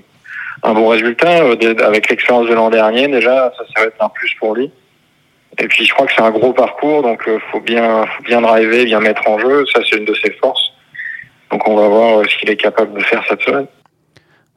un 0.62 0.72
bon 0.74 0.88
résultat 0.88 1.42
avec 1.84 2.08
l'expérience 2.08 2.48
de 2.48 2.54
l'an 2.54 2.70
dernier. 2.70 3.08
Déjà, 3.08 3.52
ça, 3.56 3.64
ça 3.74 3.82
va 3.82 3.86
être 3.88 4.02
un 4.02 4.08
plus 4.08 4.32
pour 4.38 4.54
lui. 4.54 4.70
Et 5.60 5.66
puis, 5.68 5.84
je 5.84 5.92
crois 5.92 6.06
que 6.06 6.12
c'est 6.16 6.22
un 6.22 6.30
gros 6.30 6.52
parcours, 6.52 7.02
donc 7.02 7.28
faut 7.50 7.60
bien, 7.60 8.06
faut 8.06 8.22
bien 8.22 8.40
driver, 8.40 8.84
bien 8.84 9.00
mettre 9.00 9.28
en 9.28 9.38
jeu. 9.38 9.64
Ça, 9.74 9.80
c'est 9.88 9.98
une 9.98 10.04
de 10.04 10.14
ses 10.14 10.30
forces. 10.32 10.72
Donc, 11.50 11.66
on 11.66 11.76
va 11.76 11.88
voir 11.88 12.24
ce 12.28 12.38
qu'il 12.38 12.50
est 12.50 12.56
capable 12.56 12.94
de 12.96 13.02
faire 13.02 13.22
cette 13.28 13.40
semaine. 13.42 13.66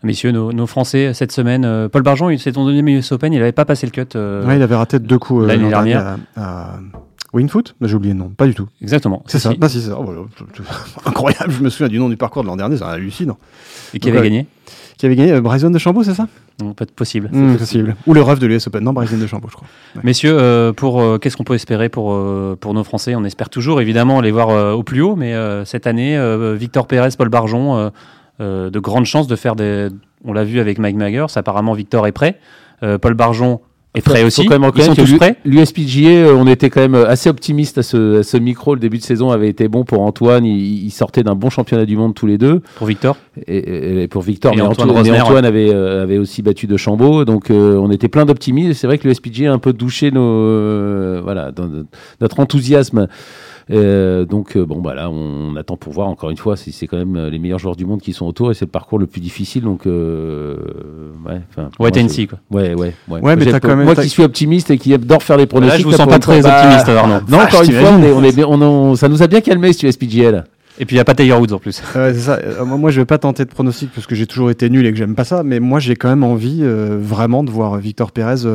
Messieurs, 0.04 0.32
nos, 0.32 0.68
Français 0.68 1.14
cette 1.14 1.32
semaine, 1.32 1.90
Paul 1.90 2.02
Barjon, 2.02 2.36
c'est 2.38 2.52
ton 2.54 2.66
deuxième 2.66 2.88
US 2.88 3.12
Open, 3.12 3.34
il 3.34 3.40
n'avait 3.40 3.52
pas 3.52 3.66
passé 3.66 3.86
le 3.86 3.92
cut. 3.92 4.18
ouais, 4.18 4.56
il 4.56 4.62
avait 4.62 4.76
raté 4.76 5.00
deux 5.00 5.20
coups 5.20 5.48
l'année 5.48 5.70
dernière. 5.70 6.18
Winfoot 7.34 7.76
J'ai 7.82 7.96
oublié 7.96 8.14
le 8.14 8.20
nom, 8.20 8.30
pas 8.30 8.46
du 8.46 8.54
tout. 8.54 8.68
Exactement. 8.82 9.24
C'est 9.28 9.40
ça. 9.40 9.54
c'est 9.62 9.80
ça. 9.80 9.98
Oh, 9.98 10.28
incroyable, 11.06 11.52
je 11.52 11.64
me 11.64 11.70
souviens 11.70 11.88
du 11.88 11.98
nom 11.98 12.10
du 12.10 12.18
parcours 12.18 12.44
de 12.44 12.48
l'an 12.48 12.58
dernier, 12.58 12.78
c'est 12.78 12.84
hallucinant. 12.84 13.38
Et 13.94 14.00
qui 14.00 14.10
avait 14.10 14.22
gagné? 14.22 14.48
Qui 15.02 15.08
avait 15.08 15.16
gagné 15.16 15.32
euh, 15.32 15.42
Bryson 15.42 15.72
de 15.72 15.80
Chambaud, 15.80 16.04
c'est 16.04 16.14
ça? 16.14 16.28
Non, 16.62 16.76
pas 16.76 16.86
possible. 16.86 17.28
Mmh, 17.34 17.56
possible. 17.56 17.96
Ou 18.06 18.14
le 18.14 18.22
ref 18.22 18.38
de 18.38 18.46
l'US 18.46 18.68
Open. 18.68 18.84
Non, 18.84 18.94
Bryson 18.94 19.18
de 19.18 19.26
Chambaud, 19.26 19.48
je 19.50 19.56
crois. 19.56 19.68
Messieurs, 20.04 20.38
euh, 20.40 20.74
pour 20.74 21.02
euh, 21.02 21.18
qu'est-ce 21.18 21.36
qu'on 21.36 21.44
peut 21.44 21.56
espérer 21.56 21.90
pour, 21.90 22.16
pour 22.60 22.74
nos 22.76 22.84
Français? 22.84 23.16
On 23.16 23.24
espère 23.24 23.50
toujours, 23.50 23.82
évidemment, 23.82 24.22
les 24.22 24.30
voir 24.30 24.78
au 24.78 24.84
plus 24.84 25.02
haut, 25.02 25.16
mais 25.16 25.34
cette 25.66 25.88
année, 25.88 26.16
Victor 26.56 26.86
Pérez, 26.86 27.10
Paul 27.18 27.30
Barjon, 27.30 27.92
de 28.40 28.80
grandes 28.80 29.06
chances 29.06 29.26
de 29.26 29.36
faire 29.36 29.56
des. 29.56 29.88
On 30.24 30.34
l'a 30.34 30.44
vu 30.44 30.60
avec 30.60 30.78
Mike 30.78 30.98
Maggers, 30.98 31.26
apparemment 31.36 31.74
Victor 31.74 32.06
est 32.06 32.12
prêt. 32.12 32.38
Paul 33.02 33.16
Barjon 33.16 33.60
et 33.94 34.02
prêt 34.02 34.24
aussi. 34.24 34.46
Quand 34.46 34.58
même 34.58 34.72
Ils 34.74 34.84
sont 34.84 34.96
tous 34.96 35.18
prêts. 35.18 35.36
L'USPGA, 35.44 36.10
euh, 36.10 36.36
on 36.36 36.48
était 36.48 36.70
quand 36.70 36.80
même 36.80 36.96
assez 36.96 37.30
optimiste 37.30 37.78
à 37.78 37.84
ce, 37.84 38.24
ce, 38.24 38.38
micro. 38.38 38.74
Le 38.74 38.80
début 38.80 38.98
de 38.98 39.04
saison 39.04 39.32
avait 39.32 39.50
été 39.50 39.68
bon 39.68 39.84
pour 39.84 40.02
Antoine. 40.02 40.46
Il, 40.46 40.90
sortait 40.92 41.24
d'un 41.24 41.36
bon 41.36 41.50
championnat 41.50 41.86
du 41.86 41.98
monde 41.98 42.14
tous 42.14 42.28
les 42.28 42.38
deux. 42.38 42.62
Pour 42.76 42.88
Victor. 42.88 43.18
Et, 43.48 44.08
pour 44.08 44.22
Victor, 44.22 44.56
mais 44.56 44.62
Antoine, 44.62 44.92
Antoine, 44.92 45.46
avait, 45.46 45.74
euh, 45.74 46.04
avait 46.04 46.18
aussi 46.18 46.42
battu 46.42 46.68
de 46.68 46.78
Chambaud. 46.78 47.26
Donc 47.26 47.50
euh, 47.50 47.76
on 47.76 47.92
était 47.92 48.08
plein 48.08 48.26
d'optimisme. 48.26 48.74
C'est 48.74 48.88
vrai 48.88 48.98
que 48.98 49.08
l'USPGA 49.08 49.52
a 49.52 49.54
un 49.54 49.60
peu 49.60 49.74
douché 49.74 50.12
nos, 50.12 51.22
voilà, 51.22 51.52
notre 52.22 52.40
enthousiasme. 52.40 53.08
Euh, 53.72 54.26
donc 54.26 54.58
euh, 54.58 54.66
bon 54.66 54.82
bah 54.82 54.94
là 54.96 55.10
on 55.10 55.56
attend 55.56 55.78
pour 55.78 55.94
voir 55.94 56.10
encore 56.10 56.30
une 56.30 56.38
fois 56.38 56.58
si 56.58 56.72
c'est 56.72 56.88
quand 56.88 56.98
même 56.98 57.16
euh, 57.16 57.30
les 57.30 57.40
meilleurs 57.40 57.60
joueurs 57.60 57.76
du 57.76 57.86
monde 57.86 58.02
qui 58.02 58.12
sont 58.12 58.26
autour 58.26 58.52
et 58.52 58.54
c'est 58.54 58.66
le 58.66 58.72
parcours 58.72 59.00
le 59.00 59.08
plus 59.08 59.22
difficile 59.22 59.64
donc 59.64 59.86
euh, 59.86 60.58
ouais 61.26 61.42
ouais 61.80 61.92
TNC 61.92 62.28
quoi 62.28 62.40
ouais 62.52 62.74
ouais 62.74 62.94
ouais, 63.08 63.22
ouais 63.22 63.36
mais 63.36 63.54
as 63.54 63.60
quand 63.60 63.70
même 63.70 63.86
moi 63.86 63.96
qui 63.96 64.10
suis 64.10 64.24
optimiste 64.24 64.72
et 64.72 64.78
qui 64.78 64.94
adore 64.94 65.24
faire 65.24 65.38
des 65.38 65.46
pronostics 65.46 65.78
là 65.78 65.84
je 65.84 65.86
vous 65.86 65.94
sens 65.94 66.08
pas 66.08 66.20
très 66.20 66.46
optimiste 66.46 66.90
alors 66.90 67.08
non 67.08 67.22
non 67.30 67.40
encore 67.40 67.64
une 67.64 67.72
fois 67.72 67.92
on 67.92 68.24
est, 68.24 68.44
on 68.44 68.96
ça 68.96 69.08
nous 69.08 69.24
a 69.24 69.28
bien 69.28 69.42
calmé 69.42 69.72
ce 69.72 69.90
SPGL 69.90 70.44
et 70.80 70.86
puis 70.86 70.96
il 70.96 70.98
n'y 70.98 71.02
a 71.02 71.06
pas 71.06 71.14
Tiger 71.14 71.34
Woods 71.34 71.54
en 71.54 71.60
plus. 71.60 71.82
c'est 71.94 72.14
ça. 72.14 72.40
moi, 72.66 72.90
je 72.90 73.02
vais 73.02 73.06
pas 73.06 73.18
tenter 73.18 73.44
de 73.44 73.50
pronostic 73.50 73.92
parce 73.94 74.08
que 74.08 74.16
j'ai 74.16 74.26
toujours 74.26 74.50
été 74.50 74.70
nul 74.70 74.86
et 74.86 74.92
que 74.92 74.98
j'aime 74.98 75.16
pas 75.16 75.26
ça. 75.26 75.44
Mais 75.44 75.60
moi, 75.60 75.80
j'ai 75.80 75.96
quand 75.96 76.08
même 76.08 76.24
envie 76.24 76.64
vraiment 76.64 77.44
de 77.44 77.52
voir 77.52 77.78
Victor 77.78 78.12
Pérez 78.12 78.48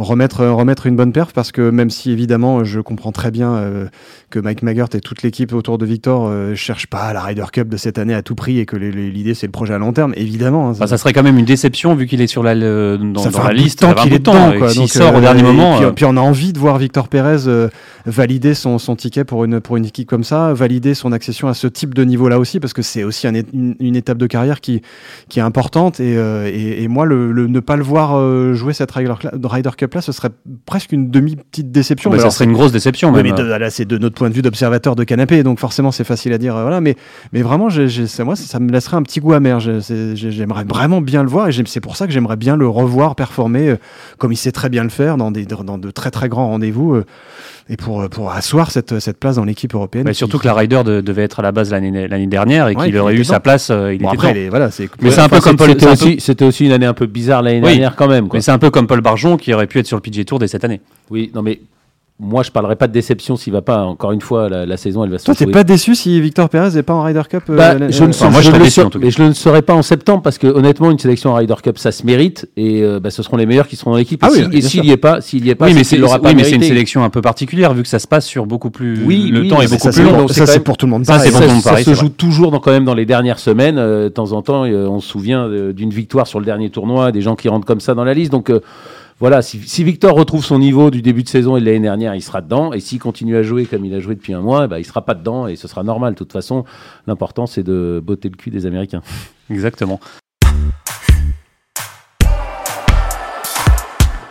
remettre, 0.00 0.46
remettre 0.46 0.86
une 0.86 0.96
bonne 0.96 1.12
perf 1.12 1.32
parce 1.32 1.52
que 1.52 1.70
même 1.70 1.90
si 1.90 2.10
évidemment 2.10 2.64
je 2.64 2.80
comprends 2.80 3.12
très 3.12 3.30
bien 3.30 3.54
euh, 3.54 3.86
que 4.30 4.38
Mike 4.38 4.62
Maggart 4.62 4.88
et 4.94 5.00
toute 5.00 5.22
l'équipe 5.22 5.52
autour 5.52 5.78
de 5.78 5.84
Victor 5.84 6.28
euh, 6.28 6.54
cherchent 6.54 6.86
pas 6.86 7.12
la 7.12 7.20
Ryder 7.20 7.44
Cup 7.52 7.68
de 7.68 7.76
cette 7.76 7.98
année 7.98 8.14
à 8.14 8.22
tout 8.22 8.34
prix 8.34 8.58
et 8.58 8.66
que 8.66 8.76
l'idée 8.76 9.34
c'est 9.34 9.46
le 9.46 9.52
projet 9.52 9.74
à 9.74 9.78
long 9.78 9.92
terme, 9.92 10.12
évidemment. 10.16 10.70
Hein, 10.70 10.86
ça... 10.86 10.98
serait 10.98 11.12
quand 11.12 11.22
même 11.22 11.38
une 11.38 11.44
déception 11.44 11.94
vu 11.94 12.06
qu'il 12.06 12.20
est 12.20 12.26
sur 12.26 12.42
la, 12.42 12.54
dans, 12.54 13.20
ça 13.20 13.30
dans 13.30 13.44
la 13.44 13.52
liste. 13.52 13.80
Tant 13.80 13.94
qu'il 13.94 14.12
est 14.14 14.20
temps, 14.20 14.52
quoi. 14.58 14.72
Donc, 14.72 14.88
sort 14.88 15.14
au 15.14 15.20
dernier 15.20 15.42
euh, 15.42 15.52
moment. 15.52 15.92
Puis, 15.94 16.04
on 16.04 16.16
a 16.16 16.20
envie 16.20 16.52
de 16.52 16.58
voir 16.58 16.78
Victor 16.78 17.08
Pérez 17.08 17.68
valider 18.06 18.54
son, 18.54 18.78
son, 18.78 18.96
ticket 18.96 19.24
pour 19.24 19.44
une, 19.44 19.60
pour 19.60 19.76
une 19.76 19.84
équipe 19.84 20.08
comme 20.08 20.24
ça, 20.24 20.54
valider 20.54 20.94
son 20.94 21.12
accession 21.12 21.48
à 21.48 21.54
ce 21.54 21.66
type 21.66 21.92
de 21.94 22.02
niveau 22.02 22.28
là 22.28 22.38
aussi 22.38 22.58
parce 22.58 22.72
que 22.72 22.80
c'est 22.80 23.04
aussi 23.04 23.26
une, 23.28 23.96
étape 23.96 24.16
de 24.16 24.26
carrière 24.26 24.62
qui, 24.62 24.80
qui 25.28 25.38
est 25.38 25.42
importante 25.42 26.00
et, 26.00 26.14
et, 26.14 26.82
et 26.82 26.88
moi 26.88 27.04
le, 27.04 27.46
ne 27.46 27.60
pas 27.60 27.76
le 27.76 27.82
voir 27.82 28.18
jouer 28.54 28.72
cette 28.72 28.90
Ryder, 28.90 29.14
Ryder 29.44 29.70
Cup 29.76 29.89
là 29.94 30.02
ce 30.02 30.12
serait 30.12 30.30
presque 30.66 30.92
une 30.92 31.10
demi-petite 31.10 31.70
déception. 31.70 32.10
mais 32.10 32.18
ça 32.18 32.30
serait 32.30 32.44
une 32.44 32.52
grosse 32.52 32.72
déception. 32.72 33.12
mais 33.12 33.22
là, 33.22 33.70
c'est 33.70 33.84
de 33.84 33.98
notre 33.98 34.14
point 34.14 34.30
de 34.30 34.34
vue 34.34 34.42
d'observateur 34.42 34.96
de 34.96 35.04
canapé, 35.04 35.42
donc 35.42 35.58
forcément, 35.58 35.90
c'est 35.92 36.04
facile 36.04 36.32
à 36.32 36.38
dire. 36.38 36.56
Euh, 36.56 36.62
voilà, 36.62 36.80
mais, 36.80 36.96
mais 37.32 37.42
vraiment, 37.42 37.68
moi, 38.24 38.36
ça 38.36 38.60
me 38.60 38.72
laisserait 38.72 38.96
un 38.96 39.02
petit 39.02 39.20
goût 39.20 39.32
amer. 39.32 39.60
J'aimerais 39.60 40.64
vraiment 40.64 41.00
bien 41.00 41.22
le 41.22 41.28
voir 41.28 41.48
et 41.48 41.52
c'est 41.66 41.80
pour 41.80 41.96
ça 41.96 42.06
que 42.06 42.12
j'aimerais 42.12 42.36
bien 42.36 42.56
le 42.56 42.68
revoir 42.68 43.14
performer 43.14 43.70
euh, 43.70 43.76
comme 44.18 44.32
il 44.32 44.36
sait 44.36 44.52
très 44.52 44.68
bien 44.68 44.82
le 44.82 44.90
faire 44.90 45.16
dans, 45.16 45.30
des, 45.30 45.44
dans 45.44 45.78
de 45.78 45.90
très 45.90 46.10
très 46.10 46.28
grands 46.28 46.48
rendez-vous. 46.48 46.94
Euh, 46.94 47.04
et 47.70 47.76
pour, 47.76 48.08
pour 48.10 48.32
asseoir 48.32 48.70
cette, 48.70 48.98
cette 48.98 49.18
place 49.18 49.36
dans 49.36 49.44
l'équipe 49.44 49.74
européenne. 49.74 50.04
Mais 50.04 50.12
surtout 50.12 50.38
que 50.38 50.46
la 50.46 50.54
Ryder 50.54 50.82
devait 50.84 51.22
être 51.22 51.38
à 51.38 51.42
la 51.42 51.52
base 51.52 51.70
l'année 51.70 52.26
dernière 52.26 52.68
et 52.68 52.74
qu'il 52.74 52.96
aurait 52.98 53.14
eu 53.14 53.24
sa 53.24 53.40
place. 53.40 53.70
il 53.70 53.94
était 53.94 54.06
après, 54.06 54.48
voilà, 54.48 54.68
mais 55.00 55.10
c'est 55.10 55.20
un 55.20 55.28
peu 55.28 55.40
comme 55.40 55.56
Paul. 55.56 55.68
C'était 55.68 55.88
aussi, 55.88 56.20
c'était 56.20 56.44
aussi 56.44 56.66
une 56.66 56.72
année 56.72 56.86
un 56.86 56.94
peu 56.94 57.06
bizarre 57.06 57.42
l'année 57.42 57.60
dernière 57.60 57.96
quand 57.96 58.08
même. 58.08 58.28
Mais 58.32 58.40
c'est 58.40 58.50
un 58.50 58.58
peu 58.58 58.70
comme 58.70 58.86
Paul 58.86 59.00
Barjon 59.00 59.36
qui 59.36 59.54
aurait 59.54 59.68
pu 59.68 59.78
être 59.78 59.86
sur 59.86 59.96
le 59.96 60.02
PGA 60.02 60.24
Tour 60.24 60.40
dès 60.40 60.48
cette 60.48 60.64
année. 60.64 60.80
Oui, 61.10 61.30
non 61.34 61.42
mais 61.42 61.60
moi, 62.20 62.42
je 62.42 62.50
parlerai 62.50 62.76
pas 62.76 62.86
de 62.86 62.92
déception 62.92 63.36
s'il 63.36 63.52
va 63.52 63.62
pas. 63.62 63.78
Encore 63.84 64.12
une 64.12 64.20
fois, 64.20 64.48
la, 64.48 64.76
saison, 64.76 65.04
elle 65.04 65.10
va 65.10 65.18
se 65.18 65.24
Toi, 65.24 65.34
t'es 65.34 65.46
pas 65.46 65.64
déçu 65.64 65.94
si 65.94 66.20
Victor 66.20 66.48
Pérez 66.50 66.70
n'est 66.74 66.82
pas 66.82 66.92
en 66.92 67.02
Ryder 67.02 67.22
Cup 67.28 67.44
euh, 67.48 67.56
bah, 67.56 67.76
je, 67.88 68.04
ne 68.04 68.30
moi, 68.30 68.42
je, 68.42 68.50
le, 68.50 69.10
je 69.10 69.22
ne 69.22 69.32
serai 69.32 69.62
pas 69.62 69.72
en 69.72 69.82
septembre 69.82 70.22
parce 70.22 70.36
que 70.36 70.46
honnêtement, 70.46 70.90
une 70.90 70.98
sélection 70.98 71.30
en 71.30 71.34
Ryder 71.34 71.54
Cup, 71.62 71.78
ça 71.78 71.92
se 71.92 72.04
mérite 72.04 72.48
et 72.56 72.82
euh, 72.82 73.00
bah, 73.00 73.10
ce 73.10 73.22
seront 73.22 73.38
les 73.38 73.46
meilleurs 73.46 73.66
qui 73.66 73.76
seront 73.76 73.92
dans 73.92 73.96
l'équipe. 73.96 74.22
Ah 74.22 74.28
et 74.52 74.60
s'il 74.60 74.82
n'y 74.82 74.90
est 74.90 74.98
pas, 74.98 75.22
s'il 75.22 75.46
y 75.46 75.50
est 75.50 75.54
pas, 75.54 75.66
oui, 75.66 75.74
mais 75.74 75.82
c'est 75.82 75.98
oui, 75.98 76.34
mais 76.36 76.44
c'est 76.44 76.56
une 76.56 76.62
sélection 76.62 77.02
un 77.04 77.10
peu 77.10 77.22
particulière 77.22 77.72
vu 77.72 77.82
que 77.82 77.88
ça 77.88 77.98
se 77.98 78.06
passe 78.06 78.26
sur 78.26 78.44
beaucoup 78.44 78.70
plus. 78.70 79.02
Oui, 79.04 79.30
le 79.32 79.48
temps 79.48 79.62
est 79.62 79.70
beaucoup 79.70 79.90
plus 79.90 80.04
long. 80.04 80.28
Ça, 80.28 80.46
c'est 80.46 80.60
pour 80.60 80.76
tout 80.76 80.86
le 80.86 80.90
monde. 80.90 81.06
Ça, 81.06 81.18
ça 81.18 81.82
se 81.82 81.94
joue 81.94 82.10
toujours 82.10 82.60
quand 82.60 82.70
même 82.70 82.84
dans 82.84 82.94
les 82.94 83.06
dernières 83.06 83.38
semaines. 83.38 83.78
Euh, 83.78 84.04
de 84.04 84.08
temps 84.08 84.32
en 84.32 84.42
temps, 84.42 84.64
on 84.64 85.00
se 85.00 85.08
souvient 85.08 85.48
d'une 85.72 85.90
victoire 85.90 86.26
sur 86.26 86.38
le 86.38 86.44
dernier 86.44 86.68
tournoi, 86.70 87.12
des 87.12 87.22
gens 87.22 87.34
qui 87.34 87.48
rentrent 87.48 87.66
comme 87.66 87.80
ça 87.80 87.94
dans 87.94 88.04
la 88.04 88.14
liste. 88.14 88.32
Donc 88.32 88.52
voilà, 89.20 89.42
si, 89.42 89.84
Victor 89.84 90.14
retrouve 90.16 90.42
son 90.42 90.58
niveau 90.58 90.90
du 90.90 91.02
début 91.02 91.22
de 91.22 91.28
saison 91.28 91.58
et 91.58 91.60
de 91.60 91.66
l'année 91.66 91.80
dernière, 91.80 92.14
il 92.14 92.22
sera 92.22 92.40
dedans. 92.40 92.72
Et 92.72 92.80
s'il 92.80 92.98
continue 92.98 93.36
à 93.36 93.42
jouer 93.42 93.66
comme 93.66 93.84
il 93.84 93.94
a 93.94 94.00
joué 94.00 94.14
depuis 94.14 94.32
un 94.32 94.40
mois, 94.40 94.66
bah, 94.66 94.78
il 94.78 94.84
sera 94.84 95.04
pas 95.04 95.14
dedans 95.14 95.46
et 95.46 95.56
ce 95.56 95.68
sera 95.68 95.82
normal. 95.82 96.14
De 96.14 96.18
toute 96.18 96.32
façon, 96.32 96.64
l'important, 97.06 97.46
c'est 97.46 97.62
de 97.62 98.00
botter 98.02 98.30
le 98.30 98.36
cul 98.36 98.50
des 98.50 98.64
Américains. 98.64 99.02
Exactement. 99.50 100.00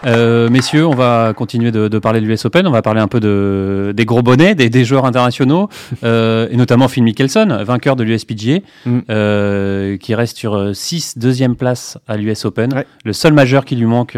Euh, 0.06 0.50
messieurs, 0.50 0.86
on 0.86 0.95
va 0.95 1.34
continuer 1.36 1.72
de, 1.72 2.00
parler 2.00 2.22
de 2.22 2.26
l'US 2.26 2.45
Open. 2.45 2.66
On 2.68 2.72
va 2.72 2.82
parler 2.82 3.02
un 3.02 3.08
peu 3.08 3.20
de, 3.20 3.93
des 3.95 4.06
gros 4.06 4.22
bonnets, 4.22 4.56
des, 4.56 4.86
joueurs 4.86 5.06
internationaux, 5.06 5.70
euh, 6.04 6.47
et 6.50 6.56
notamment 6.56 6.88
Phil 6.88 7.04
Mickelson, 7.04 7.64
vainqueur 7.64 7.95
de 7.95 8.04
l'USPGA, 8.04 8.60
mm. 8.86 9.00
euh, 9.10 9.97
qui 9.97 10.16
reste 10.16 10.38
sur 10.38 10.76
6 10.76 11.18
deuxième 11.18 11.56
place 11.56 11.97
à 12.08 12.18
l'US 12.18 12.45
Open. 12.45 12.84
Le 13.04 13.14
seul 13.14 13.34
majeur 13.34 13.66
qui 13.66 13.76
lui 13.76 13.86
manque 13.86 14.18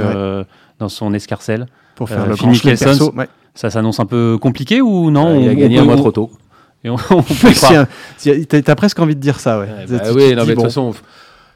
dans 0.79 0.89
son 0.89 1.13
escarcelle. 1.13 1.67
Pour 1.95 2.09
faire 2.09 2.25
le 2.25 2.35
Phil 2.35 2.49
Mickelson, 2.49 3.13
ça 3.53 3.69
s'annonce 3.69 3.99
un 3.99 4.05
peu 4.05 4.37
compliqué 4.41 4.81
ou 4.81 5.11
non? 5.11 5.39
Il 5.39 5.49
a 5.49 5.55
gagné 5.55 5.79
un 5.79 5.83
mois 5.83 5.97
trop 5.97 6.11
tôt. 6.11 6.31
Et 6.83 6.89
on, 6.89 6.95
T'as 8.47 8.75
presque 8.75 8.97
envie 8.99 9.15
de 9.15 9.19
dire 9.19 9.39
ça, 9.39 9.59
ouais. 9.59 9.67
bah 9.87 9.97
oui, 10.15 10.33
non, 10.33 10.45
mais 10.45 10.49
de 10.49 10.53
toute 10.55 10.63
façon, 10.63 10.95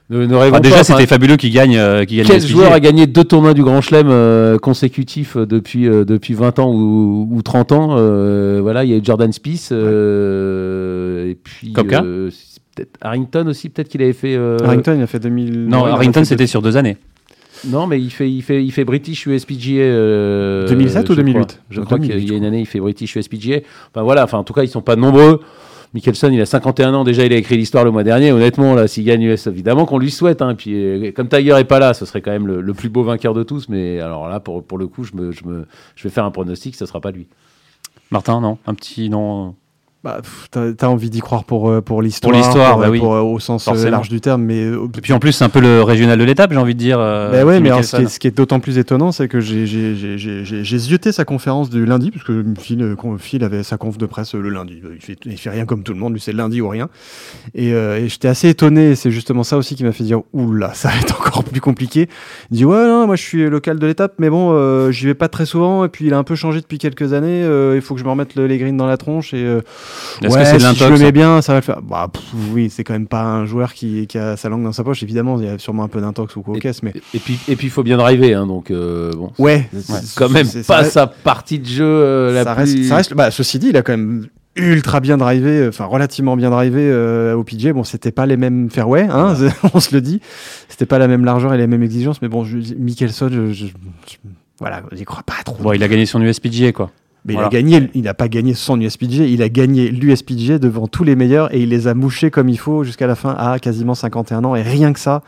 déjà, 0.09 0.83
c'était 0.83 1.07
fabuleux 1.07 1.37
qu'il 1.37 1.51
gagne. 1.51 1.77
Euh, 1.77 2.05
Quel 2.07 2.41
joueur 2.41 2.71
a 2.71 2.79
gagné 2.79 3.07
deux 3.07 3.23
tournois 3.23 3.53
du 3.53 3.63
Grand 3.63 3.81
Chelem 3.81 4.07
euh, 4.09 4.57
consécutifs 4.57 5.35
euh, 5.35 5.45
depuis, 5.45 5.85
depuis 5.85 6.33
20 6.33 6.59
ans 6.59 6.71
ou, 6.71 7.27
ou 7.31 7.41
30 7.41 7.71
ans 7.71 7.87
Voilà, 8.61 8.83
il 8.83 8.91
y 8.91 8.93
a 8.93 8.97
eu 8.97 9.01
Jordan 9.03 9.31
Spieth. 9.31 9.71
et 9.71 11.37
puis. 11.43 11.73
Peut-être 12.75 12.97
Harrington 12.99 13.47
aussi, 13.47 13.69
peut-être 13.69 13.87
qu'il 13.87 14.01
avait 14.01 14.11
fait. 14.11 14.35
Harrington, 14.35 14.95
il 14.97 15.03
a 15.03 15.07
fait 15.07 15.19
2000. 15.19 15.67
Non, 15.67 15.85
Harrington, 15.85 16.25
c'était 16.25 16.47
sur 16.47 16.61
deux 16.61 16.75
années. 16.75 16.97
Non, 17.67 17.87
mais 17.87 17.99
il 18.01 18.11
fait, 18.11 18.29
il 18.29 18.41
fait, 18.41 18.63
il 18.63 18.71
fait 18.71 18.83
British 18.83 19.25
USPGA. 19.25 20.67
2007 20.67 21.09
ou 21.09 21.15
2008 21.15 21.61
Je 21.69 21.81
crois, 21.81 21.97
qu'il 21.99 22.29
y 22.29 22.33
a 22.33 22.37
une 22.37 22.43
année, 22.43 22.59
il 22.59 22.65
fait 22.65 22.81
British 22.81 23.15
USPGA. 23.15 23.59
Enfin 23.93 24.03
voilà, 24.03 24.25
enfin 24.25 24.39
en 24.39 24.43
tout 24.43 24.51
cas, 24.51 24.63
ils 24.63 24.67
sont 24.67 24.81
pas 24.81 24.97
nombreux. 24.97 25.39
Mickelson, 25.95 26.29
il 26.29 26.41
a 26.41 26.45
51 26.45 26.93
ans 26.93 27.03
déjà, 27.05 27.25
il 27.25 27.31
a 27.31 27.37
écrit 27.37 27.55
l'histoire 27.55 27.85
le 27.85 27.91
mois 27.91 28.03
dernier. 28.03 28.33
Honnêtement, 28.33 28.73
là, 28.75 28.85
s'il 28.85 29.05
gagne 29.05 29.23
US, 29.23 29.47
évidemment 29.47 29.85
qu'on 29.85 29.97
lui 29.97 30.11
souhaite. 30.11 30.41
Hein. 30.41 30.53
Puis, 30.53 30.73
euh, 30.75 31.11
comme 31.13 31.29
Tiger 31.29 31.55
est 31.57 31.63
pas 31.63 31.79
là, 31.79 31.93
ce 31.93 32.05
serait 32.05 32.21
quand 32.21 32.31
même 32.31 32.47
le, 32.47 32.73
plus 32.73 32.89
beau 32.89 33.03
vainqueur 33.03 33.33
de 33.33 33.43
tous. 33.43 33.69
Mais 33.69 34.01
alors 34.01 34.27
là, 34.27 34.41
pour, 34.41 34.61
pour 34.61 34.77
le 34.77 34.87
coup, 34.87 35.05
je, 35.05 35.15
me, 35.15 35.31
je, 35.31 35.45
me, 35.45 35.65
je 35.95 36.03
vais 36.03 36.09
faire 36.09 36.25
un 36.25 36.31
pronostic, 36.31 36.75
ce 36.75 36.85
sera 36.85 36.99
pas 36.99 37.11
lui. 37.11 37.27
Martin, 38.11 38.41
non? 38.41 38.57
Un 38.67 38.73
petit 38.73 39.09
non 39.09 39.55
bah, 40.05 40.21
t'as 40.51 40.69
as 40.79 40.89
envie 40.89 41.09
d'y 41.09 41.19
croire 41.19 41.43
pour, 41.43 41.69
euh, 41.69 41.81
pour 41.81 42.01
l'histoire. 42.01 42.31
Pour 42.31 42.39
l'histoire, 42.39 42.77
bah 42.77 42.89
oui. 42.89 42.99
euh, 43.01 43.21
au 43.21 43.39
sens 43.39 43.67
euh, 43.67 43.71
Forcément. 43.71 43.91
large 43.91 44.07
du 44.09 44.21
terme. 44.21 44.43
Mais, 44.43 44.61
Et 44.67 45.01
puis 45.01 45.11
en 45.13 45.19
plus, 45.19 45.31
c'est 45.33 45.43
un 45.43 45.49
peu 45.49 45.59
le 45.59 45.81
régional 45.81 46.17
de 46.19 46.23
l'étape, 46.23 46.51
j'ai 46.53 46.57
envie 46.59 46.75
de 46.75 46.79
dire. 46.79 46.97
bah 46.99 47.43
ouais, 47.43 47.59
mais 47.59 47.69
alors, 47.71 47.83
ce 47.83 48.19
qui 48.19 48.27
est, 48.27 48.31
d'autant 48.37 48.59
plus 48.59 48.77
étonnant, 48.77 49.11
c'est 49.11 49.27
que 49.27 49.39
j'ai- 49.41 49.65
j'ai 49.65 50.77
zioté 50.77 51.11
sa 51.11 51.25
conférence 51.25 51.69
du 51.69 51.85
lundi, 51.85 52.11
parce 52.11 52.23
que 52.23 52.43
Phil, 52.59 52.95
Phil 53.17 53.43
avait 53.43 53.63
sa 53.63 53.77
conf 53.77 53.97
de 53.97 54.05
presse 54.05 54.35
le 54.35 54.49
lundi. 54.49 54.81
Il 54.95 55.01
fait, 55.01 55.17
il 55.25 55.37
fait 55.37 55.49
rien 55.49 55.65
comme 55.65 55.83
tout 55.83 55.93
le 55.93 55.99
monde, 55.99 56.13
lui 56.13 56.19
c'est 56.21 56.33
lundi 56.33 56.61
ou 56.61 56.69
rien. 56.69 56.87
Et, 57.55 57.73
euh, 57.73 57.97
et 57.97 58.07
j'étais 58.07 58.27
assez 58.27 58.47
étonné, 58.49 58.91
et 58.91 58.95
c'est 58.95 59.11
justement 59.11 59.43
ça 59.43 59.57
aussi 59.57 59.75
qui 59.75 59.83
m'a 59.83 59.91
fait 59.91 60.03
dire 60.03 60.21
Oula, 60.33 60.73
ça 60.73 60.89
va 60.89 60.97
être 60.97 61.19
encore 61.19 61.43
plus 61.43 61.61
compliqué. 61.61 62.07
Il 62.51 62.57
dit 62.57 62.65
Ouais, 62.65 62.85
non, 62.85 63.07
moi 63.07 63.15
je 63.15 63.23
suis 63.23 63.49
local 63.49 63.79
de 63.79 63.87
l'étape, 63.87 64.13
mais 64.19 64.29
bon, 64.29 64.51
euh, 64.53 64.91
j'y 64.91 65.05
vais 65.07 65.13
pas 65.15 65.27
très 65.29 65.45
souvent, 65.45 65.83
et 65.85 65.89
puis 65.89 66.05
il 66.05 66.13
a 66.13 66.17
un 66.17 66.23
peu 66.23 66.35
changé 66.35 66.61
depuis 66.61 66.77
quelques 66.77 67.13
années, 67.13 67.43
euh, 67.43 67.73
il 67.75 67.81
faut 67.81 67.95
que 67.95 67.99
je 67.99 68.05
me 68.05 68.09
remette 68.11 68.35
le- 68.35 68.45
les 68.47 68.57
greens 68.57 68.77
dans 68.77 68.85
la 68.87 68.97
tronche. 68.97 69.33
Et, 69.33 69.43
Est-ce 70.21 70.33
ouais, 70.33 70.39
que 70.43 70.47
c'est 70.47 70.59
si 70.59 70.75
je 70.75 70.85
le 70.85 70.97
mets 70.97 71.11
bien, 71.11 71.41
ça 71.41 71.53
va 71.53 71.59
le 71.59 71.63
faire. 71.63 71.81
Bah, 71.81 72.07
pff, 72.11 72.23
oui, 72.51 72.69
c'est 72.69 72.83
quand 72.83 72.93
même 72.93 73.07
pas 73.07 73.23
un 73.23 73.45
joueur 73.45 73.73
qui, 73.73 74.07
qui 74.07 74.17
a 74.17 74.37
sa 74.37 74.49
langue 74.49 74.63
dans 74.63 74.71
sa 74.71 74.83
poche, 74.83 75.03
évidemment, 75.03 75.39
il 75.39 75.45
y 75.45 75.49
a 75.49 75.57
sûrement 75.57 75.83
un 75.83 75.87
peu 75.87 76.01
d'intox 76.01 76.35
ou 76.35 76.41
quoi 76.41 76.55
Et- 76.57 76.71
mais 76.83 76.93
Et 77.13 77.19
puis, 77.19 77.37
et 77.47 77.55
puis, 77.55 77.67
il 77.67 77.69
faut 77.71 77.83
bien 77.83 77.97
driver, 77.97 78.33
hein, 78.35 78.47
donc 78.47 78.71
euh, 78.71 79.11
bon. 79.13 79.31
ouais, 79.39 79.69
C'est 79.73 80.15
quand 80.15 80.29
même 80.29 80.47
pas 80.67 80.77
reste- 80.77 80.91
sa 80.91 81.07
partie 81.07 81.59
de 81.59 81.65
jeu 81.65 81.83
euh, 81.85 82.33
la 82.33 82.43
ça 82.43 82.55
plus. 82.55 82.61
reste, 82.63 82.83
ça 82.85 82.95
reste- 82.97 83.13
bah, 83.13 83.31
ceci 83.31 83.59
dit, 83.59 83.67
il 83.69 83.77
a 83.77 83.81
quand 83.81 83.93
même 83.93 84.27
ultra 84.57 85.01
bien 85.01 85.17
drivé, 85.17 85.49
euh, 85.59 85.67
enfin 85.69 85.83
relativement 85.83 86.37
bien 86.37 86.49
drivé 86.49 86.79
euh, 86.89 87.35
au 87.35 87.43
PJ. 87.43 87.73
Bon, 87.73 87.83
c'était 87.83 88.11
pas 88.11 88.25
les 88.25 88.37
mêmes 88.37 88.69
fairways, 88.69 89.07
hein, 89.11 89.35
on 89.73 89.79
se 89.81 89.93
le 89.93 89.99
dit. 90.01 90.21
C'était 90.69 90.85
pas 90.85 90.97
la 90.97 91.07
même 91.09 91.25
largeur 91.25 91.53
et 91.53 91.57
les 91.57 91.67
mêmes 91.67 91.83
exigences, 91.83 92.21
mais 92.21 92.29
bon, 92.29 92.45
je, 92.45 92.57
Mickelson, 92.77 93.29
je, 93.29 93.51
je- 93.51 93.65
je- 93.65 93.71
voilà, 94.59 94.81
j'y 94.93 95.03
crois 95.03 95.23
pas 95.23 95.43
trop. 95.43 95.57
Bon, 95.61 95.73
il 95.73 95.83
a 95.83 95.87
gagné 95.89 96.05
son 96.05 96.21
USPGA, 96.21 96.71
quoi. 96.71 96.89
Mais 97.25 97.33
voilà. 97.33 97.49
il 97.51 97.55
a 97.55 97.61
gagné, 97.61 97.89
il 97.95 98.07
a 98.07 98.13
pas 98.13 98.27
gagné 98.27 98.53
son 98.53 98.79
USPG, 98.79 99.29
il 99.29 99.41
a 99.41 99.49
gagné 99.49 99.89
l'USPG 99.89 100.59
devant 100.59 100.87
tous 100.87 101.03
les 101.03 101.15
meilleurs 101.15 101.53
et 101.53 101.61
il 101.61 101.69
les 101.69 101.87
a 101.87 101.95
mouchés 101.95 102.29
comme 102.29 102.49
il 102.49 102.59
faut 102.59 102.83
jusqu'à 102.83 103.07
la 103.07 103.15
fin 103.15 103.35
à 103.37 103.57
quasiment 103.57 103.95
51 103.95 104.43
ans 104.43 104.55
et 104.55 104.61
rien 104.61 104.93
que 104.93 104.99
ça. 104.99 105.23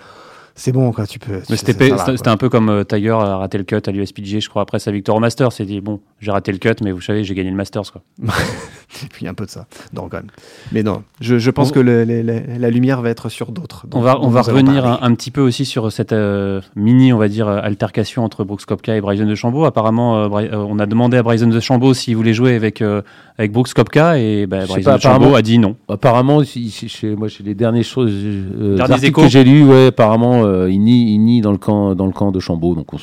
C'est 0.59 0.71
bon, 0.71 0.91
quoi, 0.91 1.05
tu 1.05 1.19
peux. 1.19 1.39
Mais 1.51 1.55
c'était 1.55 2.27
un 2.27 2.35
peu 2.37 2.49
comme 2.49 2.69
euh, 2.69 2.83
Tiger 2.83 3.11
a 3.11 3.37
raté 3.37 3.59
le 3.59 3.63
cut 3.63 3.75
à 3.85 3.91
l'USPGA, 3.91 4.39
je 4.39 4.49
crois, 4.49 4.63
après 4.63 4.79
sa 4.79 4.91
victoire 4.91 5.15
au 5.15 5.19
Masters. 5.19 5.49
Il 5.59 5.67
dit 5.67 5.81
Bon, 5.81 5.99
j'ai 6.19 6.31
raté 6.31 6.51
le 6.51 6.57
cut, 6.57 6.73
mais 6.83 6.91
vous 6.91 6.99
savez, 6.99 7.23
j'ai 7.23 7.35
gagné 7.35 7.51
le 7.51 7.55
Masters. 7.55 7.91
Quoi. 7.91 8.01
Et 9.03 9.07
puis 9.11 9.27
un 9.27 9.33
peu 9.33 9.45
de 9.45 9.49
ça. 9.51 9.67
Non, 9.93 10.07
quand 10.09 10.17
même. 10.17 10.27
Mais 10.71 10.81
non, 10.81 11.03
je, 11.21 11.37
je 11.37 11.51
pense 11.51 11.69
On- 11.69 11.73
que 11.73 11.79
le- 11.79 12.05
le- 12.05 12.21
le- 12.23 12.41
la 12.57 12.69
lumière 12.71 13.01
va 13.01 13.09
être 13.09 13.29
sur 13.29 13.51
d'autres. 13.51 13.85
On 13.93 13.99
va, 14.01 14.17
on 14.19 14.29
revenir 14.29 14.85
un, 14.87 14.99
un 15.01 15.13
petit 15.13 15.29
peu 15.29 15.41
aussi 15.41 15.65
sur 15.65 15.91
cette 15.91 16.13
euh, 16.13 16.61
mini, 16.75 17.11
on 17.13 17.17
va 17.17 17.27
dire, 17.27 17.47
euh, 17.47 17.59
altercation 17.61 18.23
entre 18.23 18.43
Brooks 18.43 18.65
Koepka 18.65 18.95
et 18.95 19.01
Bryson 19.01 19.25
DeChambeau. 19.25 19.65
Apparemment, 19.65 20.17
euh, 20.17 20.27
Bry- 20.29 20.47
euh, 20.51 20.55
on 20.57 20.79
a 20.79 20.85
demandé 20.85 21.17
à 21.17 21.23
Bryson 21.23 21.47
DeChambeau 21.47 21.93
s'il 21.93 22.15
voulait 22.15 22.33
jouer 22.33 22.55
avec, 22.55 22.81
euh, 22.81 23.01
avec 23.37 23.51
Brooks 23.51 23.73
Koepka 23.73 24.17
et 24.19 24.47
bah, 24.47 24.65
Bryson 24.65 24.89
pas, 24.89 24.97
DeChambeau 24.97 25.35
a 25.35 25.41
dit 25.41 25.59
non. 25.59 25.75
Apparemment, 25.89 26.41
chez, 26.43 27.15
moi, 27.15 27.27
chez 27.27 27.43
les 27.43 27.53
dernières 27.53 27.83
choses, 27.83 28.11
euh, 28.13 28.77
Derniers 28.77 28.93
articles 28.93 29.05
échos. 29.11 29.21
que 29.23 29.27
j'ai 29.27 29.43
lus, 29.43 29.63
ouais, 29.65 29.87
apparemment, 29.87 30.45
euh, 30.47 30.71
il 30.71 30.79
nie, 30.81 31.13
il 31.13 31.19
nie 31.19 31.41
dans 31.41 31.51
le 31.51 31.57
camp, 31.57 31.95
dans 31.95 32.05
le 32.05 32.11
camp 32.11 32.31
de 32.31 32.39
Chambaud. 32.39 32.75
Donc, 32.75 32.93
on, 32.93 32.97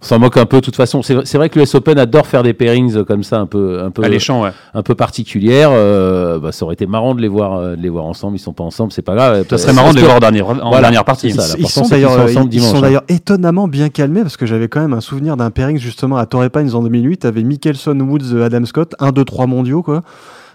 s'en 0.00 0.18
moque 0.18 0.36
un 0.36 0.46
peu. 0.46 0.58
De 0.58 0.64
toute 0.64 0.76
façon, 0.76 1.02
c'est 1.02 1.14
vrai- 1.14 1.24
c'est 1.26 1.38
vrai 1.38 1.48
que 1.48 1.58
l'US 1.58 1.74
Open 1.74 1.98
adore 1.98 2.26
faire 2.26 2.42
des 2.42 2.52
pairings 2.54 2.96
euh, 2.96 3.04
comme 3.04 3.22
ça, 3.22 3.40
un 3.40 3.46
peu, 3.46 3.82
un 3.82 3.90
peu, 3.90 4.04
Alléchant, 4.04 4.42
ouais. 4.42 4.50
un 4.74 4.82
peu 4.82 4.94
particulières. 4.94 5.70
Euh, 5.72 6.38
bah, 6.38 6.52
ça 6.52 6.64
aurait 6.64 6.74
été 6.74 6.86
marrant 6.86 7.14
de 7.14 7.20
les 7.20 7.28
voir, 7.28 7.54
euh, 7.54 7.76
de 7.76 7.82
les 7.82 7.88
voir 7.88 8.04
ensemble. 8.04 8.36
Ils 8.36 8.40
sont 8.40 8.52
pas 8.52 8.64
ensemble, 8.64 8.92
c'est 8.92 9.02
pas 9.02 9.14
grave. 9.14 9.44
Ça 9.50 9.58
serait 9.58 9.72
marrant 9.72 9.90
de 9.90 9.96
les 9.96 10.02
voir 10.02 10.16
en 10.16 10.20
dernière, 10.20 10.48
en 10.48 10.54
Voilà, 10.54 10.82
dernière 10.82 11.04
partie. 11.04 11.32
ça, 11.32 11.56
Ils, 11.58 11.66
sont 11.66 11.88
d'ailleurs 11.88 12.12
ils 12.30 12.38
hein. 12.38 12.80
d'ailleurs 12.80 13.02
étonnamment 13.08 13.66
bien 13.66 13.88
calmés 13.88 14.22
parce 14.22 14.36
que 14.36 14.46
j'avais 14.46 14.68
quand 14.68 14.80
même 14.80 14.92
un 14.94 15.00
souvenir 15.00 15.36
d'un 15.36 15.50
pairing 15.50 15.78
justement 15.78 16.16
à 16.16 16.26
Torrey 16.26 16.50
Pines 16.50 16.74
en 16.74 16.82
2008 16.82 17.24
avec 17.24 17.44
Mickelson, 17.44 17.98
Woods, 17.98 18.40
Adam 18.40 18.64
Scott, 18.66 18.94
1 19.00 19.10
2 19.10 19.24
3 19.24 19.46
mondiaux 19.46 19.82
quoi. 19.82 20.02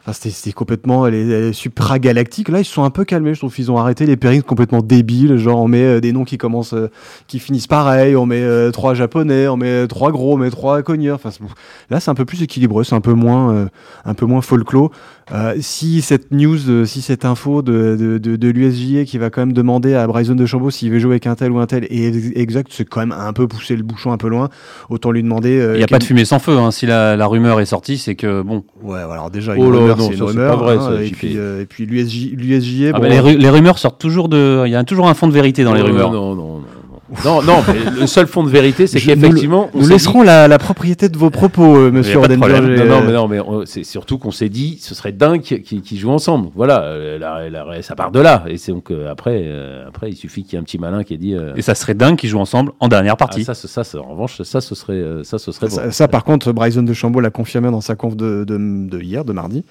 Enfin, 0.05 0.11
c'était 0.29 0.51
complètement 0.51 1.05
les, 1.05 1.23
les 1.23 1.53
supra-galactiques. 1.53 2.49
Là, 2.49 2.59
ils 2.59 2.65
se 2.65 2.73
sont 2.73 2.83
un 2.83 2.89
peu 2.89 3.05
calmés. 3.05 3.33
Je 3.33 3.39
trouve 3.39 3.53
qu'ils 3.55 3.71
ont 3.71 3.77
arrêté 3.77 4.05
les 4.05 4.17
pairings 4.17 4.41
complètement 4.41 4.81
débiles. 4.81 5.37
Genre, 5.37 5.57
on 5.61 5.69
met 5.69 5.81
euh, 5.83 6.01
des 6.01 6.11
noms 6.11 6.25
qui 6.25 6.37
commencent, 6.37 6.73
euh, 6.73 6.89
qui 7.27 7.39
finissent 7.39 7.67
pareil. 7.67 8.15
On 8.17 8.25
met 8.25 8.41
euh, 8.41 8.69
trois 8.71 8.95
japonais, 8.95 9.47
on 9.47 9.55
met 9.55 9.87
trois 9.87 10.11
gros, 10.11 10.33
on 10.33 10.37
met 10.37 10.49
trois 10.49 10.81
cogneurs. 10.83 11.15
Enfin, 11.23 11.29
là, 11.89 12.01
c'est 12.01 12.11
un 12.11 12.15
peu 12.15 12.25
plus 12.25 12.41
équilibré. 12.43 12.83
C'est 12.83 12.95
un 12.95 13.01
peu 13.01 13.13
moins, 13.13 13.69
un 14.03 14.13
peu 14.13 14.25
moins 14.25 14.41
folklore. 14.41 14.91
Si 15.61 16.01
cette 16.01 16.31
news, 16.31 16.85
si 16.85 17.01
cette 17.01 17.23
info 17.23 17.61
de, 17.61 17.95
de, 17.97 18.17
de, 18.17 18.35
de 18.35 18.47
l'USJA 18.49 19.05
qui 19.05 19.17
va 19.17 19.29
quand 19.29 19.41
même 19.41 19.53
demander 19.53 19.93
à 19.95 20.05
Bryson 20.05 20.35
DeChambeau 20.35 20.69
s'il 20.69 20.91
veut 20.91 20.99
jouer 20.99 21.13
avec 21.13 21.27
un 21.27 21.35
tel 21.35 21.51
ou 21.51 21.59
un 21.59 21.65
tel 21.65 21.85
est 21.85 22.07
ex- 22.07 22.31
exact, 22.35 22.71
c'est 22.73 22.83
quand 22.87 22.99
même 22.99 23.13
un 23.17 23.31
peu 23.31 23.47
pousser 23.47 23.75
le 23.77 23.83
bouchon 23.83 24.11
un 24.11 24.17
peu 24.17 24.27
loin. 24.27 24.49
Autant 24.89 25.11
lui 25.11 25.23
demander. 25.23 25.51
Il 25.73 25.77
n'y 25.77 25.83
a 25.83 25.85
quel- 25.85 25.87
pas 25.87 25.99
de 25.99 26.03
fumée 26.03 26.25
sans 26.25 26.39
feu. 26.39 26.57
hein. 26.57 26.71
Si 26.71 26.85
la, 26.85 27.15
la 27.15 27.25
rumeur 27.25 27.61
est 27.61 27.65
sortie, 27.65 27.97
c'est 27.97 28.15
que 28.15 28.41
bon. 28.41 28.65
Ouais, 28.81 28.99
alors 28.99 29.31
déjà, 29.31 29.53
Oh 29.57 29.71
rumeur, 29.93 30.05
non, 30.05 30.07
c'est 30.09 30.17
une 30.17 30.23
rumeur. 30.23 30.57
pas 30.57 30.63
vrai, 30.63 30.75
hein, 30.77 30.89
ça, 30.97 31.03
et 31.03 31.09
puis, 31.09 31.37
euh, 31.37 31.61
et 31.61 31.65
puis 31.65 31.85
l'USJ, 31.85 32.31
l'USJA, 32.35 32.89
Ah 32.93 32.97
bon, 32.97 33.01
bah, 33.03 33.09
les, 33.09 33.19
ru- 33.19 33.37
les 33.37 33.49
rumeurs 33.49 33.77
sortent 33.79 33.99
toujours 33.99 34.29
de. 34.29 34.63
Il 34.65 34.71
y 34.71 34.75
a 34.75 34.83
toujours 34.83 35.07
un 35.07 35.13
fond 35.13 35.27
de 35.27 35.33
vérité 35.33 35.63
dans 35.63 35.73
les 35.73 35.79
Non, 35.81 35.85
rumeurs. 35.87 36.11
Non, 36.11 36.35
non, 36.35 36.57
non. 36.57 36.61
Non. 37.25 37.41
Non, 37.41 37.63
mais 37.67 37.99
le 37.99 38.07
seul 38.07 38.27
fond 38.27 38.43
de 38.43 38.49
vérité, 38.49 38.87
c'est 38.87 38.99
nous 38.99 39.05
qu'effectivement, 39.21 39.69
nous 39.73 39.83
s'est 39.83 39.93
laisserons 39.93 40.23
la, 40.23 40.47
la 40.47 40.57
propriété 40.57 41.09
de 41.09 41.17
vos 41.17 41.29
propos, 41.29 41.75
euh, 41.77 41.91
monsieur 41.91 42.13
de 42.15 42.19
Rodenberg. 42.19 42.63
Non, 42.63 42.71
Euh, 42.71 43.11
non, 43.13 43.27
mais 43.27 43.37
non, 43.37 43.59
mais 43.59 43.65
c'est 43.65 43.83
surtout 43.83 44.17
qu'on 44.17 44.31
s'est 44.31 44.49
dit, 44.49 44.77
ce 44.81 44.95
serait 44.95 45.11
dingue 45.11 45.41
qu'ils 45.41 45.97
jouent 45.99 46.11
ensemble. 46.11 46.49
Voilà, 46.55 46.81
euh, 46.83 47.17
la- 47.19 47.49
la- 47.49 47.81
ça 47.81 47.95
part 47.95 48.11
de 48.11 48.19
là. 48.19 48.43
Et 48.47 48.57
c'est 48.57 48.71
donc 48.71 48.91
euh, 48.91 49.11
après, 49.11 49.41
euh, 49.45 49.87
après, 49.87 50.09
il 50.09 50.15
suffit 50.15 50.43
qu'il 50.43 50.53
y 50.53 50.55
ait 50.55 50.59
un 50.59 50.63
petit 50.63 50.77
malin 50.79 51.03
qui 51.03 51.13
ait 51.13 51.17
dit. 51.17 51.33
euh, 51.35 51.53
Et 51.55 51.61
ça 51.61 51.75
serait 51.75 51.93
dingue 51.93 52.17
qu'ils 52.17 52.29
jouent 52.29 52.39
ensemble 52.39 52.71
en 52.79 52.87
dernière 52.87 53.13
ah, 53.13 53.17
partie. 53.17 53.43
ça, 53.43 53.53
ça, 53.53 53.67
ça, 53.67 53.83
ça, 53.83 53.99
en 53.99 54.09
revanche, 54.11 54.41
ça, 54.41 54.61
ce 54.61 54.75
serait, 54.75 55.01
ça, 55.23 55.37
ce 55.39 55.51
serait 55.51 55.67
bon. 55.67 55.75
Ça, 55.75 55.91
ça, 55.91 56.07
par 56.07 56.23
contre, 56.23 56.51
Bryson 56.51 56.83
DeChambeau 56.83 57.19
l'a 57.19 57.29
confirmé 57.29 57.69
dans 57.71 57.81
sa 57.81 57.95
conf 57.95 58.15
de, 58.15 58.43
de, 58.43 58.57
de 58.89 59.01
hier, 59.01 59.25
de 59.25 59.33
mardi. 59.33 59.63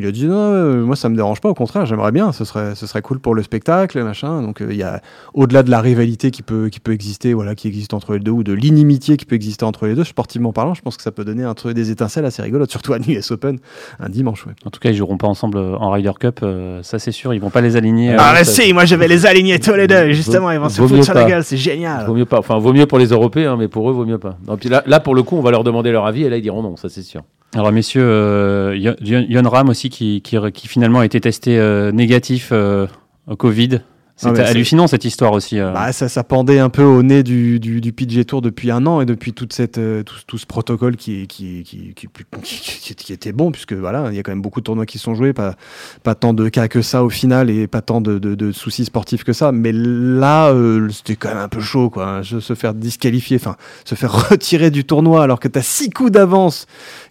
Il 0.00 0.06
a 0.06 0.12
dit 0.12 0.26
non, 0.26 0.36
euh, 0.52 0.82
moi 0.84 0.94
ça 0.96 1.08
me 1.08 1.16
dérange 1.16 1.40
pas, 1.40 1.48
au 1.48 1.54
contraire, 1.54 1.84
j'aimerais 1.84 2.12
bien, 2.12 2.30
ce 2.32 2.44
serait, 2.44 2.74
ce 2.76 2.86
serait 2.86 3.02
cool 3.02 3.18
pour 3.18 3.34
le 3.34 3.42
spectacle, 3.42 4.00
machin. 4.04 4.42
Donc 4.42 4.62
euh, 4.62 4.68
il 4.70 4.76
y 4.76 4.82
a 4.84 5.00
au-delà 5.34 5.62
de 5.64 5.70
la 5.70 5.80
rivalité 5.80 6.30
qui 6.30 6.42
peut, 6.42 6.68
qui 6.68 6.78
peut 6.78 6.92
exister, 6.92 7.34
voilà, 7.34 7.54
qui 7.56 7.66
existe 7.66 7.94
entre 7.94 8.12
les 8.12 8.20
deux, 8.20 8.30
ou 8.30 8.44
de 8.44 8.52
l'inimitié 8.52 9.16
qui 9.16 9.24
peut 9.24 9.34
exister 9.34 9.64
entre 9.64 9.86
les 9.86 9.94
deux, 9.96 10.04
sportivement 10.04 10.52
parlant, 10.52 10.74
je 10.74 10.82
pense 10.82 10.96
que 10.96 11.02
ça 11.02 11.10
peut 11.10 11.24
donner 11.24 11.42
un 11.42 11.54
truc, 11.54 11.74
des 11.74 11.90
étincelles 11.90 12.24
assez 12.24 12.40
rigolotes, 12.42 12.70
surtout 12.70 12.92
à 12.92 12.98
l'US 12.98 13.30
Open 13.32 13.58
un 13.98 14.08
dimanche. 14.08 14.46
Ouais. 14.46 14.52
En 14.64 14.70
tout 14.70 14.78
cas, 14.80 14.90
ils 14.90 14.96
joueront 14.96 15.16
pas 15.18 15.26
ensemble 15.26 15.58
euh, 15.58 15.74
en 15.76 15.90
Ryder 15.90 16.12
Cup. 16.20 16.40
euh, 16.44 16.80
ça, 16.84 16.98
c'est 17.00 17.10
sûr. 17.12 17.34
Ils 17.34 17.40
vont 17.40 17.50
pas 17.50 17.60
les 17.60 17.74
aligner. 17.76 18.12
euh, 18.12 18.16
Ah, 18.20 18.36
ça- 18.44 18.44
si, 18.44 18.72
moi 18.72 18.84
je 18.84 18.94
vais 18.94 19.08
les 19.08 19.26
aligner 19.26 19.58
tous 19.58 19.74
les 19.74 19.86
deux, 19.88 20.12
justement, 20.12 20.50
ils 20.52 20.58
vont 20.60 20.68
se 20.68 20.80
foutre 20.80 21.02
sur 21.04 21.14
la 21.14 21.24
gueule, 21.24 21.44
c'est 21.44 21.56
génial. 21.56 22.06
Vaut 22.06 22.14
mieux 22.14 22.24
pas. 22.24 22.38
Enfin, 22.38 22.58
vaut 22.58 22.72
mieux 22.72 22.86
pour 22.86 22.98
les 22.98 23.06
Européens, 23.08 23.56
mais 23.56 23.66
pour 23.68 23.90
eux, 23.90 23.92
vaut 23.92 24.06
mieux 24.06 24.18
pas. 24.18 24.38
Non, 24.46 24.56
puis 24.56 24.68
là, 24.68 24.84
là, 24.86 25.00
pour 25.00 25.14
le 25.16 25.22
coup, 25.24 25.36
on 25.36 25.42
va 25.42 25.50
leur 25.50 25.64
demander 25.64 25.90
leur 25.90 26.06
avis 26.06 26.22
et 26.22 26.30
là, 26.30 26.36
ils 26.36 26.42
diront 26.42 26.62
non, 26.62 26.76
ça 26.76 26.88
c'est 26.88 27.02
sûr. 27.02 27.22
Alors 27.54 27.72
messieurs, 27.72 28.02
euh, 28.04 28.76
Yon- 28.76 29.48
Ram 29.48 29.68
aussi 29.70 29.88
qui, 29.88 30.20
qui, 30.22 30.36
qui 30.52 30.68
finalement 30.68 31.00
a 31.00 31.04
été 31.06 31.20
testé 31.20 31.58
euh, 31.58 31.92
négatif 31.92 32.50
euh, 32.52 32.86
au 33.26 33.36
Covid. 33.36 33.80
Ah, 34.20 34.30
C'était 34.30 34.42
hallucinant 34.42 34.88
cette 34.88 35.04
histoire 35.04 35.30
aussi. 35.32 35.60
euh. 35.60 35.70
Bah, 35.72 35.92
ça, 35.92 36.08
ça 36.08 36.24
pendait 36.24 36.58
un 36.58 36.70
peu 36.70 36.82
au 36.82 37.04
nez 37.04 37.22
du, 37.22 37.60
du, 37.60 37.80
du 37.80 37.92
PGA 37.92 38.24
Tour 38.24 38.42
depuis 38.42 38.72
un 38.72 38.84
an 38.84 39.00
et 39.00 39.06
depuis 39.06 39.32
toute 39.32 39.52
cette, 39.52 39.74
tout, 40.04 40.16
tout 40.26 40.38
ce 40.38 40.44
protocole 40.44 40.96
qui, 40.96 41.28
qui, 41.28 41.62
qui, 41.62 41.94
qui, 41.94 42.08
qui- 42.42 42.94
qui 42.96 43.12
était 43.12 43.30
bon, 43.30 43.52
puisque 43.52 43.74
voilà, 43.74 44.08
il 44.10 44.16
y 44.16 44.18
a 44.18 44.24
quand 44.24 44.32
même 44.32 44.42
beaucoup 44.42 44.58
de 44.60 44.64
tournois 44.64 44.86
qui 44.86 44.98
sont 44.98 45.14
joués, 45.14 45.32
pas, 45.32 45.54
pas 46.02 46.16
tant 46.16 46.34
de 46.34 46.48
cas 46.48 46.66
que 46.66 46.82
ça 46.82 47.04
au 47.04 47.10
final 47.10 47.48
et 47.48 47.68
pas 47.68 47.80
tant 47.80 48.00
de, 48.00 48.18
de, 48.18 48.34
de 48.34 48.50
soucis 48.50 48.86
sportifs 48.86 49.22
que 49.22 49.32
ça. 49.32 49.52
Mais 49.52 49.70
là, 49.72 50.48
euh, 50.48 50.88
c'était 50.88 51.14
quand 51.14 51.28
même 51.28 51.38
un 51.38 51.48
peu 51.48 51.60
chaud, 51.60 51.88
quoi. 51.88 52.08
hein. 52.08 52.22
Se 52.24 52.54
faire 52.54 52.74
disqualifier, 52.74 53.36
enfin, 53.36 53.54
se 53.84 53.94
faire 53.94 54.12
retirer 54.30 54.72
du 54.72 54.82
tournoi 54.84 55.22
alors 55.22 55.38
que 55.38 55.46
tu 55.46 55.60
as 55.60 55.62
six 55.62 55.90
coups 55.90 56.10
d'avance, 56.10 56.66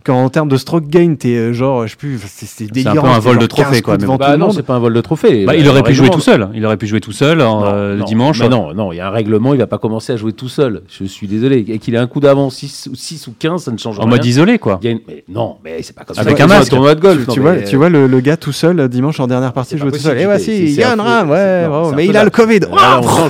qu'en 0.07 0.29
termes 0.29 0.49
de 0.49 0.57
stroke 0.57 0.87
gain, 0.87 1.15
t'es 1.19 1.35
euh, 1.35 1.53
genre, 1.53 1.85
je 1.85 1.91
sais 1.91 1.97
plus, 1.97 2.19
c'est- 2.25 2.45
c'est 2.47 2.63
un 2.63 2.67
délirant. 2.67 3.01
peu 3.03 3.07
un 3.09 3.13
t'es 3.15 3.19
vol 3.19 3.37
de 3.37 3.45
trophée, 3.45 3.81
15 3.81 3.81
quoi, 3.81 4.17
Bah 4.17 4.37
non, 4.37 4.49
c'est 4.51 4.63
pas 4.63 4.73
un 4.75 4.79
vol 4.79 4.93
de 4.93 5.01
trophée. 5.01 5.45
Bah, 5.45 5.53
Euh, 5.53 5.57
il 5.57 5.67
aurait 5.69 5.81
le 5.81 5.85
pu 5.85 5.93
jouer 5.93 6.09
tout 6.09 6.19
seul. 6.19 6.49
Il 6.55 6.65
aurait 6.65 6.77
pu 6.77 6.87
jouer 6.87 6.99
tout 6.99 7.11
seul 7.11 7.41
en, 7.41 7.59
Non, 7.61 7.65
euh, 7.67 7.93
le 7.93 7.99
non, 7.99 8.05
dimanche. 8.05 8.39
Mais 8.39 8.49
non, 8.49 8.73
non, 8.73 8.91
il 8.91 8.95
y 8.95 8.99
a 8.99 9.07
un 9.07 9.11
règlement, 9.11 9.53
il 9.53 9.59
va 9.59 9.67
pas 9.67 9.77
commencer 9.77 10.13
à 10.13 10.17
jouer 10.17 10.33
tout 10.33 10.49
seul. 10.49 10.81
Je 10.89 11.05
suis 11.05 11.27
désolé. 11.27 11.65
Et 11.67 11.77
qu'il 11.79 11.93
ait 11.93 11.99
un 11.99 12.07
coup 12.07 12.19
d'avance 12.19 12.55
6 12.55 12.89
ou 12.91 12.95
6 12.95 13.27
ou 13.27 13.33
15, 13.37 13.63
ça 13.63 13.71
ne 13.71 13.77
change 13.77 13.99
En 13.99 14.03
rien. 14.03 14.09
mode 14.09 14.25
isolé, 14.25 14.57
quoi. 14.57 14.79
Il 14.81 14.85
y 14.85 14.87
a 14.87 14.91
une- 14.91 15.01
mais 15.07 15.23
non, 15.29 15.57
mais 15.63 15.81
c'est 15.83 15.95
pas 15.95 16.03
comme 16.05 16.17
Avec 16.17 16.37
ça. 16.37 16.43
un 16.43 16.47
qu'ils 16.47 16.53
jouent 16.53 16.59
masque. 16.59 16.69
tournoi 16.71 16.95
de 16.95 16.99
golf. 17.01 17.27
Tu, 17.27 17.39
vois, 17.39 17.57
tu 17.57 17.75
vois 17.75 17.89
le, 17.89 18.07
le 18.07 18.19
gars 18.21 18.37
tout 18.37 18.51
seul 18.53 18.79
euh, 18.79 18.87
dimanche 18.87 19.19
en 19.19 19.27
dernière 19.27 19.53
partie 19.53 19.71
C'est 19.71 19.77
jouer 19.77 19.91
tout 19.91 19.97
seul. 19.99 20.17
Et 20.17 20.21
c'est- 20.21 20.25
voici, 20.25 20.73
c'est 20.73 20.81
Yann 20.81 20.99
un 20.99 21.03
peu- 21.03 21.09
Ram, 21.09 21.29
ouais, 21.29 21.35
c'est- 21.37 21.41
c'est 21.41 21.93
un 21.93 21.95
mais 21.95 22.05
il 22.05 22.17
a 22.17 22.23
le 22.23 22.29
Covid. 22.29 22.59
Tout 22.61 22.67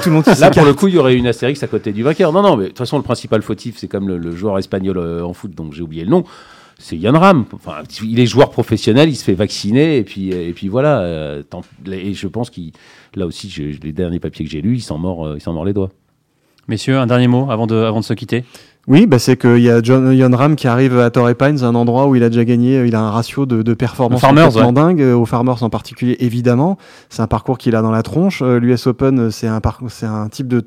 le 0.09 0.11
monde 0.11 0.23
Là, 0.39 0.51
pour 0.51 0.65
le 0.65 0.73
coup, 0.73 0.87
il 0.87 0.95
y 0.95 0.97
aurait 0.97 1.15
une 1.15 1.27
astérix 1.27 1.61
à 1.63 1.67
côté 1.67 1.91
du 1.91 2.03
vainqueur. 2.03 2.31
Non, 2.31 2.41
non, 2.41 2.55
mais 2.57 2.63
de 2.65 2.67
toute 2.69 2.77
façon, 2.77 2.97
le 2.97 3.03
principal 3.03 3.41
fautif, 3.41 3.75
c'est 3.77 3.87
comme 3.87 4.07
le, 4.07 4.17
le 4.17 4.35
joueur 4.35 4.57
espagnol 4.59 4.97
euh, 4.97 5.23
en 5.23 5.33
foot, 5.33 5.51
donc 5.55 5.73
j'ai 5.73 5.81
oublié 5.81 6.03
le 6.03 6.09
nom. 6.11 6.23
C'est 6.79 6.95
Yann 6.97 7.15
Ram. 7.17 7.45
Enfin, 7.53 7.77
il 8.03 8.19
est 8.19 8.25
joueur 8.27 8.49
professionnel, 8.51 9.09
il 9.09 9.15
se 9.15 9.23
fait 9.23 9.33
vacciner, 9.33 9.97
et 9.97 10.03
puis, 10.03 10.29
et 10.29 10.53
puis 10.53 10.67
voilà. 10.67 10.99
euh, 10.99 11.41
tant- 11.43 11.61
et 11.91 12.13
je 12.13 12.27
pense 12.27 12.49
qu'il, 12.49 12.71
là 13.15 13.25
aussi, 13.25 13.49
je- 13.49 13.79
les 13.81 13.91
derniers 13.91 14.19
papiers 14.19 14.45
que 14.45 14.51
j'ai 14.51 14.61
lus, 14.61 14.75
il 14.75 14.81
s'en 14.81 14.97
mord, 14.97 15.25
euh, 15.25 15.35
il 15.37 15.41
s'en 15.41 15.53
mord 15.53 15.65
les 15.65 15.73
doigts. 15.73 15.89
Messieurs, 16.67 16.97
un 16.97 17.07
dernier 17.07 17.27
mot 17.27 17.49
avant 17.49 17.65
de, 17.65 17.75
avant 17.75 17.99
de 18.01 18.05
se 18.05 18.13
quitter? 18.13 18.43
Oui, 18.89 19.05
bah 19.05 19.19
c'est 19.19 19.35
qu'il 19.37 19.59
y 19.61 19.69
a 19.69 19.81
John 19.81 20.13
Yon 20.13 20.31
Ram 20.35 20.55
qui 20.55 20.65
arrive 20.67 20.97
à 20.99 21.09
Torrey 21.09 21.35
Pines, 21.35 21.61
un 21.63 21.75
endroit 21.75 22.07
où 22.07 22.15
il 22.15 22.23
a 22.23 22.29
déjà 22.29 22.45
gagné. 22.45 22.85
Il 22.85 22.95
a 22.95 23.01
un 23.01 23.09
ratio 23.11 23.45
de, 23.45 23.61
de 23.61 23.73
performance 23.73 24.21
complètement 24.21 24.71
dingue. 24.71 25.01
euh, 25.01 25.13
Aux 25.13 25.25
Farmers 25.25 25.61
en 25.63 25.69
particulier, 25.69 26.15
évidemment. 26.19 26.77
C'est 27.09 27.21
un 27.21 27.27
parcours 27.27 27.57
qu'il 27.57 27.75
a 27.75 27.81
dans 27.81 27.91
la 27.91 28.01
tronche. 28.03 28.41
Euh, 28.41 28.59
L'US 28.59 28.87
Open, 28.87 29.19
euh, 29.19 29.29
c'est 29.29 29.47
un, 29.47 29.59
parcours- 29.59 29.91
c'est 29.91 30.05
un 30.05 30.29
type 30.29 30.47
de 30.47 30.63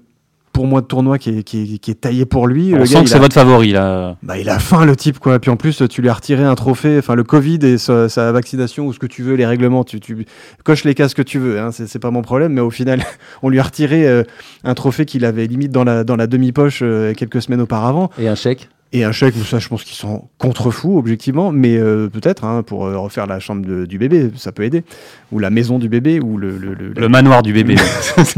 pour 0.52 0.66
moi 0.66 0.80
de 0.80 0.86
tournoi 0.86 1.18
qui 1.18 1.38
est, 1.38 1.42
qui 1.42 1.78
est, 1.88 2.00
taillé 2.00 2.24
pour 2.24 2.46
lui. 2.46 2.74
On 2.74 2.84
sent 2.84 3.04
que 3.04 3.10
c'est 3.10 3.18
votre 3.18 3.34
favori 3.34 3.72
là. 3.72 4.16
Bah, 4.22 4.38
il 4.38 4.48
a 4.48 4.58
faim 4.58 4.84
le 4.84 4.96
type 4.96 5.18
quoi. 5.18 5.38
Puis 5.38 5.50
en 5.50 5.56
plus 5.56 5.82
tu 5.88 6.02
lui 6.02 6.08
as 6.08 6.14
retiré 6.14 6.44
un 6.44 6.54
trophée, 6.54 6.98
enfin 6.98 7.14
le 7.14 7.24
Covid 7.24 7.58
et 7.62 7.78
sa, 7.78 8.32
vaccination 8.32 8.86
ou 8.86 8.92
ce 8.92 8.98
que 8.98 9.06
tu 9.06 9.22
veux, 9.22 9.34
les 9.34 9.46
règlements, 9.46 9.84
tu, 9.84 10.00
tu 10.00 10.26
coches 10.64 10.84
les 10.84 10.94
cases 10.94 11.14
que 11.14 11.22
tu 11.22 11.38
veux. 11.38 11.60
Hein, 11.60 11.70
c'est 11.72 11.98
pas 11.98 12.10
mon 12.10 12.22
problème, 12.22 12.52
mais 12.52 12.60
au 12.60 12.70
final 12.70 13.02
on 13.42 13.48
lui 13.48 13.58
a 13.58 13.62
retiré 13.62 14.06
euh, 14.06 14.22
un 14.64 14.74
trophée 14.74 15.04
qu'il 15.04 15.24
avait 15.24 15.46
limite 15.46 15.72
dans 15.72 15.84
la 15.84 16.04
dans 16.04 16.16
la 16.16 16.26
demi 16.26 16.52
poche 16.52 16.80
euh, 16.82 17.14
quelques 17.14 17.42
semaines 17.42 17.60
auparavant. 17.60 18.10
Et 18.18 18.28
un 18.28 18.34
chèque 18.34 18.68
et 18.92 19.04
un 19.04 19.12
chèque, 19.12 19.34
ça 19.44 19.60
je 19.60 19.68
pense 19.68 19.84
qu'ils 19.84 19.96
sont 19.96 20.28
contre-fous 20.38 20.98
objectivement, 20.98 21.52
mais 21.52 21.76
euh, 21.76 22.08
peut-être 22.08 22.44
hein, 22.44 22.64
pour 22.64 22.86
euh, 22.86 22.98
refaire 22.98 23.28
la 23.28 23.38
chambre 23.38 23.84
du 23.84 23.98
bébé, 23.98 24.30
ça 24.34 24.50
peut 24.50 24.64
aider, 24.64 24.82
ou 25.30 25.38
la 25.38 25.50
maison 25.50 25.78
du 25.78 25.88
bébé, 25.88 26.18
ou 26.18 26.36
le... 26.36 26.58
Le, 26.58 26.74
le, 26.74 27.08
manoir 27.08 27.42
du 27.42 27.52
bébé. 27.52 27.76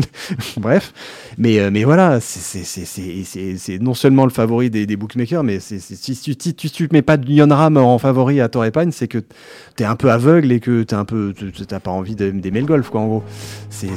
Bref, 0.59 0.93
mais, 1.39 1.59
euh, 1.59 1.71
mais 1.73 1.85
voilà, 1.85 2.21
c'est 2.21 3.79
non 3.81 3.95
seulement 3.95 4.25
le 4.25 4.31
favori 4.31 4.69
des, 4.69 4.85
des 4.85 4.97
bookmakers, 4.97 5.43
mais 5.43 5.59
si, 5.59 5.81
si, 5.81 6.37
tu 6.37 6.55
tu 6.71 6.89
mets 6.93 7.03
pas 7.03 7.17
de 7.17 7.53
Ram 7.53 7.79
en 7.79 7.99
favori 7.99 8.41
à 8.41 8.49
Torrepagne, 8.49 8.93
c'est 8.93 9.09
que 9.09 9.19
tu 9.77 9.83
es 9.83 9.87
un 9.87 9.97
peu 9.97 10.11
aveugle 10.11 10.53
et 10.53 10.61
que 10.61 10.83
tu 10.83 10.95
un 10.95 11.07
peu, 11.07 11.33
t'as 11.67 11.81
pas 11.81 11.91
envie 11.91 12.15
d'aimer 12.15 12.61
le 12.61 12.67
golf, 12.67 12.91
quoi, 12.91 13.01
en 13.01 13.07
gros. 13.07 13.25
C'est 13.71 13.89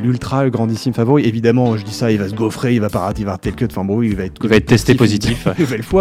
l'ultra 0.00 0.48
grandissime 0.50 0.94
favori. 0.94 1.24
Évidemment, 1.24 1.76
je 1.76 1.84
dis 1.84 1.92
ça, 1.92 2.12
il 2.12 2.18
va 2.18 2.28
se 2.28 2.34
gaufrer, 2.34 2.74
il 2.74 2.80
va 2.80 2.90
pas 2.90 3.12
il 3.18 3.24
va 3.24 3.32
rater 3.32 3.50
le 3.50 3.56
cut, 3.56 3.66
enfin 3.70 3.84
bon, 3.84 4.02
il 4.02 4.14
va 4.14 4.24
être... 4.24 4.40
Il 4.42 4.48
va 4.48 4.56
être 4.56 4.66
testé 4.66 4.94
positif. 4.94 5.48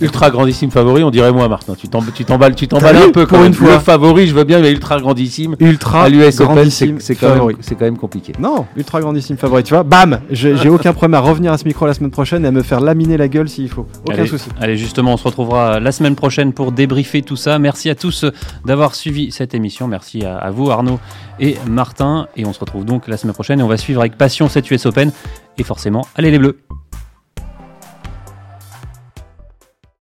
Ultra 0.00 0.30
grandissime 0.30 0.70
favori, 0.70 1.04
on 1.04 1.10
dirait 1.10 1.32
moi, 1.32 1.48
Martin. 1.48 1.74
Tu 1.74 1.88
t'emballes, 1.88 2.54
tu 2.54 2.66
t'emballes 2.66 2.96
un 2.96 3.10
peu 3.10 3.26
pour 3.26 3.42
une 3.42 3.54
fois. 3.54 3.74
Le 3.74 3.78
favori, 3.80 4.26
je 4.26 4.34
veux 4.34 4.44
bien, 4.44 4.60
mais 4.60 4.70
ultra 4.70 5.00
grandissime. 5.00 5.56
Ultra 5.60 6.04
à 6.04 6.08
l'US 6.08 6.40
Open, 6.40 6.70
c'est 6.70 7.14
quand, 7.14 7.34
même, 7.34 7.56
quand 7.56 7.80
même 7.80 7.98
compliqué. 7.98 8.32
Non, 8.38 8.66
ultra 8.76 9.00
grandissime 9.00 9.36
favori. 9.36 9.62
Tu 9.62 9.74
vois, 9.74 9.82
bam, 9.82 10.20
j'ai 10.30 10.68
aucun 10.68 10.92
problème 10.92 11.14
à 11.14 11.20
revenir 11.20 11.52
à 11.52 11.58
ce 11.58 11.64
micro 11.64 11.86
la 11.86 11.94
semaine 11.94 12.10
prochaine 12.10 12.44
et 12.44 12.48
à 12.48 12.52
me 12.52 12.62
faire 12.62 12.80
laminer 12.80 13.16
la 13.16 13.28
gueule 13.28 13.48
s'il 13.48 13.68
faut. 13.68 13.86
Aucun 14.06 14.26
souci. 14.26 14.48
Allez, 14.60 14.76
justement, 14.76 15.14
on 15.14 15.16
se 15.16 15.24
retrouvera 15.24 15.80
la 15.80 15.92
semaine 15.92 16.16
prochaine 16.16 16.52
pour 16.52 16.72
débriefer 16.72 17.22
tout 17.22 17.36
ça. 17.36 17.58
Merci 17.58 17.90
à 17.90 17.94
tous 17.94 18.24
d'avoir 18.64 18.94
suivi 18.94 19.32
cette 19.32 19.54
émission. 19.54 19.88
Merci 19.88 20.24
à, 20.24 20.36
à 20.36 20.50
vous, 20.50 20.70
Arnaud 20.70 20.98
et 21.40 21.56
Martin. 21.68 22.28
Et 22.36 22.46
on 22.46 22.52
se 22.52 22.60
retrouve 22.60 22.84
donc 22.84 23.08
la 23.08 23.16
semaine 23.16 23.34
prochaine 23.34 23.60
et 23.60 23.62
on 23.62 23.68
va 23.68 23.76
suivre 23.76 24.00
avec 24.00 24.16
passion 24.16 24.48
cette 24.48 24.70
US 24.70 24.86
Open. 24.86 25.12
Et 25.58 25.62
forcément, 25.62 26.06
allez 26.16 26.30
les 26.30 26.38
bleus! 26.38 26.58